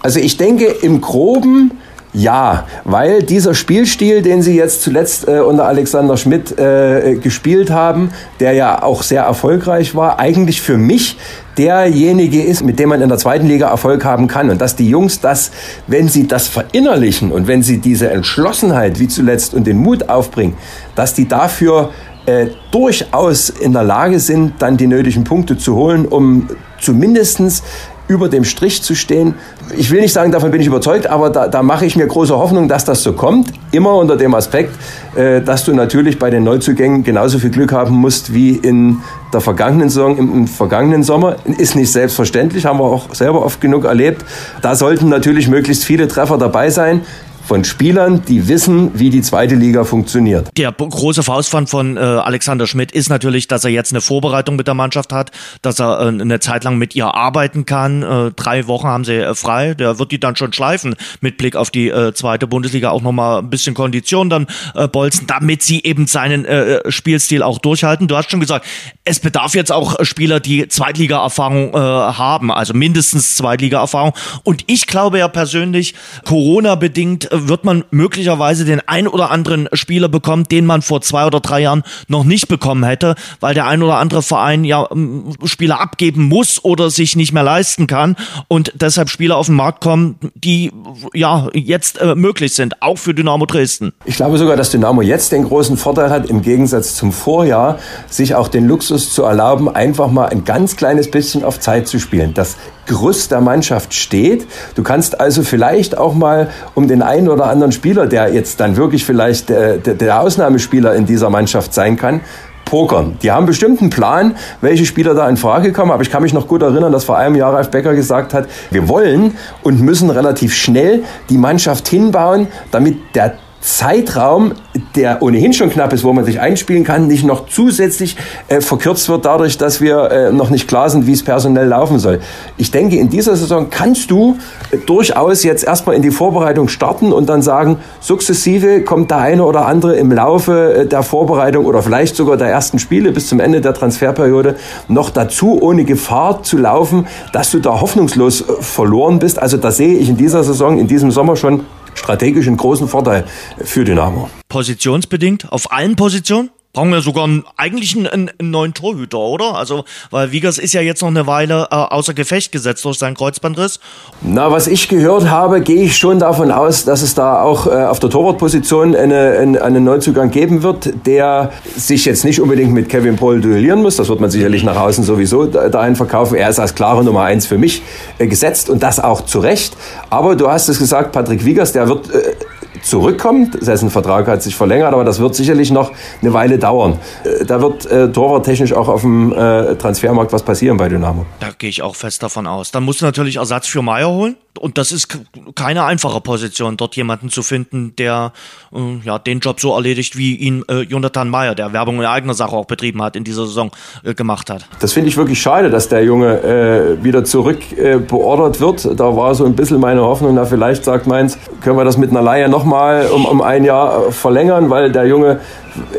Also 0.05 0.19
ich 0.19 0.37
denke, 0.37 0.65
im 0.65 1.01
Groben 1.01 1.71
ja, 2.13 2.65
weil 2.83 3.23
dieser 3.23 3.55
Spielstil, 3.55 4.21
den 4.21 4.43
sie 4.43 4.55
jetzt 4.55 4.83
zuletzt 4.83 5.27
äh, 5.27 5.39
unter 5.39 5.65
Alexander 5.65 6.15
Schmidt 6.15 6.59
äh, 6.59 7.15
gespielt 7.15 7.71
haben, 7.71 8.11
der 8.39 8.53
ja 8.53 8.83
auch 8.83 9.01
sehr 9.01 9.23
erfolgreich 9.23 9.95
war, 9.95 10.19
eigentlich 10.19 10.61
für 10.61 10.77
mich 10.77 11.17
derjenige 11.57 12.43
ist, 12.43 12.63
mit 12.63 12.77
dem 12.77 12.89
man 12.89 13.01
in 13.01 13.09
der 13.09 13.17
zweiten 13.17 13.47
Liga 13.47 13.67
Erfolg 13.67 14.05
haben 14.05 14.27
kann. 14.27 14.51
Und 14.51 14.61
dass 14.61 14.75
die 14.75 14.87
Jungs 14.87 15.21
das, 15.21 15.49
wenn 15.87 16.07
sie 16.07 16.27
das 16.27 16.47
verinnerlichen 16.49 17.31
und 17.31 17.47
wenn 17.47 17.63
sie 17.63 17.79
diese 17.79 18.11
Entschlossenheit 18.11 18.99
wie 18.99 19.07
zuletzt 19.07 19.55
und 19.55 19.65
den 19.65 19.77
Mut 19.77 20.07
aufbringen, 20.07 20.53
dass 20.93 21.15
die 21.15 21.27
dafür 21.27 21.89
äh, 22.27 22.45
durchaus 22.69 23.49
in 23.49 23.73
der 23.73 23.83
Lage 23.83 24.19
sind, 24.19 24.53
dann 24.59 24.77
die 24.77 24.87
nötigen 24.87 25.23
Punkte 25.23 25.57
zu 25.57 25.75
holen, 25.75 26.05
um 26.05 26.47
zumindestens 26.79 27.63
über 28.07 28.29
dem 28.29 28.43
Strich 28.43 28.83
zu 28.83 28.95
stehen. 28.95 29.35
Ich 29.77 29.89
will 29.91 30.01
nicht 30.01 30.13
sagen, 30.13 30.31
davon 30.31 30.51
bin 30.51 30.61
ich 30.61 30.67
überzeugt, 30.67 31.07
aber 31.07 31.29
da, 31.29 31.47
da 31.47 31.63
mache 31.63 31.85
ich 31.85 31.95
mir 31.95 32.05
große 32.05 32.37
Hoffnung, 32.37 32.67
dass 32.67 32.85
das 32.85 33.01
so 33.01 33.13
kommt. 33.13 33.51
Immer 33.71 33.95
unter 33.95 34.15
dem 34.15 34.35
Aspekt, 34.35 34.71
äh, 35.15 35.41
dass 35.41 35.63
du 35.65 35.73
natürlich 35.73 36.19
bei 36.19 36.29
den 36.29 36.43
Neuzugängen 36.43 37.03
genauso 37.03 37.39
viel 37.39 37.49
Glück 37.49 37.71
haben 37.71 37.95
musst 37.95 38.33
wie 38.33 38.51
in 38.51 39.01
der 39.33 39.41
vergangenen 39.41 39.89
Saison, 39.89 40.17
im, 40.17 40.33
im 40.33 40.47
vergangenen 40.47 41.03
Sommer. 41.03 41.37
Ist 41.57 41.75
nicht 41.75 41.91
selbstverständlich, 41.91 42.65
haben 42.65 42.79
wir 42.79 42.85
auch 42.85 43.13
selber 43.13 43.43
oft 43.43 43.59
genug 43.59 43.85
erlebt. 43.85 44.23
Da 44.61 44.75
sollten 44.75 45.09
natürlich 45.09 45.47
möglichst 45.47 45.83
viele 45.83 46.07
Treffer 46.07 46.37
dabei 46.37 46.69
sein 46.69 47.01
von 47.45 47.63
Spielern, 47.63 48.23
die 48.27 48.47
wissen, 48.47 48.91
wie 48.97 49.09
die 49.09 49.21
zweite 49.21 49.55
Liga 49.55 49.83
funktioniert. 49.83 50.49
Der 50.57 50.71
große 50.71 51.21
Faustpfand 51.21 51.69
von 51.69 51.95
äh, 51.95 51.99
Alexander 51.99 52.65
Schmidt 52.65 52.91
ist 52.91 53.09
natürlich, 53.09 53.47
dass 53.47 53.63
er 53.63 53.69
jetzt 53.69 53.91
eine 53.91 54.01
Vorbereitung 54.01 54.55
mit 54.55 54.67
der 54.67 54.73
Mannschaft 54.73 55.13
hat, 55.13 55.31
dass 55.61 55.79
er 55.79 56.01
äh, 56.01 56.07
eine 56.07 56.39
Zeit 56.39 56.63
lang 56.63 56.77
mit 56.77 56.95
ihr 56.95 57.13
arbeiten 57.13 57.65
kann. 57.65 58.01
Äh, 58.01 58.31
drei 58.31 58.67
Wochen 58.67 58.87
haben 58.87 59.05
sie 59.05 59.13
äh, 59.13 59.35
frei. 59.35 59.75
Der 59.75 59.99
wird 59.99 60.11
die 60.11 60.19
dann 60.19 60.35
schon 60.35 60.53
schleifen 60.53 60.95
mit 61.21 61.37
Blick 61.37 61.55
auf 61.55 61.69
die 61.69 61.89
äh, 61.89 62.13
zweite 62.13 62.47
Bundesliga 62.47 62.89
auch 62.89 63.01
nochmal 63.01 63.39
ein 63.39 63.49
bisschen 63.49 63.75
Kondition 63.75 64.29
dann 64.29 64.47
äh, 64.73 64.87
bolzen, 64.87 65.27
damit 65.27 65.61
sie 65.61 65.83
eben 65.83 66.07
seinen 66.07 66.45
Spielstil 66.89 67.43
auch 67.43 67.59
durchhalten. 67.59 68.07
Du 68.07 68.15
hast 68.15 68.31
schon 68.31 68.39
gesagt, 68.39 68.65
es 69.03 69.19
bedarf 69.19 69.55
jetzt 69.55 69.71
auch 69.71 70.03
Spieler, 70.03 70.39
die 70.39 70.67
Zweitliga-Erfahrung 70.67 71.73
haben, 71.73 72.51
also 72.51 72.73
mindestens 72.73 73.35
Zweitliga-Erfahrung. 73.35 74.13
Und 74.43 74.63
ich 74.67 74.87
glaube 74.87 75.19
ja 75.19 75.27
persönlich, 75.27 75.95
Corona-bedingt 76.23 77.29
wird 77.47 77.65
man 77.65 77.83
möglicherweise 77.91 78.65
den 78.65 78.81
ein 78.87 79.07
oder 79.07 79.31
anderen 79.31 79.67
Spieler 79.73 80.09
bekommen, 80.09 80.45
den 80.45 80.65
man 80.65 80.81
vor 80.81 81.01
zwei 81.01 81.25
oder 81.25 81.39
drei 81.39 81.61
Jahren 81.61 81.83
noch 82.07 82.23
nicht 82.23 82.47
bekommen 82.47 82.83
hätte, 82.83 83.15
weil 83.39 83.53
der 83.53 83.67
ein 83.67 83.83
oder 83.83 83.97
andere 83.97 84.21
Verein 84.21 84.63
ja 84.63 84.87
ähm, 84.91 85.33
Spieler 85.43 85.79
abgeben 85.79 86.23
muss 86.23 86.63
oder 86.63 86.89
sich 86.89 87.15
nicht 87.15 87.33
mehr 87.33 87.43
leisten 87.43 87.87
kann 87.87 88.15
und 88.47 88.73
deshalb 88.75 89.09
Spieler 89.09 89.37
auf 89.37 89.47
den 89.47 89.55
Markt 89.55 89.81
kommen, 89.81 90.17
die 90.35 90.71
ja 91.13 91.49
jetzt 91.53 92.01
äh, 92.01 92.15
möglich 92.15 92.53
sind, 92.55 92.81
auch 92.81 92.97
für 92.97 93.13
Dynamo 93.13 93.45
Dresden. 93.45 93.93
Ich 94.05 94.15
glaube 94.15 94.37
sogar, 94.37 94.55
dass 94.57 94.71
Dynamo 94.71 95.01
jetzt 95.01 95.31
den 95.31 95.43
großen 95.43 95.77
Vorteil 95.77 96.09
hat, 96.09 96.29
im 96.29 96.41
Gegensatz 96.41 96.95
zum 96.95 97.11
Vorjahr, 97.11 97.79
sich 98.09 98.35
auch 98.35 98.47
den 98.47 98.67
Luxus 98.67 99.13
zu 99.13 99.23
erlauben, 99.23 99.73
einfach 99.73 100.09
mal 100.09 100.27
ein 100.27 100.45
ganz 100.45 100.75
kleines 100.75 101.09
bisschen 101.09 101.43
auf 101.43 101.59
Zeit 101.59 101.87
zu 101.87 101.99
spielen. 101.99 102.33
Das 102.33 102.57
Gerüst 102.85 103.31
der 103.31 103.41
Mannschaft 103.41 103.93
steht. 103.93 104.47
Du 104.75 104.83
kannst 104.83 105.19
also 105.19 105.43
vielleicht 105.43 105.97
auch 105.97 106.13
mal 106.13 106.49
um 106.73 106.87
den 106.87 107.01
einen 107.01 107.29
oder 107.29 107.47
anderen 107.47 107.71
Spieler, 107.71 108.07
der 108.07 108.33
jetzt 108.33 108.59
dann 108.59 108.77
wirklich 108.77 109.05
vielleicht 109.05 109.49
der, 109.49 109.77
der 109.77 110.21
Ausnahmespieler 110.21 110.95
in 110.95 111.05
dieser 111.05 111.29
Mannschaft 111.29 111.73
sein 111.73 111.97
kann, 111.97 112.21
pokern. 112.65 113.17
Die 113.21 113.31
haben 113.31 113.45
bestimmt 113.45 113.79
einen 113.79 113.89
Plan, 113.89 114.35
welche 114.61 114.85
Spieler 114.85 115.13
da 115.13 115.29
in 115.29 115.37
Frage 115.37 115.71
kommen, 115.71 115.91
aber 115.91 116.01
ich 116.01 116.11
kann 116.11 116.23
mich 116.23 116.33
noch 116.33 116.47
gut 116.47 116.61
erinnern, 116.61 116.91
dass 116.91 117.05
vor 117.05 117.17
einem 117.17 117.35
Jahr 117.35 117.53
Ralf 117.53 117.69
Becker 117.69 117.93
gesagt 117.93 118.33
hat, 118.33 118.47
wir 118.71 118.89
wollen 118.89 119.37
und 119.63 119.79
müssen 119.79 120.09
relativ 120.09 120.53
schnell 120.53 121.03
die 121.29 121.37
Mannschaft 121.37 121.87
hinbauen, 121.87 122.47
damit 122.71 122.97
der 123.13 123.35
Zeitraum, 123.65 124.51
der 124.95 125.23
ohnehin 125.23 125.51
schon 125.51 125.71
knapp 125.71 125.91
ist, 125.91 126.03
wo 126.03 126.13
man 126.13 126.23
sich 126.23 126.39
einspielen 126.39 126.83
kann, 126.83 127.07
nicht 127.07 127.25
noch 127.25 127.47
zusätzlich 127.47 128.15
äh, 128.47 128.61
verkürzt 128.61 129.09
wird 129.09 129.25
dadurch, 129.25 129.57
dass 129.57 129.81
wir 129.81 130.11
äh, 130.11 130.31
noch 130.31 130.51
nicht 130.51 130.67
klar 130.67 130.87
sind, 130.91 131.07
wie 131.07 131.13
es 131.13 131.23
personell 131.23 131.67
laufen 131.67 131.97
soll. 131.97 132.19
Ich 132.57 132.69
denke, 132.69 132.97
in 132.97 133.09
dieser 133.09 133.35
Saison 133.35 133.71
kannst 133.71 134.11
du 134.11 134.37
äh, 134.69 134.77
durchaus 134.77 135.41
jetzt 135.41 135.63
erstmal 135.63 135.95
in 135.95 136.03
die 136.03 136.11
Vorbereitung 136.11 136.67
starten 136.67 137.11
und 137.11 137.27
dann 137.27 137.41
sagen, 137.41 137.79
sukzessive 138.01 138.83
kommt 138.83 139.09
der 139.09 139.17
eine 139.17 139.43
oder 139.43 139.65
andere 139.65 139.95
im 139.95 140.11
Laufe 140.11 140.75
äh, 140.75 140.85
der 140.85 141.01
Vorbereitung 141.01 141.65
oder 141.65 141.81
vielleicht 141.81 142.15
sogar 142.15 142.37
der 142.37 142.49
ersten 142.49 142.77
Spiele 142.77 143.11
bis 143.13 143.27
zum 143.29 143.39
Ende 143.39 143.61
der 143.61 143.73
Transferperiode 143.73 144.57
noch 144.87 145.09
dazu, 145.09 145.57
ohne 145.59 145.85
Gefahr 145.85 146.43
zu 146.43 146.59
laufen, 146.59 147.07
dass 147.33 147.49
du 147.49 147.57
da 147.57 147.81
hoffnungslos 147.81 148.41
äh, 148.41 148.43
verloren 148.59 149.17
bist. 149.17 149.41
Also 149.41 149.57
da 149.57 149.71
sehe 149.71 149.97
ich 149.97 150.07
in 150.07 150.17
dieser 150.17 150.43
Saison, 150.43 150.77
in 150.77 150.85
diesem 150.85 151.09
Sommer 151.09 151.35
schon 151.35 151.61
strategisch 152.05 152.47
einen 152.47 152.57
großen 152.57 152.87
Vorteil 152.87 153.25
für 153.57 153.83
Dynamo. 153.83 154.29
Positionsbedingt 154.47 155.51
auf 155.51 155.71
allen 155.71 155.95
Positionen? 155.95 156.51
Brauchen 156.75 156.91
wir 156.91 157.01
sogar 157.01 157.23
einen, 157.23 157.43
eigentlich 157.55 157.95
einen, 157.95 158.07
einen, 158.07 158.51
neuen 158.51 158.73
Torhüter, 158.73 159.17
oder? 159.17 159.55
Also, 159.55 159.85
weil 160.11 160.31
Wiegers 160.31 160.57
ist 160.57 160.73
ja 160.73 160.81
jetzt 160.81 161.01
noch 161.01 161.07
eine 161.07 161.25
Weile 161.25 161.67
äh, 161.71 161.75
außer 161.75 162.13
Gefecht 162.13 162.51
gesetzt 162.51 162.83
durch 162.83 162.99
seinen 162.99 163.15
Kreuzbandriss. 163.15 163.79
Na, 164.21 164.51
was 164.51 164.67
ich 164.67 164.89
gehört 164.89 165.29
habe, 165.29 165.61
gehe 165.61 165.83
ich 165.83 165.97
schon 165.97 166.19
davon 166.19 166.51
aus, 166.51 166.83
dass 166.83 167.01
es 167.01 167.15
da 167.15 167.41
auch 167.41 167.65
äh, 167.65 167.71
auf 167.85 167.99
der 167.99 168.09
Torwartposition 168.09 168.93
eine, 168.93 169.37
eine, 169.39 169.61
einen 169.61 169.83
Neuzugang 169.85 170.31
geben 170.31 170.63
wird, 170.63 170.93
der 171.05 171.51
sich 171.77 172.03
jetzt 172.03 172.25
nicht 172.25 172.41
unbedingt 172.41 172.73
mit 172.73 172.89
Kevin 172.89 173.15
Paul 173.15 173.39
duellieren 173.39 173.81
muss. 173.81 173.95
Das 173.95 174.09
wird 174.09 174.19
man 174.19 174.29
sicherlich 174.29 174.63
nach 174.63 174.75
außen 174.75 175.05
sowieso 175.05 175.45
dahin 175.45 175.95
verkaufen. 175.95 176.35
Er 176.35 176.49
ist 176.49 176.59
als 176.59 176.75
klare 176.75 177.05
Nummer 177.05 177.23
eins 177.23 177.47
für 177.47 177.57
mich 177.57 177.83
äh, 178.19 178.27
gesetzt 178.27 178.69
und 178.69 178.83
das 178.83 178.99
auch 178.99 179.21
zu 179.21 179.39
Recht. 179.39 179.77
Aber 180.09 180.35
du 180.35 180.49
hast 180.49 180.67
es 180.67 180.77
gesagt, 180.77 181.13
Patrick 181.13 181.45
Wiegers, 181.45 181.71
der 181.71 181.87
wird 181.87 182.13
äh, 182.13 182.33
zurückkommt. 182.81 183.65
Dessen 183.65 183.89
Vertrag 183.89 184.27
hat 184.27 184.41
sich 184.41 184.55
verlängert, 184.55 184.93
aber 184.93 185.03
das 185.03 185.19
wird 185.19 185.35
sicherlich 185.35 185.71
noch 185.71 185.91
eine 186.21 186.33
Weile 186.33 186.57
dauern. 186.57 186.99
Äh, 187.23 187.45
da 187.45 187.61
wird 187.61 187.85
äh, 187.85 188.11
torwarttechnisch 188.11 188.73
auch 188.73 188.87
auf 188.87 189.01
dem 189.01 189.33
äh, 189.33 189.75
Transfermarkt 189.75 190.33
was 190.33 190.43
passieren 190.43 190.77
bei 190.77 190.89
Dynamo. 190.89 191.25
Da 191.39 191.49
gehe 191.57 191.69
ich 191.69 191.81
auch 191.81 191.95
fest 191.95 192.23
davon 192.23 192.47
aus. 192.47 192.71
Dann 192.71 192.83
musst 192.83 193.01
du 193.01 193.05
natürlich 193.05 193.37
Ersatz 193.37 193.67
für 193.67 193.81
Meier 193.81 194.09
holen. 194.09 194.37
Und 194.59 194.77
das 194.77 194.91
ist 194.91 195.19
keine 195.55 195.83
einfache 195.83 196.21
Position, 196.21 196.77
dort 196.77 196.95
jemanden 196.95 197.29
zu 197.29 197.43
finden, 197.43 197.95
der 197.97 198.31
äh, 198.73 198.79
ja, 199.03 199.19
den 199.19 199.39
Job 199.39 199.59
so 199.59 199.73
erledigt, 199.73 200.17
wie 200.17 200.35
ihn 200.35 200.63
äh, 200.69 200.81
Jonathan 200.81 201.29
Meyer, 201.29 201.55
der 201.55 201.73
Werbung 201.73 201.99
in 201.99 202.05
eigener 202.05 202.33
Sache 202.33 202.55
auch 202.55 202.65
betrieben 202.65 203.01
hat, 203.01 203.15
in 203.15 203.23
dieser 203.23 203.45
Saison 203.45 203.71
äh, 204.03 204.13
gemacht 204.13 204.49
hat. 204.49 204.65
Das 204.79 204.93
finde 204.93 205.09
ich 205.09 205.17
wirklich 205.17 205.41
schade, 205.41 205.69
dass 205.69 205.89
der 205.89 206.03
Junge 206.03 206.41
äh, 206.41 207.03
wieder 207.03 207.23
zurück 207.23 207.59
äh, 207.77 207.97
beordert 207.97 208.59
wird. 208.59 208.85
Da 208.99 209.15
war 209.15 209.35
so 209.35 209.45
ein 209.45 209.55
bisschen 209.55 209.79
meine 209.79 210.01
Hoffnung, 210.01 210.35
na 210.35 210.45
vielleicht 210.45 210.85
sagt 210.85 211.07
Mainz, 211.07 211.37
können 211.61 211.77
wir 211.77 211.85
das 211.85 211.97
mit 211.97 212.11
einer 212.11 212.21
Laie 212.21 212.49
nochmal 212.49 213.07
um, 213.07 213.25
um 213.25 213.41
ein 213.41 213.63
Jahr 213.63 214.07
äh, 214.07 214.11
verlängern, 214.11 214.69
weil 214.69 214.91
der 214.91 215.05
Junge 215.05 215.39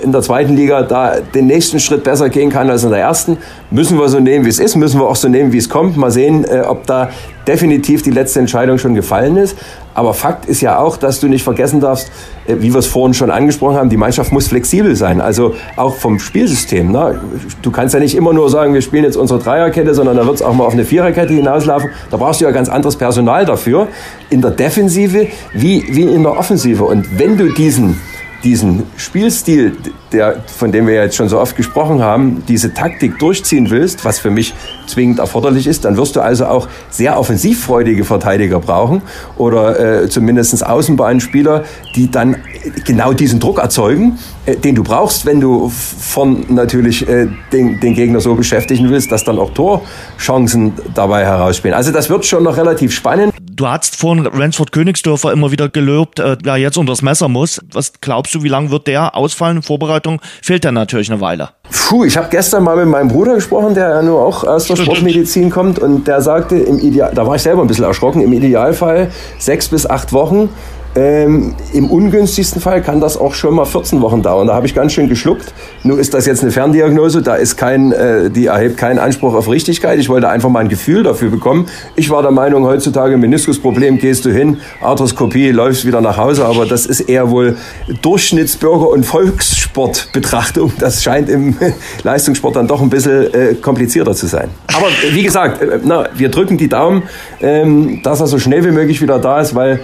in 0.02 0.12
der 0.12 0.22
zweiten 0.22 0.56
Liga 0.56 0.82
da 0.82 1.20
den 1.20 1.46
nächsten 1.46 1.80
Schritt 1.80 2.04
besser 2.04 2.28
gehen 2.28 2.50
kann 2.50 2.70
als 2.70 2.84
in 2.84 2.90
der 2.90 3.00
ersten. 3.00 3.38
Müssen 3.70 3.98
wir 3.98 4.08
so 4.08 4.20
nehmen, 4.20 4.44
wie 4.44 4.48
es 4.48 4.58
ist, 4.58 4.76
müssen 4.76 5.00
wir 5.00 5.06
auch 5.06 5.16
so 5.16 5.28
nehmen, 5.28 5.52
wie 5.52 5.58
es 5.58 5.68
kommt. 5.68 5.96
Mal 5.96 6.10
sehen, 6.10 6.44
äh, 6.44 6.60
ob 6.60 6.86
da 6.86 7.10
definitiv 7.46 8.02
die 8.02 8.10
letzte 8.10 8.40
Entscheidung 8.40 8.78
schon 8.78 8.94
gefallen 8.94 9.36
ist. 9.36 9.56
Aber 9.94 10.12
Fakt 10.12 10.46
ist 10.46 10.60
ja 10.60 10.78
auch, 10.78 10.96
dass 10.96 11.20
du 11.20 11.28
nicht 11.28 11.42
vergessen 11.42 11.80
darfst, 11.80 12.10
äh, 12.46 12.56
wie 12.58 12.72
wir 12.72 12.78
es 12.78 12.86
vorhin 12.86 13.14
schon 13.14 13.30
angesprochen 13.30 13.76
haben, 13.76 13.88
die 13.88 13.96
Mannschaft 13.96 14.32
muss 14.32 14.48
flexibel 14.48 14.94
sein. 14.96 15.20
Also 15.20 15.54
auch 15.76 15.94
vom 15.94 16.18
Spielsystem. 16.18 16.90
Ne? 16.92 17.20
Du 17.62 17.70
kannst 17.70 17.94
ja 17.94 18.00
nicht 18.00 18.14
immer 18.14 18.32
nur 18.32 18.50
sagen, 18.50 18.74
wir 18.74 18.82
spielen 18.82 19.04
jetzt 19.04 19.16
unsere 19.16 19.40
Dreierkette, 19.40 19.94
sondern 19.94 20.16
da 20.16 20.26
wird 20.26 20.36
es 20.36 20.42
auch 20.42 20.54
mal 20.54 20.64
auf 20.64 20.72
eine 20.72 20.84
Viererkette 20.84 21.32
hinauslaufen. 21.32 21.90
Da 22.10 22.16
brauchst 22.16 22.40
du 22.40 22.44
ja 22.44 22.50
ganz 22.50 22.68
anderes 22.68 22.96
Personal 22.96 23.46
dafür. 23.46 23.88
In 24.30 24.42
der 24.42 24.50
Defensive 24.50 25.28
wie, 25.52 25.84
wie 25.88 26.04
in 26.04 26.22
der 26.22 26.38
Offensive. 26.38 26.84
Und 26.84 27.18
wenn 27.18 27.36
du 27.36 27.52
diesen 27.52 27.98
diesen 28.44 28.84
Spielstil, 28.96 29.76
der, 30.12 30.42
von 30.46 30.72
dem 30.72 30.86
wir 30.86 30.94
jetzt 30.94 31.16
schon 31.16 31.28
so 31.28 31.38
oft 31.38 31.56
gesprochen 31.56 32.02
haben, 32.02 32.42
diese 32.46 32.72
Taktik 32.72 33.18
durchziehen 33.18 33.70
willst, 33.70 34.04
was 34.04 34.18
für 34.18 34.30
mich 34.30 34.54
zwingend 34.86 35.18
erforderlich 35.18 35.66
ist, 35.66 35.84
dann 35.84 35.96
wirst 35.96 36.16
du 36.16 36.20
also 36.20 36.46
auch 36.46 36.68
sehr 36.90 37.18
offensivfreudige 37.18 38.04
Verteidiger 38.04 38.60
brauchen 38.60 39.02
oder 39.36 40.02
äh, 40.02 40.08
zumindest 40.08 40.64
Außenbahnspieler, 40.64 41.64
die 41.94 42.10
dann 42.10 42.36
genau 42.84 43.12
diesen 43.12 43.40
Druck 43.40 43.58
erzeugen, 43.58 44.18
äh, 44.46 44.56
den 44.56 44.74
du 44.74 44.82
brauchst, 44.82 45.26
wenn 45.26 45.40
du 45.40 45.68
von 45.68 46.46
natürlich 46.48 47.06
äh, 47.08 47.28
den, 47.52 47.80
den 47.80 47.94
Gegner 47.94 48.20
so 48.20 48.34
beschäftigen 48.34 48.90
willst, 48.90 49.10
dass 49.10 49.24
dann 49.24 49.38
auch 49.38 49.50
Torchancen 49.54 50.72
dabei 50.94 51.24
herausspielen. 51.24 51.76
Also 51.76 51.92
das 51.92 52.08
wird 52.08 52.24
schon 52.24 52.44
noch 52.44 52.56
relativ 52.56 52.92
spannend. 52.92 53.34
Du 53.56 53.66
hast 53.66 53.96
vorhin 53.96 54.26
Ransford 54.26 54.70
Königsdörfer 54.70 55.32
immer 55.32 55.50
wieder 55.50 55.68
gelobt, 55.68 56.18
äh, 56.18 56.36
der 56.36 56.56
jetzt 56.58 56.76
unter 56.76 56.92
das 56.92 57.02
Messer 57.02 57.28
muss. 57.28 57.60
Was 57.72 57.92
glaubst 58.00 58.25
du, 58.34 58.42
wie 58.42 58.48
lange 58.48 58.70
wird 58.70 58.86
der 58.86 59.14
ausfallen? 59.14 59.62
Vorbereitung 59.62 60.20
fehlt 60.42 60.64
der 60.64 60.72
natürlich 60.72 61.10
eine 61.10 61.20
Weile. 61.20 61.50
Puh, 61.70 62.04
ich 62.04 62.16
habe 62.16 62.28
gestern 62.30 62.64
mal 62.64 62.76
mit 62.76 62.86
meinem 62.86 63.08
Bruder 63.08 63.34
gesprochen, 63.34 63.74
der 63.74 63.90
ja 63.90 64.02
nur 64.02 64.24
auch 64.24 64.44
aus 64.44 64.66
der 64.66 64.76
Sportmedizin 64.76 65.50
kommt 65.50 65.78
und 65.78 66.06
der 66.08 66.20
sagte, 66.20 66.56
im 66.56 66.78
Ideal, 66.78 67.12
da 67.14 67.26
war 67.26 67.36
ich 67.36 67.42
selber 67.42 67.62
ein 67.62 67.68
bisschen 67.68 67.84
erschrocken, 67.84 68.22
im 68.22 68.32
Idealfall 68.32 69.10
sechs 69.38 69.68
bis 69.68 69.88
acht 69.88 70.12
Wochen. 70.12 70.48
Ähm, 70.96 71.54
Im 71.74 71.90
ungünstigsten 71.90 72.62
Fall 72.62 72.80
kann 72.80 73.00
das 73.00 73.18
auch 73.18 73.34
schon 73.34 73.54
mal 73.54 73.66
14 73.66 74.00
Wochen 74.00 74.22
dauern. 74.22 74.46
Da 74.46 74.54
habe 74.54 74.66
ich 74.66 74.74
ganz 74.74 74.94
schön 74.94 75.10
geschluckt. 75.10 75.52
Nur 75.82 75.98
ist 75.98 76.14
das 76.14 76.24
jetzt 76.24 76.42
eine 76.42 76.50
Ferndiagnose, 76.50 77.20
da 77.20 77.34
ist 77.34 77.58
kein, 77.58 77.92
äh, 77.92 78.30
die 78.30 78.46
erhebt 78.46 78.78
keinen 78.78 78.98
Anspruch 78.98 79.34
auf 79.34 79.50
Richtigkeit. 79.50 79.98
Ich 79.98 80.08
wollte 80.08 80.30
einfach 80.30 80.48
mal 80.48 80.60
ein 80.60 80.70
Gefühl 80.70 81.02
dafür 81.02 81.28
bekommen. 81.28 81.66
Ich 81.96 82.08
war 82.08 82.22
der 82.22 82.30
Meinung, 82.30 82.64
heutzutage 82.64 83.18
Meniskusproblem, 83.18 83.98
gehst 83.98 84.24
du 84.24 84.30
hin, 84.30 84.58
Arthroskopie, 84.80 85.50
läufst 85.50 85.84
wieder 85.84 86.00
nach 86.00 86.16
Hause. 86.16 86.46
Aber 86.46 86.64
das 86.64 86.86
ist 86.86 87.00
eher 87.00 87.30
wohl 87.30 87.58
Durchschnittsbürger- 88.02 88.88
und 88.88 89.04
Volkssportbetrachtung. 89.04 90.72
Das 90.78 91.02
scheint 91.02 91.28
im 91.28 91.56
Leistungssport 92.04 92.56
dann 92.56 92.68
doch 92.68 92.80
ein 92.80 92.88
bisschen 92.88 93.34
äh, 93.34 93.54
komplizierter 93.54 94.14
zu 94.14 94.28
sein. 94.28 94.48
Aber 94.74 94.86
wie 95.12 95.22
gesagt, 95.22 95.60
äh, 95.60 95.78
na, 95.84 96.08
wir 96.14 96.30
drücken 96.30 96.56
die 96.56 96.68
Daumen, 96.68 97.02
ähm, 97.42 98.00
dass 98.02 98.20
er 98.20 98.28
so 98.28 98.38
schnell 98.38 98.64
wie 98.64 98.70
möglich 98.70 99.02
wieder 99.02 99.18
da 99.18 99.42
ist, 99.42 99.54
weil 99.54 99.80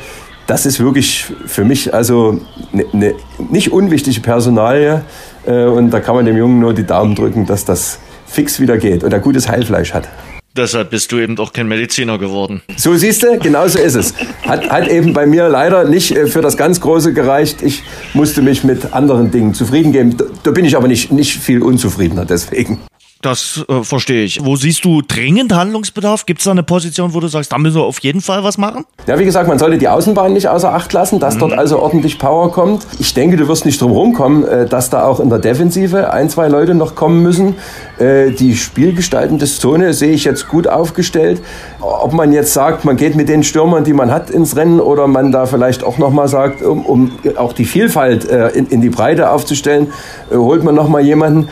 das 0.46 0.66
ist 0.66 0.80
wirklich 0.80 1.26
für 1.46 1.64
mich 1.64 1.94
also 1.94 2.40
eine 2.72 2.84
ne, 2.92 3.14
nicht 3.50 3.72
unwichtige 3.72 4.20
Personalie. 4.20 5.02
Äh, 5.46 5.64
und 5.64 5.90
da 5.90 6.00
kann 6.00 6.14
man 6.14 6.24
dem 6.24 6.36
Jungen 6.36 6.58
nur 6.58 6.74
die 6.74 6.84
Daumen 6.84 7.14
drücken, 7.14 7.46
dass 7.46 7.64
das 7.64 7.98
fix 8.26 8.60
wieder 8.60 8.78
geht 8.78 9.04
und 9.04 9.12
er 9.12 9.20
gutes 9.20 9.48
Heilfleisch 9.48 9.92
hat. 9.92 10.08
Deshalb 10.54 10.90
bist 10.90 11.10
du 11.12 11.18
eben 11.18 11.34
doch 11.34 11.54
kein 11.54 11.66
Mediziner 11.66 12.18
geworden. 12.18 12.60
So 12.76 12.94
siehst 12.94 13.22
du, 13.22 13.38
genau 13.38 13.66
so 13.68 13.78
ist 13.78 13.94
es. 13.94 14.12
Hat, 14.46 14.68
hat 14.68 14.86
eben 14.88 15.14
bei 15.14 15.24
mir 15.24 15.48
leider 15.48 15.84
nicht 15.84 16.14
äh, 16.14 16.26
für 16.26 16.42
das 16.42 16.58
ganz 16.58 16.80
Große 16.80 17.14
gereicht. 17.14 17.62
Ich 17.62 17.82
musste 18.12 18.42
mich 18.42 18.62
mit 18.62 18.92
anderen 18.92 19.30
Dingen 19.30 19.54
zufrieden 19.54 19.92
geben. 19.92 20.16
Da 20.42 20.50
bin 20.50 20.66
ich 20.66 20.76
aber 20.76 20.88
nicht, 20.88 21.10
nicht 21.10 21.38
viel 21.38 21.62
unzufriedener 21.62 22.26
deswegen. 22.26 22.80
Das 23.22 23.64
äh, 23.68 23.84
verstehe 23.84 24.24
ich. 24.24 24.44
Wo 24.44 24.56
siehst 24.56 24.84
du 24.84 25.00
dringend 25.00 25.54
Handlungsbedarf? 25.54 26.26
Gibt 26.26 26.40
es 26.40 26.44
da 26.44 26.50
eine 26.50 26.64
Position, 26.64 27.14
wo 27.14 27.20
du 27.20 27.28
sagst, 27.28 27.52
da 27.52 27.58
müssen 27.58 27.76
wir 27.76 27.84
auf 27.84 28.00
jeden 28.00 28.20
Fall 28.20 28.42
was 28.42 28.58
machen? 28.58 28.84
Ja, 29.06 29.16
wie 29.16 29.24
gesagt, 29.24 29.46
man 29.46 29.60
sollte 29.60 29.78
die 29.78 29.86
Außenbahn 29.86 30.32
nicht 30.32 30.48
außer 30.48 30.74
Acht 30.74 30.92
lassen, 30.92 31.20
dass 31.20 31.36
mhm. 31.36 31.40
dort 31.40 31.52
also 31.52 31.78
ordentlich 31.78 32.18
Power 32.18 32.50
kommt. 32.50 32.84
Ich 32.98 33.14
denke, 33.14 33.36
du 33.36 33.46
wirst 33.46 33.64
nicht 33.64 33.80
drum 33.80 33.92
rumkommen, 33.92 34.44
äh, 34.44 34.66
dass 34.66 34.90
da 34.90 35.04
auch 35.04 35.20
in 35.20 35.30
der 35.30 35.38
Defensive 35.38 36.12
ein, 36.12 36.28
zwei 36.30 36.48
Leute 36.48 36.74
noch 36.74 36.96
kommen 36.96 37.22
müssen. 37.22 37.54
Äh, 38.00 38.32
die 38.32 38.56
spielgestaltende 38.56 39.46
Zone 39.46 39.94
sehe 39.94 40.12
ich 40.12 40.24
jetzt 40.24 40.48
gut 40.48 40.66
aufgestellt. 40.66 41.40
Ob 41.80 42.12
man 42.12 42.32
jetzt 42.32 42.52
sagt, 42.52 42.84
man 42.84 42.96
geht 42.96 43.14
mit 43.14 43.28
den 43.28 43.44
Stürmern, 43.44 43.84
die 43.84 43.92
man 43.92 44.10
hat, 44.10 44.30
ins 44.30 44.56
Rennen 44.56 44.80
oder 44.80 45.06
man 45.06 45.30
da 45.30 45.46
vielleicht 45.46 45.84
auch 45.84 45.96
nochmal 45.96 46.26
sagt, 46.26 46.60
um, 46.62 46.84
um 46.84 47.12
auch 47.36 47.52
die 47.52 47.66
Vielfalt 47.66 48.28
äh, 48.28 48.48
in, 48.48 48.66
in 48.66 48.80
die 48.80 48.90
Breite 48.90 49.30
aufzustellen, 49.30 49.92
holt 50.34 50.64
man 50.64 50.74
nochmal 50.74 51.02
jemanden? 51.02 51.48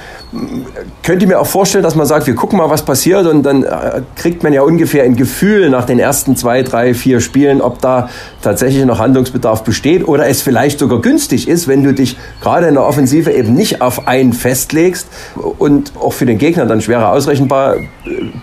Könnte 1.02 1.26
mir 1.26 1.40
auch 1.40 1.46
vorstellen, 1.46 1.82
dass 1.84 1.94
man 1.94 2.06
sagt, 2.06 2.26
wir 2.26 2.34
gucken 2.34 2.58
mal, 2.58 2.70
was 2.70 2.84
passiert 2.84 3.26
und 3.26 3.42
dann 3.42 3.64
äh, 3.64 4.02
kriegt 4.16 4.42
man 4.42 4.52
ja 4.52 4.62
ungefähr 4.62 5.04
ein 5.04 5.16
Gefühl 5.16 5.70
nach 5.70 5.84
den 5.84 5.98
ersten 5.98 6.36
zwei, 6.36 6.62
drei, 6.62 6.94
vier 6.94 7.20
Spielen, 7.20 7.60
ob 7.60 7.80
da 7.80 8.08
tatsächlich 8.42 8.84
noch 8.84 8.98
Handlungsbedarf 8.98 9.64
besteht 9.64 10.06
oder 10.06 10.26
es 10.28 10.42
vielleicht 10.42 10.78
sogar 10.78 11.00
günstig 11.00 11.48
ist, 11.48 11.68
wenn 11.68 11.82
du 11.82 11.92
dich 11.92 12.16
gerade 12.40 12.66
in 12.68 12.74
der 12.74 12.84
Offensive 12.84 13.32
eben 13.32 13.54
nicht 13.54 13.82
auf 13.82 14.06
einen 14.06 14.32
festlegst 14.32 15.08
und 15.58 15.92
auch 16.00 16.12
für 16.12 16.26
den 16.26 16.38
Gegner 16.38 16.66
dann 16.66 16.80
schwerer 16.80 17.12
ausrechenbar 17.12 17.76
äh, 17.76 17.86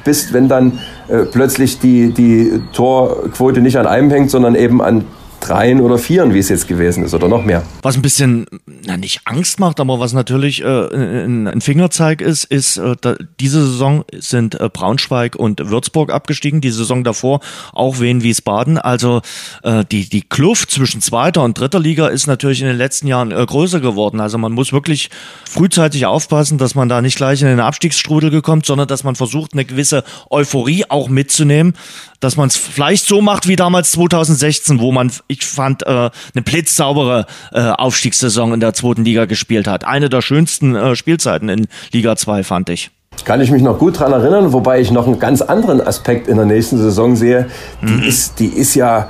bist, 0.04 0.34
wenn 0.34 0.48
dann 0.48 0.80
äh, 1.08 1.20
plötzlich 1.20 1.80
die, 1.80 2.14
die 2.14 2.62
Torquote 2.74 3.62
nicht 3.62 3.78
an 3.78 3.88
einem 3.88 4.10
hängt, 4.10 4.30
sondern 4.30 4.56
eben 4.56 4.82
an 4.82 5.06
Dreien 5.48 5.80
oder 5.82 5.98
Vieren, 5.98 6.34
wie 6.34 6.39
es 6.39 6.50
jetzt 6.50 6.68
gewesen 6.68 7.04
ist, 7.04 7.14
oder 7.14 7.28
noch 7.28 7.43
mehr. 7.43 7.64
Was 7.82 7.95
ein 7.95 8.02
bisschen, 8.02 8.45
na 8.86 8.98
nicht 8.98 9.22
Angst 9.26 9.60
macht, 9.60 9.80
aber 9.80 10.00
was 10.00 10.14
natürlich 10.14 10.62
äh, 10.62 10.66
ein, 10.66 11.62
Fingerzeig 11.62 12.22
ist, 12.22 12.43
ist, 12.43 12.78
äh, 12.78 12.95
da, 13.00 13.16
diese 13.39 13.66
Saison 13.66 14.04
sind 14.18 14.60
äh, 14.60 14.70
Braunschweig 14.72 15.36
und 15.36 15.70
Würzburg 15.70 16.12
abgestiegen, 16.12 16.62
die 16.62 16.72
Saison 16.72 17.04
davor 17.04 17.39
auch 17.74 18.00
Wien 18.00 18.24
Wiesbaden. 18.24 18.78
Also 18.78 19.22
äh, 19.64 19.86
die, 19.89 20.10
die 20.10 20.22
Kluft 20.22 20.72
zwischen 20.72 21.02
zweiter 21.02 21.43
und 21.43 21.58
dritter 21.58 21.80
Liga 21.80 22.08
ist 22.08 22.28
natürlich 22.28 22.62
in 22.62 22.68
den 22.68 22.78
letzten 22.78 23.08
Jahren 23.08 23.32
äh, 23.32 23.45
größer 23.45 23.80
geworden. 23.80 24.20
Also 24.20 24.38
man 24.38 24.52
muss 24.52 24.74
wirklich 24.74 25.10
frühzeitig 25.50 26.06
aufpassen, 26.06 26.58
dass 26.58 26.76
man 26.76 26.89
da 26.89 27.02
nicht 27.02 27.16
gleich 27.16 27.41
in 27.41 27.48
den 27.48 27.60
Abstiegsstrudel 27.60 28.32
gekommt, 28.32 28.66
sondern 28.66 28.88
dass 28.88 29.04
man 29.04 29.16
versucht, 29.16 29.54
eine 29.54 29.66
gewisse 29.66 30.04
Euphorie 30.30 30.86
auch 30.89 31.10
mitzunehmen, 31.10 31.74
dass 32.20 32.38
man 32.38 32.47
es 32.47 32.57
vielleicht 32.57 33.05
so 33.05 33.22
macht 33.22 33.47
wie 33.47 33.55
damals 33.55 33.91
2016, 33.91 34.80
wo 34.80 34.91
man 34.91 35.11
ich 35.28 35.45
fand, 35.45 35.84
äh, 35.84 35.89
eine 35.89 36.11
blitzsaubere 36.43 37.26
äh, 37.51 37.61
Aufstiegssaison 37.61 38.53
in 38.53 38.59
der 38.59 38.74
zweiten 38.74 39.03
Liga 39.03 39.26
gespielt 39.26 39.68
hat. 39.68 39.86
Eine 39.86 40.09
der 40.09 40.22
schönsten 40.22 40.76
äh, 40.76 40.95
Spielzeiten 40.95 41.49
in 41.49 41.68
Liga 41.91 42.15
2, 42.15 42.43
fand 42.43 42.70
ich. 42.70 42.91
Kann 43.26 43.41
ich 43.41 43.51
mich 43.51 43.61
noch 43.61 43.80
gut 43.80 43.99
dran 43.99 44.13
erinnern, 44.13 44.53
wobei 44.53 44.80
ich 44.80 44.91
noch 44.91 45.07
einen 45.07 45.20
ganz 45.20 45.41
anderen 45.41 45.82
Aspekt 45.82 46.28
in 46.28 46.38
der 46.38 46.45
nächsten 46.45 46.78
Saison 46.78 47.15
sehe. 47.15 47.47
Die, 47.82 47.91
mhm. 47.91 48.03
ist, 48.03 48.39
die 48.39 48.47
ist 48.47 48.76
ja 48.76 49.09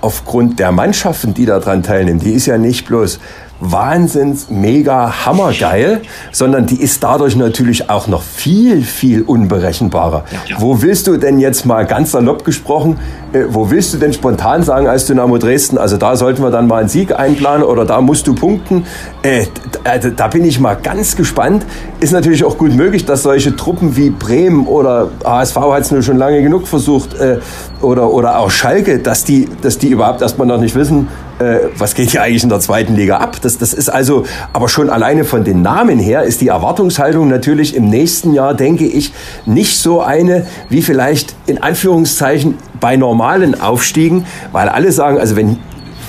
aufgrund 0.00 0.58
der 0.58 0.72
Mannschaften, 0.72 1.32
die 1.34 1.46
daran 1.46 1.82
teilnehmen, 1.82 2.18
die 2.18 2.32
ist 2.32 2.46
ja 2.46 2.58
nicht 2.58 2.86
bloß 2.86 3.20
wahnsinns 3.62 4.48
mega 4.50 5.24
hammergeil, 5.24 6.02
sondern 6.32 6.66
die 6.66 6.80
ist 6.80 7.02
dadurch 7.02 7.36
natürlich 7.36 7.88
auch 7.88 8.08
noch 8.08 8.22
viel, 8.22 8.82
viel 8.82 9.22
unberechenbarer. 9.22 10.24
Ja. 10.48 10.56
Wo 10.58 10.82
willst 10.82 11.06
du 11.06 11.16
denn 11.16 11.38
jetzt 11.38 11.64
mal 11.64 11.86
ganz 11.86 12.10
salopp 12.10 12.44
gesprochen, 12.44 12.98
äh, 13.32 13.44
wo 13.48 13.70
willst 13.70 13.94
du 13.94 13.98
denn 13.98 14.12
spontan 14.12 14.64
sagen 14.64 14.88
als 14.88 15.06
Dynamo 15.06 15.38
Dresden, 15.38 15.78
also 15.78 15.96
da 15.96 16.16
sollten 16.16 16.42
wir 16.42 16.50
dann 16.50 16.66
mal 16.66 16.80
einen 16.80 16.88
Sieg 16.88 17.16
einplanen 17.16 17.64
oder 17.64 17.84
da 17.84 18.00
musst 18.00 18.26
du 18.26 18.34
punkten? 18.34 18.84
Äh, 19.22 19.46
da, 19.84 19.98
da 19.98 20.28
bin 20.28 20.44
ich 20.44 20.58
mal 20.58 20.74
ganz 20.74 21.16
gespannt. 21.16 21.64
Ist 22.00 22.12
natürlich 22.12 22.44
auch 22.44 22.58
gut 22.58 22.74
möglich, 22.74 23.04
dass 23.04 23.22
solche 23.22 23.54
Truppen 23.54 23.96
wie 23.96 24.10
Bremen 24.10 24.66
oder 24.66 25.08
HSV 25.24 25.56
hat 25.56 25.82
es 25.82 25.90
nur 25.92 26.02
schon 26.02 26.18
lange 26.18 26.42
genug 26.42 26.66
versucht 26.66 27.14
äh, 27.14 27.38
oder, 27.80 28.12
oder 28.12 28.38
auch 28.38 28.50
Schalke, 28.50 28.98
dass 28.98 29.24
die, 29.24 29.48
dass 29.62 29.78
die 29.78 29.88
überhaupt 29.88 30.20
erstmal 30.20 30.46
noch 30.46 30.58
nicht 30.58 30.74
wissen, 30.74 31.08
äh, 31.42 31.68
was 31.76 31.94
geht 31.94 32.10
hier 32.10 32.22
eigentlich 32.22 32.42
in 32.42 32.48
der 32.48 32.60
zweiten 32.60 32.94
Liga 32.94 33.18
ab? 33.18 33.38
Das, 33.42 33.58
das 33.58 33.74
ist 33.74 33.88
also, 33.88 34.24
aber 34.52 34.68
schon 34.68 34.90
alleine 34.90 35.24
von 35.24 35.44
den 35.44 35.62
Namen 35.62 35.98
her 35.98 36.22
ist 36.22 36.40
die 36.40 36.48
Erwartungshaltung 36.48 37.28
natürlich 37.28 37.74
im 37.74 37.88
nächsten 37.88 38.32
Jahr, 38.32 38.54
denke 38.54 38.86
ich, 38.86 39.12
nicht 39.46 39.78
so 39.78 40.00
eine 40.00 40.46
wie 40.68 40.82
vielleicht 40.82 41.34
in 41.46 41.62
Anführungszeichen 41.62 42.58
bei 42.80 42.96
normalen 42.96 43.60
Aufstiegen, 43.60 44.26
weil 44.52 44.68
alle 44.68 44.92
sagen, 44.92 45.18
also 45.18 45.36
wenn 45.36 45.58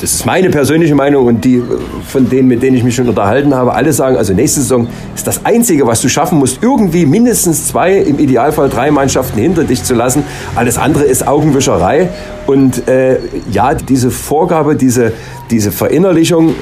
das 0.03 0.15
ist 0.15 0.25
meine 0.25 0.49
persönliche 0.49 0.95
Meinung 0.95 1.27
und 1.27 1.45
die 1.45 1.63
von 2.05 2.29
denen, 2.29 2.49
mit 2.49 2.61
denen 2.61 2.75
ich 2.75 2.83
mich 2.83 2.93
schon 2.93 3.07
unterhalten 3.07 3.55
habe, 3.55 3.73
alle 3.73 3.93
sagen, 3.93 4.17
also 4.17 4.33
nächste 4.33 4.59
Saison 4.59 4.85
ist 5.15 5.25
das 5.25 5.45
Einzige, 5.45 5.87
was 5.87 6.01
du 6.01 6.09
schaffen 6.09 6.39
musst, 6.39 6.61
irgendwie 6.61 7.05
mindestens 7.05 7.69
zwei, 7.69 7.99
im 7.99 8.19
Idealfall 8.19 8.67
drei 8.67 8.91
Mannschaften 8.91 9.39
hinter 9.39 9.63
dich 9.63 9.81
zu 9.85 9.93
lassen. 9.93 10.25
Alles 10.55 10.77
andere 10.77 11.05
ist 11.05 11.25
Augenwischerei. 11.25 12.09
Und 12.47 12.85
äh, 12.89 13.19
ja, 13.49 13.75
diese 13.75 14.11
Vorgabe, 14.11 14.75
diese, 14.75 15.13
diese 15.49 15.71
Verinnerlichung 15.71 16.53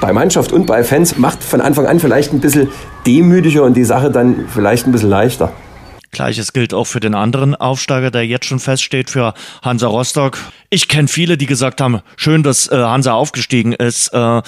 bei 0.00 0.14
Mannschaft 0.14 0.50
und 0.50 0.64
bei 0.64 0.82
Fans 0.82 1.18
macht 1.18 1.44
von 1.44 1.60
Anfang 1.60 1.84
an 1.84 2.00
vielleicht 2.00 2.32
ein 2.32 2.40
bisschen 2.40 2.68
demütiger 3.06 3.64
und 3.64 3.76
die 3.76 3.84
Sache 3.84 4.10
dann 4.10 4.46
vielleicht 4.48 4.86
ein 4.86 4.92
bisschen 4.92 5.10
leichter. 5.10 5.52
Gleiches 6.10 6.52
gilt 6.52 6.72
auch 6.72 6.86
für 6.86 7.00
den 7.00 7.14
anderen 7.14 7.54
Aufsteiger, 7.54 8.10
der 8.10 8.26
jetzt 8.26 8.46
schon 8.46 8.60
feststeht, 8.60 9.10
für 9.10 9.34
Hansa 9.62 9.86
Rostock. 9.86 10.38
Ich 10.70 10.88
kenne 10.88 11.08
viele, 11.08 11.36
die 11.36 11.46
gesagt 11.46 11.80
haben, 11.80 12.00
schön, 12.16 12.42
dass 12.42 12.70
äh, 12.70 12.76
Hansa 12.76 13.12
aufgestiegen 13.12 13.72
ist. 13.72 14.08
Äh, 14.08 14.42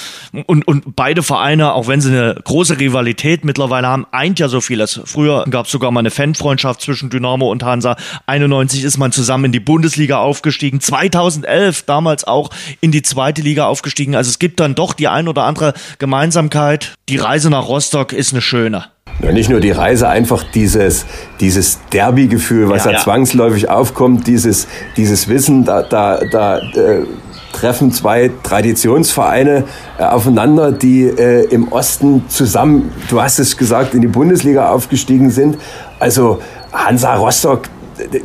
und, 0.46 0.66
und 0.66 0.96
beide 0.96 1.22
Vereine, 1.22 1.74
auch 1.74 1.86
wenn 1.86 2.00
sie 2.00 2.10
eine 2.10 2.34
große 2.42 2.78
Rivalität 2.80 3.44
mittlerweile 3.44 3.86
haben, 3.86 4.06
eint 4.10 4.38
ja 4.38 4.48
so 4.48 4.60
vieles. 4.60 5.00
Früher 5.04 5.44
gab 5.50 5.66
es 5.66 5.72
sogar 5.72 5.90
mal 5.90 6.00
eine 6.00 6.10
Fanfreundschaft 6.10 6.80
zwischen 6.80 7.10
Dynamo 7.10 7.50
und 7.50 7.62
Hansa. 7.62 7.96
91 8.26 8.84
ist 8.84 8.98
man 8.98 9.12
zusammen 9.12 9.46
in 9.46 9.52
die 9.52 9.60
Bundesliga 9.60 10.18
aufgestiegen. 10.18 10.80
2011 10.80 11.82
damals 11.82 12.24
auch 12.24 12.50
in 12.80 12.90
die 12.90 13.02
zweite 13.02 13.42
Liga 13.42 13.66
aufgestiegen. 13.66 14.14
Also 14.14 14.30
es 14.30 14.38
gibt 14.38 14.60
dann 14.60 14.74
doch 14.74 14.94
die 14.94 15.08
ein 15.08 15.28
oder 15.28 15.44
andere 15.44 15.74
Gemeinsamkeit. 15.98 16.94
Die 17.08 17.16
Reise 17.16 17.50
nach 17.50 17.68
Rostock 17.68 18.12
ist 18.12 18.32
eine 18.32 18.42
schöne. 18.42 18.86
Ja, 19.22 19.32
nicht 19.32 19.50
nur 19.50 19.60
die 19.60 19.70
Reise, 19.70 20.08
einfach 20.08 20.42
dieses, 20.42 21.04
dieses 21.40 21.80
Derby-Gefühl, 21.92 22.70
was 22.70 22.86
ja, 22.86 22.92
ja, 22.92 22.98
zwangsläufig 22.98 23.68
aufkommt, 23.68 24.26
dieses, 24.26 24.66
dieses 24.96 25.28
Wissen, 25.28 25.64
da, 25.64 25.82
da, 25.82 26.20
da 26.30 26.58
äh, 26.58 27.04
treffen 27.52 27.92
zwei 27.92 28.30
Traditionsvereine 28.42 29.64
äh, 29.98 30.04
aufeinander, 30.04 30.72
die 30.72 31.04
äh, 31.04 31.44
im 31.50 31.68
Osten 31.68 32.24
zusammen, 32.28 32.92
du 33.10 33.20
hast 33.20 33.38
es 33.38 33.56
gesagt, 33.56 33.94
in 33.94 34.00
die 34.00 34.08
Bundesliga 34.08 34.70
aufgestiegen 34.70 35.30
sind. 35.30 35.58
Also 35.98 36.40
Hansa 36.72 37.14
Rostock, 37.16 37.62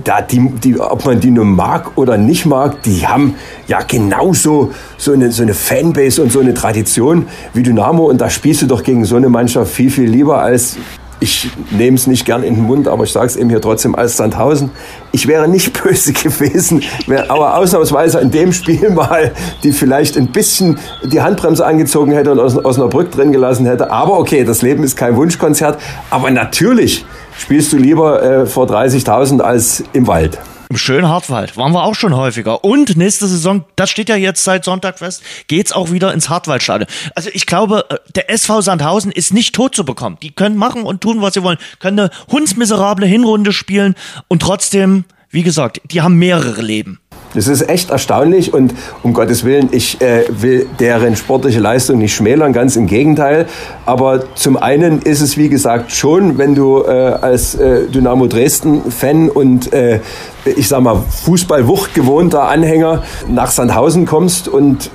da 0.04 0.22
die, 0.22 0.50
die, 0.50 0.80
ob 0.80 1.06
man 1.06 1.20
die 1.20 1.32
nur 1.32 1.46
mag 1.46 1.98
oder 1.98 2.18
nicht 2.18 2.46
mag, 2.46 2.82
die 2.84 3.06
haben 3.08 3.36
ja 3.68 3.82
genauso 3.82 4.72
so 4.98 5.14
eine, 5.14 5.32
so 5.32 5.44
eine 5.44 5.54
Fanbase 5.54 6.22
und 6.22 6.32
so 6.32 6.40
eine 6.40 6.54
Tradition 6.54 7.28
wie 7.54 7.64
Dynamo. 7.64 8.06
Und 8.06 8.22
da 8.22 8.30
spielst 8.30 8.62
du 8.62 8.68
doch 8.68 8.84
gegen 8.84 9.06
so 9.06 9.16
eine 9.16 9.30
Mannschaft 9.30 9.72
viel, 9.72 9.90
viel 9.90 10.10
lieber 10.10 10.42
als 10.42 10.78
ich 11.20 11.50
nehme 11.72 11.96
es 11.96 12.08
nicht 12.08 12.26
gern 12.26 12.44
in 12.44 12.56
den 12.56 12.64
Mund, 12.66 12.88
aber 12.88 13.04
ich 13.06 13.12
sage 13.12 13.28
es 13.28 13.36
eben 13.36 13.50
hier 13.50 13.62
trotzdem 13.62 13.96
als 13.96 14.18
Sandhausen. 14.18 14.72
Ich 15.12 15.28
wäre 15.28 15.48
nicht 15.48 15.82
böse 15.84 16.14
gewesen, 16.14 16.84
aber 17.30 17.58
ausnahmsweise 17.58 18.20
in 18.20 18.32
dem 18.32 18.52
Spiel 18.52 18.90
mal, 18.90 19.32
die 19.64 19.72
vielleicht 19.72 20.18
ein 20.18 20.28
bisschen 20.28 20.78
die 21.04 21.22
Handbremse 21.22 21.66
angezogen 21.66 22.12
hätte 22.12 22.32
und 22.32 22.40
aus, 22.40 22.78
Brücke 22.90 23.10
drin 23.10 23.32
gelassen 23.32 23.66
hätte. 23.66 23.92
Aber 23.92 24.20
okay, 24.20 24.44
das 24.44 24.62
Leben 24.62 24.84
ist 24.84 24.98
kein 24.98 25.16
Wunschkonzert. 25.16 25.80
Aber 26.10 26.30
natürlich 26.32 27.06
spielst 27.38 27.74
du 27.74 27.78
lieber 27.78 28.22
äh, 28.22 28.46
vor 28.46 28.68
30.000 28.68 29.42
als 29.42 29.84
im 29.94 30.08
Wald. 30.08 30.40
Im 30.70 30.78
schönen 30.78 31.08
Hartwald 31.08 31.58
waren 31.58 31.74
wir 31.74 31.84
auch 31.84 31.94
schon 31.94 32.16
häufiger. 32.16 32.64
Und 32.64 32.98
nächste 32.98 33.28
Saison, 33.28 33.66
das 33.76 33.90
steht 33.92 34.10
ja 34.10 34.16
jetzt 34.16 34.44
seit 34.44 34.66
Sonntag 34.66 34.98
fest, 34.98 35.22
geht's 35.48 35.72
auch 35.72 35.92
wieder 35.92 36.12
ins 36.12 36.30
Hartwaldstadion. 36.30 36.90
Also 37.14 37.30
ich 37.34 37.46
glaube, 37.46 37.86
äh, 37.90 37.98
der 38.16 38.32
SV 38.32 38.62
Sandhausen 38.62 39.12
ist 39.12 39.34
nicht 39.34 39.54
tot 39.54 39.76
zu 39.76 39.86
bekommen. 39.86 40.18
Die 40.24 40.32
können 40.32 40.58
machen 40.58 40.84
und 40.84 41.02
tun, 41.02 41.22
was 41.22 41.36
sie 41.36 41.44
wollen. 41.44 41.60
Können 41.80 42.00
eine 42.00 42.10
hundsmiserable 42.32 43.06
Hinrunde 43.06 43.54
spielen 43.54 43.96
und 44.28 44.42
trotzdem, 44.42 45.06
wie 45.30 45.44
gesagt, 45.44 45.82
die 45.86 46.02
haben 46.02 46.16
mehrere 46.16 46.62
Leben. 46.62 47.00
Das 47.36 47.48
ist 47.48 47.68
echt 47.70 47.90
erstaunlich 47.90 48.54
und 48.54 48.74
um 49.04 49.14
Gottes 49.14 49.44
Willen, 49.44 49.68
ich 49.72 50.02
äh, 50.02 50.24
will 50.30 50.68
deren 50.80 51.18
sportliche 51.18 51.60
Leistung 51.60 51.98
nicht 51.98 52.16
schmälern, 52.16 52.54
ganz 52.54 52.78
im 52.78 52.88
Gegenteil. 52.88 53.46
Aber 53.86 54.24
zum 54.36 54.56
einen 54.56 55.02
ist 55.02 55.22
es, 55.22 55.38
wie 55.38 55.50
gesagt, 55.50 55.92
schon, 55.92 56.38
wenn 56.38 56.56
du 56.56 56.84
äh, 56.84 56.90
als 56.90 57.56
äh, 57.56 57.88
Dynamo 57.88 58.28
Dresden-Fan 58.28 59.30
und 59.30 59.74
äh, 59.74 60.00
ich 60.46 60.70
sag 60.70 60.82
mal 60.82 61.04
Fußballwucht 61.26 61.94
gewohnter 61.94 62.48
Anhänger 62.48 63.04
nach 63.28 63.52
Sandhausen 63.52 64.06
kommst 64.06 64.48
und 64.48 64.90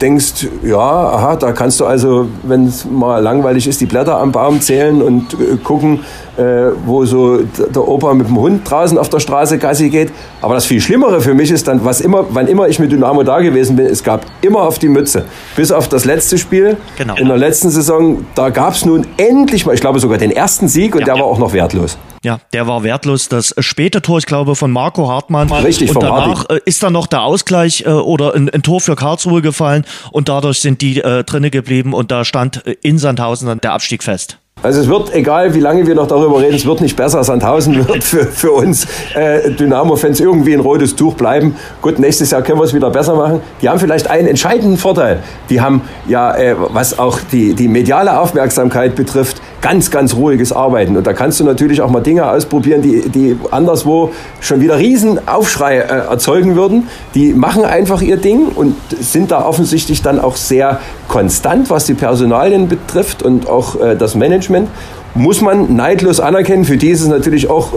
denkst, 0.00 0.48
ja, 0.64 0.78
aha, 0.78 1.36
da 1.36 1.52
kannst 1.52 1.80
du 1.80 1.86
also, 1.86 2.26
wenn 2.42 2.66
es 2.66 2.84
mal 2.84 3.22
langweilig 3.22 3.68
ist, 3.68 3.80
die 3.80 3.86
Blätter 3.86 4.18
am 4.18 4.32
Baum 4.32 4.60
zählen 4.60 5.00
und 5.00 5.34
äh, 5.34 5.56
gucken, 5.62 6.00
äh, 6.36 6.72
wo 6.84 7.04
so 7.04 7.38
der 7.38 7.86
Opa 7.86 8.12
mit 8.14 8.28
dem 8.28 8.38
Hund 8.38 8.68
draußen 8.68 8.98
auf 8.98 9.08
der 9.08 9.20
Straße 9.20 9.58
Gassi 9.58 9.90
geht. 9.90 10.10
Aber 10.40 10.54
das 10.54 10.66
viel 10.66 10.80
Schlimmere 10.80 11.20
für 11.20 11.34
mich 11.34 11.50
ist 11.50 11.68
dann, 11.68 11.84
was 11.84 12.00
immer, 12.00 12.24
wann 12.30 12.48
immer 12.48 12.68
ich 12.68 12.78
mit 12.78 12.90
Dynamo 12.90 13.22
da 13.22 13.40
gewesen 13.40 13.76
bin, 13.76 13.86
es 13.86 14.02
gab 14.02 14.26
immer 14.40 14.62
auf 14.62 14.78
die 14.78 14.88
Mütze. 14.88 15.24
Bis 15.56 15.70
auf 15.70 15.88
das 15.88 16.04
letzte 16.04 16.36
Spiel 16.36 16.76
genau. 16.98 17.14
in 17.16 17.28
der 17.28 17.38
letzten 17.38 17.70
Saison, 17.70 18.26
da 18.34 18.50
gab 18.50 18.74
es 18.74 18.84
nun 18.84 19.06
endlich 19.16 19.66
mal, 19.66 19.74
ich 19.74 19.80
glaube 19.80 20.00
sogar 20.00 20.18
den 20.18 20.32
ersten 20.32 20.68
Sieg 20.68 20.94
und 20.94 21.02
ja, 21.02 21.06
der 21.06 21.14
ja. 21.16 21.20
war 21.20 21.28
auch 21.28 21.38
noch 21.38 21.52
wertlos. 21.52 21.96
Ja, 22.24 22.38
der 22.52 22.68
war 22.68 22.84
wertlos. 22.84 23.28
Das 23.28 23.54
späte 23.58 24.00
Tor, 24.00 24.18
ich 24.18 24.26
glaube, 24.26 24.54
von 24.54 24.70
Marco 24.70 25.08
Hartmann. 25.08 25.50
Richtig, 25.50 25.90
und 25.90 26.02
danach 26.02 26.38
Hartmann. 26.38 26.58
Äh, 26.58 26.60
ist 26.66 26.82
dann 26.82 26.92
noch 26.92 27.08
der 27.08 27.22
Ausgleich 27.22 27.84
äh, 27.84 27.90
oder 27.90 28.34
ein, 28.34 28.48
ein, 28.48 28.62
Tor 28.62 28.80
für 28.80 28.94
Karlsruhe 28.94 29.42
gefallen 29.42 29.84
und 30.12 30.28
dadurch 30.28 30.60
sind 30.60 30.80
die 30.80 31.00
äh, 31.00 31.24
drinne 31.24 31.50
geblieben 31.50 31.94
und 31.94 32.12
da 32.12 32.24
stand 32.24 32.64
äh, 32.66 32.76
in 32.82 32.98
Sandhausen 32.98 33.48
dann 33.48 33.60
der 33.60 33.72
Abstieg 33.72 34.04
fest. 34.04 34.38
Also 34.62 34.80
es 34.80 34.88
wird, 34.88 35.12
egal 35.12 35.54
wie 35.54 35.60
lange 35.60 35.84
wir 35.88 35.96
noch 35.96 36.06
darüber 36.06 36.40
reden, 36.40 36.54
es 36.54 36.64
wird 36.64 36.80
nicht 36.80 36.96
besser. 36.96 37.24
Sandhausen 37.24 37.88
wird 37.88 38.04
für, 38.04 38.26
für 38.26 38.52
uns 38.52 38.86
äh, 39.14 39.50
Dynamo-Fans 39.50 40.20
irgendwie 40.20 40.54
ein 40.54 40.60
rotes 40.60 40.94
Tuch 40.94 41.14
bleiben. 41.14 41.56
Gut, 41.80 41.98
nächstes 41.98 42.30
Jahr 42.30 42.42
können 42.42 42.60
wir 42.60 42.64
es 42.64 42.72
wieder 42.72 42.90
besser 42.90 43.16
machen. 43.16 43.40
Die 43.60 43.68
haben 43.68 43.80
vielleicht 43.80 44.08
einen 44.08 44.28
entscheidenden 44.28 44.76
Vorteil. 44.76 45.20
Die 45.50 45.60
haben 45.60 45.82
ja, 46.06 46.36
äh, 46.36 46.54
was 46.56 46.96
auch 46.96 47.18
die, 47.32 47.54
die 47.54 47.66
mediale 47.66 48.20
Aufmerksamkeit 48.20 48.94
betrifft, 48.94 49.42
ganz, 49.62 49.90
ganz 49.90 50.14
ruhiges 50.14 50.52
Arbeiten. 50.52 50.96
Und 50.96 51.06
da 51.06 51.14
kannst 51.14 51.40
du 51.40 51.44
natürlich 51.44 51.80
auch 51.80 51.88
mal 51.88 52.00
Dinge 52.00 52.28
ausprobieren, 52.30 52.82
die, 52.82 53.08
die 53.08 53.38
anderswo 53.50 54.10
schon 54.40 54.60
wieder 54.60 54.76
riesen 54.76 55.26
Aufschrei 55.26 55.78
äh, 55.78 56.08
erzeugen 56.08 56.56
würden. 56.56 56.88
Die 57.14 57.32
machen 57.32 57.64
einfach 57.64 58.02
ihr 58.02 58.18
Ding 58.18 58.48
und 58.48 58.76
sind 59.00 59.30
da 59.30 59.46
offensichtlich 59.46 60.02
dann 60.02 60.20
auch 60.20 60.36
sehr 60.36 60.80
konstant, 61.08 61.70
was 61.70 61.86
die 61.86 61.94
Personalien 61.94 62.68
betrifft 62.68 63.22
und 63.22 63.48
auch 63.48 63.80
äh, 63.80 63.96
das 63.96 64.14
Management. 64.14 64.68
Muss 65.14 65.40
man 65.40 65.74
neidlos 65.74 66.20
anerkennen. 66.20 66.64
Für 66.64 66.76
die 66.76 66.88
ist 66.88 67.00
es 67.00 67.08
natürlich 67.08 67.48
auch 67.48 67.68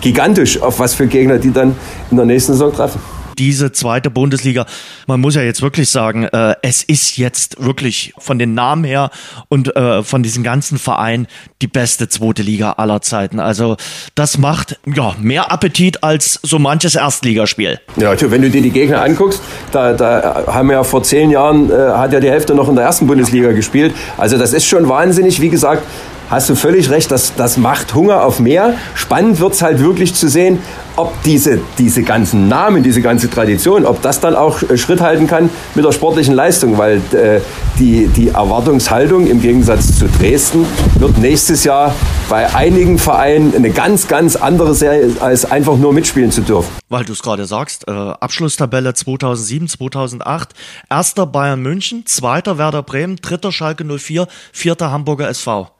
gigantisch, 0.00 0.62
auf 0.62 0.78
was 0.78 0.94
für 0.94 1.06
Gegner 1.06 1.38
die 1.38 1.52
dann 1.52 1.76
in 2.10 2.16
der 2.16 2.26
nächsten 2.26 2.52
Saison 2.52 2.72
treffen 2.72 3.13
diese 3.38 3.72
zweite 3.72 4.10
Bundesliga. 4.10 4.66
Man 5.06 5.20
muss 5.20 5.34
ja 5.34 5.42
jetzt 5.42 5.62
wirklich 5.62 5.90
sagen, 5.90 6.24
äh, 6.24 6.54
es 6.62 6.82
ist 6.82 7.16
jetzt 7.16 7.62
wirklich 7.64 8.12
von 8.18 8.38
den 8.38 8.54
Namen 8.54 8.84
her 8.84 9.10
und 9.48 9.74
äh, 9.76 10.02
von 10.02 10.22
diesen 10.22 10.42
ganzen 10.42 10.78
Vereinen 10.78 11.26
die 11.62 11.66
beste 11.66 12.08
zweite 12.08 12.42
Liga 12.42 12.72
aller 12.72 13.00
Zeiten. 13.00 13.40
Also 13.40 13.76
das 14.14 14.38
macht 14.38 14.78
ja 14.86 15.14
mehr 15.20 15.52
Appetit 15.52 16.02
als 16.02 16.38
so 16.42 16.58
manches 16.58 16.94
Erstligaspiel. 16.94 17.80
Ja, 17.96 18.14
wenn 18.30 18.42
du 18.42 18.50
dir 18.50 18.62
die 18.62 18.70
Gegner 18.70 19.02
anguckst, 19.02 19.40
da, 19.72 19.92
da 19.92 20.44
haben 20.46 20.68
wir 20.68 20.74
ja 20.74 20.84
vor 20.84 21.02
zehn 21.02 21.30
Jahren, 21.30 21.70
äh, 21.70 21.74
hat 21.74 22.12
ja 22.12 22.20
die 22.20 22.30
Hälfte 22.30 22.54
noch 22.54 22.68
in 22.68 22.76
der 22.76 22.84
ersten 22.84 23.06
Bundesliga 23.06 23.52
gespielt. 23.52 23.94
Also 24.16 24.38
das 24.38 24.52
ist 24.52 24.66
schon 24.66 24.88
wahnsinnig. 24.88 25.40
Wie 25.40 25.48
gesagt, 25.48 25.82
hast 26.30 26.48
du 26.48 26.54
völlig 26.54 26.90
recht, 26.90 27.10
das, 27.10 27.34
das 27.36 27.56
macht 27.56 27.94
Hunger 27.94 28.22
auf 28.24 28.40
mehr. 28.40 28.74
Spannend 28.94 29.40
wird 29.40 29.54
es 29.54 29.62
halt 29.62 29.80
wirklich 29.80 30.14
zu 30.14 30.28
sehen, 30.28 30.58
ob 30.96 31.12
diese, 31.24 31.60
diese 31.78 32.02
ganzen 32.02 32.48
Namen, 32.48 32.82
diese 32.82 33.00
ganze 33.00 33.28
Tradition, 33.28 33.84
ob 33.84 34.00
das 34.02 34.20
dann 34.20 34.36
auch 34.36 34.62
äh, 34.62 34.76
Schritt 34.78 35.00
halten 35.00 35.26
kann 35.26 35.50
mit 35.74 35.84
der 35.84 35.92
sportlichen 35.92 36.34
Leistung, 36.34 36.78
weil 36.78 36.98
äh, 37.12 37.40
die, 37.78 38.06
die 38.08 38.28
Erwartungshaltung 38.28 39.26
im 39.26 39.40
Gegensatz 39.40 39.98
zu 39.98 40.06
Dresden 40.08 40.66
wird 40.98 41.18
nächstes 41.18 41.64
Jahr 41.64 41.94
bei 42.28 42.54
einigen 42.54 42.98
Vereinen 42.98 43.54
eine 43.54 43.70
ganz, 43.70 44.06
ganz 44.06 44.36
andere 44.36 44.74
Serie, 44.74 45.10
als 45.20 45.50
einfach 45.50 45.76
nur 45.76 45.92
mitspielen 45.92 46.30
zu 46.30 46.42
dürfen. 46.42 46.70
Weil 46.88 47.04
du 47.04 47.12
es 47.12 47.22
gerade 47.22 47.44
sagst, 47.46 47.88
äh, 47.88 47.90
Abschlusstabelle 47.90 48.94
2007, 48.94 49.68
2008, 49.68 50.50
erster 50.88 51.26
Bayern 51.26 51.60
München, 51.60 52.06
zweiter 52.06 52.56
Werder 52.58 52.82
Bremen, 52.82 53.16
dritter 53.16 53.50
Schalke 53.50 53.84
04, 53.84 54.28
vierter 54.52 54.92
Hamburger 54.92 55.28
SV. 55.28 55.73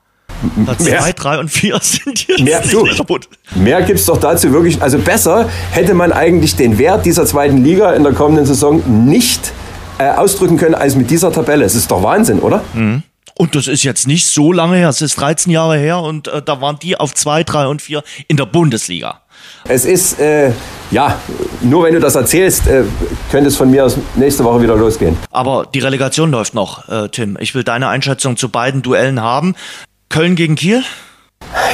Platz 0.65 0.85
2, 0.85 1.13
3 1.13 1.39
und 1.39 1.49
4 1.49 1.79
sind 1.83 2.29
jetzt 2.29 2.43
mehr, 2.43 2.61
du, 2.61 2.87
mehr 3.55 3.83
gibt 3.83 3.99
es 3.99 4.07
doch 4.07 4.19
dazu 4.19 4.53
wirklich. 4.53 4.83
Also 4.83 4.99
besser 4.99 5.49
hätte 5.71 5.95
man 5.95 6.13
eigentlich 6.13 6.57
den 6.57 6.79
Wert 6.79 7.07
dieser 7.07 7.25
zweiten 7.27 7.65
Liga 7.65 7.93
in 7.93 8.03
der 8.03 8.13
kommenden 8.13 8.47
Saison 8.47 8.83
nicht 9.07 9.53
äh, 9.99 10.09
ausdrücken 10.11 10.57
können 10.57 10.75
als 10.75 10.97
mit 10.97 11.11
dieser 11.11 11.33
Tabelle. 11.33 11.65
Es 11.65 11.75
ist 11.75 11.91
doch 11.91 12.03
Wahnsinn, 12.03 12.41
oder? 12.41 12.63
Mhm. 12.75 13.03
Und 13.37 13.57
das 13.57 13.67
ist 13.67 13.83
jetzt 13.83 14.07
nicht 14.07 14.27
so 14.27 14.53
lange 14.53 14.77
her, 14.77 14.89
es 14.89 15.03
ist 15.03 15.19
13 15.19 15.51
Jahre 15.51 15.77
her 15.77 15.99
und 16.01 16.29
äh, 16.29 16.41
da 16.41 16.61
waren 16.61 16.79
die 16.79 16.97
auf 16.97 17.15
2, 17.15 17.43
3 17.43 17.67
und 17.67 17.83
4 17.83 18.03
in 18.29 18.37
der 18.37 18.47
Bundesliga. 18.47 19.23
Es 19.65 19.85
ist, 19.85 20.21
äh, 20.21 20.53
ja, 20.91 21.19
nur 21.61 21.83
wenn 21.85 21.95
du 21.95 22.01
das 22.01 22.15
erzählst, 22.15 22.69
äh, 22.69 22.85
könnte 23.33 23.49
es 23.49 23.57
von 23.57 23.71
mir 23.71 23.85
aus 23.85 23.99
nächste 24.15 24.45
Woche 24.45 24.63
wieder 24.63 24.77
losgehen. 24.77 25.17
Aber 25.33 25.67
die 25.73 25.81
Relegation 25.81 26.31
läuft 26.31 26.55
noch, 26.55 26.89
äh, 26.89 27.09
Tim. 27.09 27.37
Ich 27.41 27.55
will 27.57 27.65
deine 27.65 27.89
Einschätzung 27.89 28.37
zu 28.37 28.49
beiden 28.49 28.83
Duellen 28.83 29.21
haben. 29.21 29.55
Köln 30.15 30.37
gegen 30.37 30.55
Kiel? 30.55 30.85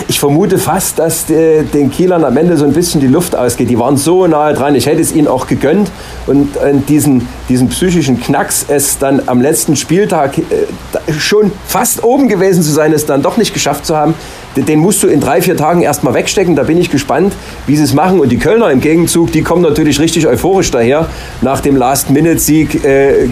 Ich 0.09 0.18
vermute 0.18 0.57
fast, 0.57 0.99
dass 0.99 1.28
äh, 1.28 1.62
den 1.62 1.91
Kielern 1.91 2.24
am 2.24 2.38
Ende 2.38 2.57
so 2.57 2.64
ein 2.64 2.72
bisschen 2.72 2.99
die 2.99 3.07
Luft 3.07 3.36
ausgeht. 3.36 3.68
Die 3.68 3.78
waren 3.78 3.99
so 3.99 4.26
nahe 4.26 4.55
dran. 4.55 4.74
Ich 4.74 4.86
hätte 4.86 5.03
es 5.03 5.12
ihnen 5.12 5.28
auch 5.28 5.47
gegönnt. 5.47 5.91
Und 6.26 6.57
äh, 6.57 6.72
diesen, 6.88 7.28
diesen 7.51 7.68
psychischen 7.68 8.18
Knacks, 8.18 8.64
es 8.66 8.97
dann 8.97 9.20
am 9.26 9.43
letzten 9.43 9.76
Spieltag 9.76 10.38
äh, 10.38 11.12
schon 11.12 11.53
fast 11.66 12.03
oben 12.03 12.28
gewesen 12.28 12.62
zu 12.62 12.70
sein, 12.70 12.95
es 12.95 13.05
dann 13.05 13.20
doch 13.20 13.36
nicht 13.36 13.53
geschafft 13.53 13.84
zu 13.84 13.95
haben, 13.95 14.14
den 14.57 14.78
musst 14.78 15.03
du 15.03 15.09
in 15.09 15.20
drei, 15.20 15.43
vier 15.43 15.59
Tagen 15.59 15.82
erstmal 15.82 16.14
wegstecken. 16.14 16.57
Da 16.57 16.62
bin 16.62 16.78
ich 16.78 16.91
gespannt, 16.91 17.34
wie 17.66 17.76
sie 17.76 17.84
es 17.84 17.93
machen. 17.93 18.20
Und 18.20 18.32
die 18.32 18.38
Kölner 18.38 18.70
im 18.70 18.80
Gegenzug, 18.80 19.32
die 19.32 19.43
kommen 19.43 19.61
natürlich 19.61 20.01
richtig 20.01 20.26
euphorisch 20.26 20.70
daher 20.70 21.11
nach 21.43 21.61
dem 21.61 21.76
Last-Minute-Sieg 21.76 22.82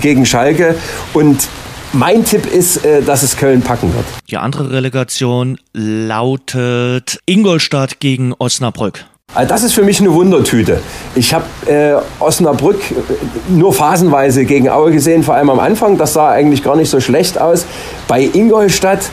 gegen 0.02 0.26
Schalke. 0.26 0.74
Und 1.14 1.48
mein 1.92 2.24
Tipp 2.24 2.46
ist, 2.46 2.84
äh, 2.84 3.02
dass 3.02 3.22
es 3.22 3.36
Köln 3.36 3.62
packen 3.62 3.92
wird. 3.94 4.04
Die 4.28 4.36
andere 4.36 4.70
Relegation 4.70 5.58
lautet 5.72 7.20
Ingolstadt 7.26 8.00
gegen 8.00 8.34
Osnabrück. 8.38 9.04
Also 9.34 9.48
das 9.48 9.62
ist 9.62 9.74
für 9.74 9.82
mich 9.82 10.00
eine 10.00 10.12
Wundertüte. 10.12 10.80
Ich 11.14 11.34
habe 11.34 11.44
äh, 11.66 11.96
Osnabrück 12.18 12.80
äh, 12.90 12.94
nur 13.50 13.74
phasenweise 13.74 14.44
gegen 14.44 14.70
Aue 14.70 14.90
gesehen, 14.90 15.22
vor 15.22 15.34
allem 15.34 15.50
am 15.50 15.60
Anfang. 15.60 15.98
Das 15.98 16.14
sah 16.14 16.30
eigentlich 16.30 16.62
gar 16.62 16.76
nicht 16.76 16.88
so 16.88 16.98
schlecht 17.00 17.38
aus. 17.38 17.66
Bei 18.06 18.22
Ingolstadt 18.22 19.10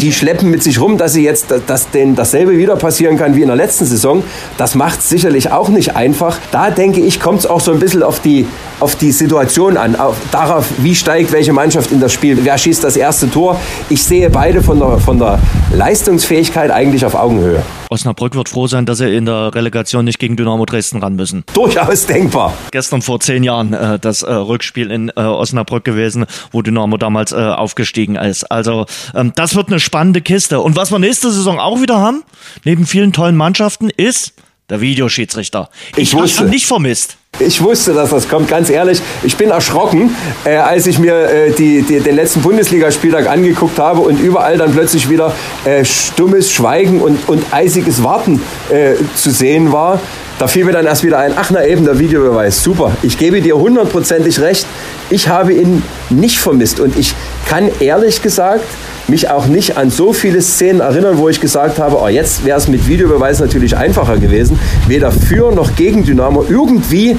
die 0.00 0.12
schleppen 0.12 0.50
mit 0.50 0.62
sich 0.62 0.80
rum, 0.80 0.96
dass 0.96 1.12
sie 1.12 1.24
jetzt 1.24 1.46
dass 1.66 1.90
denen 1.90 2.14
dasselbe 2.14 2.56
wieder 2.56 2.76
passieren 2.76 3.16
kann 3.16 3.34
wie 3.34 3.42
in 3.42 3.48
der 3.48 3.56
letzten 3.56 3.84
Saison. 3.84 4.22
Das 4.56 4.74
macht 4.74 5.00
es 5.00 5.08
sicherlich 5.08 5.50
auch 5.50 5.68
nicht 5.68 5.96
einfach. 5.96 6.38
Da 6.52 6.70
denke 6.70 7.00
ich, 7.00 7.20
kommt 7.20 7.40
es 7.40 7.46
auch 7.46 7.60
so 7.60 7.72
ein 7.72 7.78
bisschen 7.78 8.02
auf 8.02 8.20
die, 8.20 8.46
auf 8.80 8.96
die 8.96 9.12
Situation 9.12 9.76
an, 9.76 9.96
auf, 9.96 10.16
darauf, 10.30 10.66
wie 10.78 10.94
steigt 10.94 11.32
welche 11.32 11.52
Mannschaft 11.52 11.90
in 11.92 12.00
das 12.00 12.12
Spiel, 12.12 12.38
wer 12.42 12.56
schießt 12.56 12.84
das 12.84 12.96
erste 12.96 13.30
Tor. 13.30 13.60
Ich 13.88 14.04
sehe 14.04 14.30
beide 14.30 14.62
von 14.62 14.78
der, 14.78 14.98
von 14.98 15.18
der 15.18 15.38
Leistungsfähigkeit 15.72 16.70
eigentlich 16.70 17.04
auf 17.04 17.14
Augenhöhe. 17.14 17.62
Osnabrück 17.90 18.34
wird 18.34 18.48
froh 18.48 18.66
sein, 18.66 18.86
dass 18.86 18.98
sie 18.98 19.14
in 19.14 19.26
der 19.26 19.54
Relegation 19.54 20.04
nicht 20.04 20.18
gegen 20.18 20.36
Dynamo 20.36 20.64
Dresden 20.64 21.02
ran 21.02 21.16
müssen. 21.16 21.44
Durchaus 21.54 22.06
denkbar. 22.06 22.54
Gestern 22.70 23.02
vor 23.02 23.20
zehn 23.20 23.44
Jahren 23.44 23.72
äh, 23.72 23.98
das 23.98 24.22
äh, 24.22 24.32
Rückspiel 24.32 24.90
in 24.90 25.10
äh, 25.10 25.20
Osnabrück 25.20 25.84
gewesen, 25.84 26.26
wo 26.50 26.62
Dynamo 26.62 26.96
damals 26.96 27.32
äh, 27.32 27.36
aufgestiegen 27.36 28.16
ist. 28.16 28.44
Also 28.44 28.86
ähm, 29.14 29.32
das 29.34 29.54
wird 29.54 29.68
eine 29.68 29.80
spannende 29.80 30.20
Kiste. 30.20 30.60
Und 30.60 30.76
was 30.76 30.90
wir 30.90 30.98
nächste 30.98 31.30
Saison 31.30 31.58
auch 31.58 31.80
wieder 31.82 31.98
haben, 31.98 32.22
neben 32.64 32.86
vielen 32.86 33.12
tollen 33.12 33.36
Mannschaften, 33.36 33.90
ist 33.90 34.32
der 34.70 34.80
Videoschiedsrichter. 34.80 35.70
Ich, 35.96 36.12
ich 36.12 36.14
habe 36.14 36.28
schon 36.28 36.50
nicht 36.50 36.66
vermisst. 36.66 37.17
Ich 37.40 37.62
wusste, 37.62 37.92
dass 37.92 38.10
das 38.10 38.28
kommt, 38.28 38.48
ganz 38.48 38.68
ehrlich. 38.68 39.00
Ich 39.22 39.36
bin 39.36 39.50
erschrocken, 39.50 40.14
äh, 40.44 40.56
als 40.56 40.88
ich 40.88 40.98
mir 40.98 41.14
äh, 41.14 41.52
die, 41.52 41.82
die, 41.82 42.00
den 42.00 42.16
letzten 42.16 42.42
Bundesligaspieltag 42.42 43.28
angeguckt 43.28 43.78
habe 43.78 44.00
und 44.00 44.18
überall 44.18 44.58
dann 44.58 44.72
plötzlich 44.72 45.08
wieder 45.08 45.32
äh, 45.64 45.84
stummes 45.84 46.50
Schweigen 46.50 47.00
und, 47.00 47.28
und 47.28 47.44
eisiges 47.52 48.02
Warten 48.02 48.42
äh, 48.70 48.94
zu 49.14 49.30
sehen 49.30 49.70
war. 49.70 50.00
Da 50.40 50.48
fiel 50.48 50.64
mir 50.64 50.72
dann 50.72 50.86
erst 50.86 51.04
wieder 51.04 51.18
ein, 51.18 51.32
ach 51.36 51.50
na 51.52 51.64
eben, 51.64 51.84
der 51.84 51.98
Videobeweis, 52.00 52.62
super. 52.62 52.92
Ich 53.02 53.18
gebe 53.18 53.40
dir 53.40 53.56
hundertprozentig 53.56 54.40
recht, 54.40 54.66
ich 55.10 55.28
habe 55.28 55.52
ihn 55.52 55.82
nicht 56.10 56.38
vermisst 56.38 56.80
und 56.80 56.98
ich 56.98 57.14
kann 57.48 57.70
ehrlich 57.78 58.20
gesagt 58.20 58.64
mich 59.08 59.30
auch 59.30 59.46
nicht 59.46 59.76
an 59.76 59.90
so 59.90 60.12
viele 60.12 60.42
Szenen 60.42 60.80
erinnern, 60.80 61.18
wo 61.18 61.28
ich 61.28 61.40
gesagt 61.40 61.78
habe, 61.78 62.00
oh, 62.00 62.08
jetzt 62.08 62.44
wäre 62.44 62.58
es 62.58 62.68
mit 62.68 62.86
Videobeweis 62.86 63.40
natürlich 63.40 63.76
einfacher 63.76 64.18
gewesen. 64.18 64.58
Weder 64.86 65.10
für 65.10 65.52
noch 65.52 65.74
gegen 65.76 66.04
Dynamo. 66.04 66.44
Irgendwie 66.48 67.16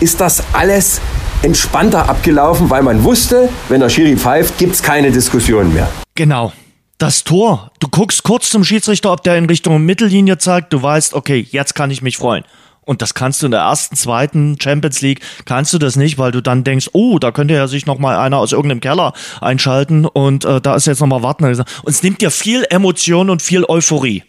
ist 0.00 0.20
das 0.20 0.42
alles 0.52 1.00
entspannter 1.42 2.08
abgelaufen, 2.08 2.70
weil 2.70 2.82
man 2.82 3.04
wusste, 3.04 3.48
wenn 3.68 3.80
der 3.80 3.88
Schiri 3.88 4.16
pfeift, 4.16 4.58
gibt 4.58 4.74
es 4.74 4.82
keine 4.82 5.10
Diskussion 5.10 5.72
mehr. 5.74 5.88
Genau. 6.14 6.52
Das 6.98 7.24
Tor. 7.24 7.72
Du 7.80 7.88
guckst 7.88 8.22
kurz 8.22 8.50
zum 8.50 8.62
Schiedsrichter, 8.62 9.12
ob 9.12 9.22
der 9.24 9.36
in 9.36 9.46
Richtung 9.46 9.84
Mittellinie 9.84 10.38
zeigt. 10.38 10.72
Du 10.72 10.80
weißt, 10.80 11.14
okay, 11.14 11.46
jetzt 11.50 11.74
kann 11.74 11.90
ich 11.90 12.02
mich 12.02 12.16
freuen. 12.16 12.44
Und 12.84 13.02
das 13.02 13.14
kannst 13.14 13.42
du 13.42 13.46
in 13.46 13.52
der 13.52 13.60
ersten, 13.60 13.96
zweiten 13.96 14.56
Champions 14.60 15.00
League, 15.00 15.20
kannst 15.44 15.72
du 15.72 15.78
das 15.78 15.96
nicht, 15.96 16.18
weil 16.18 16.32
du 16.32 16.42
dann 16.42 16.64
denkst, 16.64 16.90
oh, 16.92 17.18
da 17.18 17.32
könnte 17.32 17.54
ja 17.54 17.66
sich 17.66 17.86
nochmal 17.86 18.16
einer 18.16 18.38
aus 18.38 18.52
irgendeinem 18.52 18.80
Keller 18.80 19.12
einschalten 19.40 20.04
und 20.06 20.44
äh, 20.44 20.60
da 20.60 20.74
ist 20.74 20.86
jetzt 20.86 21.00
nochmal 21.00 21.22
warten. 21.22 21.44
Und 21.44 21.64
es 21.86 22.02
nimmt 22.02 22.20
dir 22.20 22.30
viel 22.30 22.64
Emotion 22.68 23.30
und 23.30 23.42
viel 23.42 23.64
Euphorie. 23.64 24.22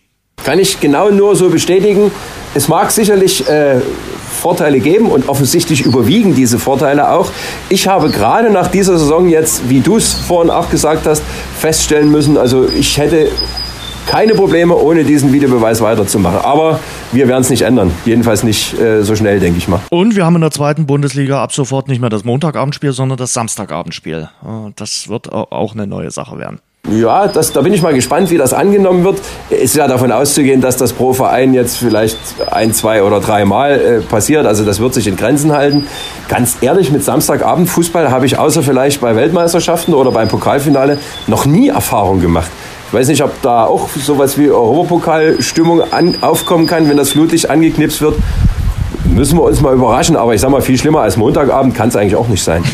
Kann 0.44 0.60
ich 0.60 0.80
genau 0.80 1.10
nur 1.10 1.36
so 1.36 1.50
bestätigen. 1.50 2.12
Es 2.54 2.68
mag 2.68 2.92
sicherlich 2.92 3.48
äh, 3.48 3.82
Vorteile 4.36 4.80
geben 4.80 5.10
und 5.10 5.28
offensichtlich 5.28 5.82
überwiegen 5.82 6.36
diese 6.36 6.60
Vorteile 6.60 7.10
auch. 7.12 7.32
Ich 7.70 7.88
habe 7.88 8.10
gerade 8.10 8.50
nach 8.52 8.68
dieser 8.68 8.98
Saison 9.00 9.28
jetzt, 9.28 9.70
wie 9.70 9.80
du 9.80 9.98
es 9.98 10.14
vorhin 10.14 10.52
auch 10.52 10.70
gesagt 10.70 11.08
hast, 11.08 11.24
feststellen 11.58 12.12
müssen, 12.12 12.38
also 12.38 12.68
ich 12.68 12.98
hätte 12.98 13.32
keine 14.08 14.34
Probleme, 14.34 14.76
ohne 14.76 15.04
diesen 15.04 15.34
Videobeweis 15.34 15.82
weiterzumachen. 15.82 16.40
Aber 16.40 16.80
wir 17.12 17.28
werden 17.28 17.42
es 17.42 17.50
nicht 17.50 17.64
ändern. 17.64 17.92
Jedenfalls 18.06 18.44
nicht 18.44 18.80
äh, 18.80 19.04
so 19.04 19.16
schnell, 19.16 19.40
denke 19.40 19.58
ich 19.58 19.68
mal. 19.68 19.82
Und 19.90 20.16
wir 20.16 20.26
haben 20.26 20.36
in 20.36 20.42
der 20.42 20.52
zweiten 20.52 20.86
Bundesliga 20.86 21.42
ab 21.42 21.54
sofort 21.54 21.88
nicht 21.88 22.02
mehr 22.02 22.10
das 22.10 22.24
Montagabendspiel, 22.24 22.92
sondern 22.92 23.18
das 23.18 23.34
Samstagabendspiel. 23.34 24.30
Das 24.76 25.10
wird 25.10 25.32
auch 25.32 25.74
eine 25.74 25.88
neue 25.88 26.12
Sache 26.12 26.38
werden. 26.38 26.60
Ja, 26.92 27.28
das, 27.28 27.52
da 27.52 27.62
bin 27.62 27.74
ich 27.74 27.82
mal 27.82 27.96
gespannt, 27.96 28.30
wie 28.30 28.38
das 28.38 28.54
angenommen 28.54 29.04
wird. 29.04 29.20
Es 29.50 29.64
ist 29.64 29.76
ja 29.76 29.88
davon 29.88 30.12
auszugehen, 30.12 30.62
dass 30.62 30.78
das 30.78 30.94
pro 30.94 31.14
Verein 31.14 31.56
jetzt 31.56 31.78
vielleicht 31.78 32.18
ein, 32.52 32.74
zwei 32.74 33.02
oder 33.02 33.20
drei 33.20 33.44
Mal 33.44 33.72
äh, 33.72 34.02
passiert. 34.02 34.46
Also 34.46 34.64
das 34.64 34.80
wird 34.80 34.94
sich 34.94 35.08
in 35.08 35.16
Grenzen 35.16 35.52
halten. 35.52 35.88
Ganz 36.28 36.58
ehrlich, 36.62 36.92
mit 36.92 37.04
Samstagabendfußball 37.04 38.12
habe 38.12 38.28
ich 38.28 38.38
außer 38.38 38.62
vielleicht 38.62 39.02
bei 39.02 39.16
Weltmeisterschaften 39.16 39.96
oder 39.96 40.12
beim 40.12 40.28
Pokalfinale 40.28 41.00
noch 41.26 41.48
nie 41.48 41.70
Erfahrung 41.70 42.22
gemacht. 42.22 42.52
Ich 42.88 42.94
weiß 42.94 43.08
nicht, 43.08 43.24
ob 43.24 43.42
da 43.42 43.66
auch 43.66 43.90
sowas 43.90 44.38
wie 44.38 44.50
Europapokalstimmung 44.50 45.82
aufkommen 46.22 46.68
kann, 46.68 46.88
wenn 46.88 46.98
das 46.98 47.12
Flutlicht 47.12 47.50
angeknipst 47.50 48.02
wird. 48.02 48.16
Müssen 49.06 49.38
wir 49.38 49.44
uns 49.44 49.62
mal 49.62 49.74
überraschen, 49.74 50.16
aber 50.16 50.34
ich 50.34 50.42
sag 50.42 50.52
mal, 50.52 50.62
viel 50.62 50.78
schlimmer 50.78 51.02
als 51.02 51.18
Montagabend 51.18 51.76
kann 51.76 51.90
es 51.90 51.96
eigentlich 51.96 52.16
auch 52.16 52.28
nicht 52.28 52.44
sein. 52.44 52.64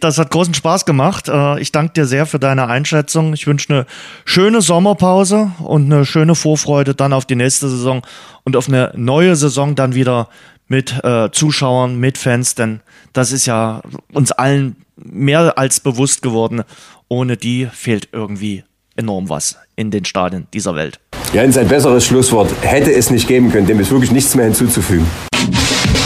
Das 0.00 0.18
hat 0.18 0.30
großen 0.30 0.54
Spaß 0.54 0.84
gemacht. 0.84 1.28
Äh, 1.28 1.60
ich 1.60 1.72
danke 1.72 1.94
dir 1.94 2.06
sehr 2.06 2.26
für 2.26 2.38
deine 2.38 2.68
Einschätzung. 2.68 3.32
Ich 3.32 3.46
wünsche 3.46 3.72
eine 3.72 3.86
schöne 4.24 4.60
Sommerpause 4.60 5.50
und 5.58 5.92
eine 5.92 6.04
schöne 6.04 6.34
Vorfreude 6.34 6.94
dann 6.94 7.12
auf 7.12 7.24
die 7.24 7.36
nächste 7.36 7.68
Saison 7.68 8.02
und 8.44 8.56
auf 8.56 8.68
eine 8.68 8.92
neue 8.94 9.34
Saison 9.34 9.74
dann 9.74 9.94
wieder 9.94 10.28
mit 10.68 11.02
äh, 11.04 11.30
Zuschauern, 11.32 11.98
mit 11.98 12.18
Fans, 12.18 12.54
denn 12.54 12.80
das 13.12 13.32
ist 13.32 13.46
ja 13.46 13.80
uns 14.12 14.30
allen 14.32 14.76
mehr 14.96 15.58
als 15.58 15.80
bewusst 15.80 16.22
geworden. 16.22 16.62
Ohne 17.08 17.36
die 17.36 17.68
fehlt 17.72 18.08
irgendwie 18.12 18.64
enorm 18.96 19.28
was 19.28 19.56
in 19.76 19.90
den 19.90 20.04
Stadien 20.04 20.46
dieser 20.52 20.74
Welt. 20.74 20.98
Jens, 21.32 21.56
ein 21.58 21.68
besseres 21.68 22.06
Schlusswort 22.06 22.50
hätte 22.62 22.92
es 22.92 23.10
nicht 23.10 23.28
geben 23.28 23.52
können. 23.52 23.66
Dem 23.66 23.78
ist 23.80 23.90
wirklich 23.90 24.10
nichts 24.10 24.34
mehr 24.34 24.46
hinzuzufügen. 24.46 25.06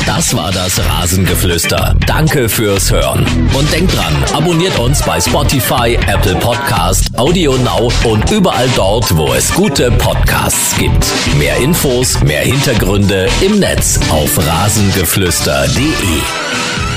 Das 0.06 0.34
war 0.34 0.50
das 0.50 0.78
Rasengeflüster. 0.84 1.94
Danke 2.06 2.48
fürs 2.48 2.90
Hören. 2.90 3.24
Und 3.56 3.72
denkt 3.72 3.96
dran, 3.96 4.12
abonniert 4.34 4.76
uns 4.78 5.02
bei 5.02 5.20
Spotify, 5.20 5.96
Apple 6.08 6.34
Podcast, 6.36 7.16
Audio 7.16 7.56
Now 7.58 7.92
und 8.04 8.28
überall 8.30 8.68
dort, 8.74 9.16
wo 9.16 9.32
es 9.32 9.54
gute 9.54 9.90
Podcasts 9.92 10.76
gibt. 10.78 11.06
Mehr 11.38 11.56
Infos, 11.58 12.20
mehr 12.22 12.42
Hintergründe 12.42 13.28
im 13.40 13.60
Netz 13.60 14.00
auf 14.10 14.36
rasengeflüster.de. 14.36 16.89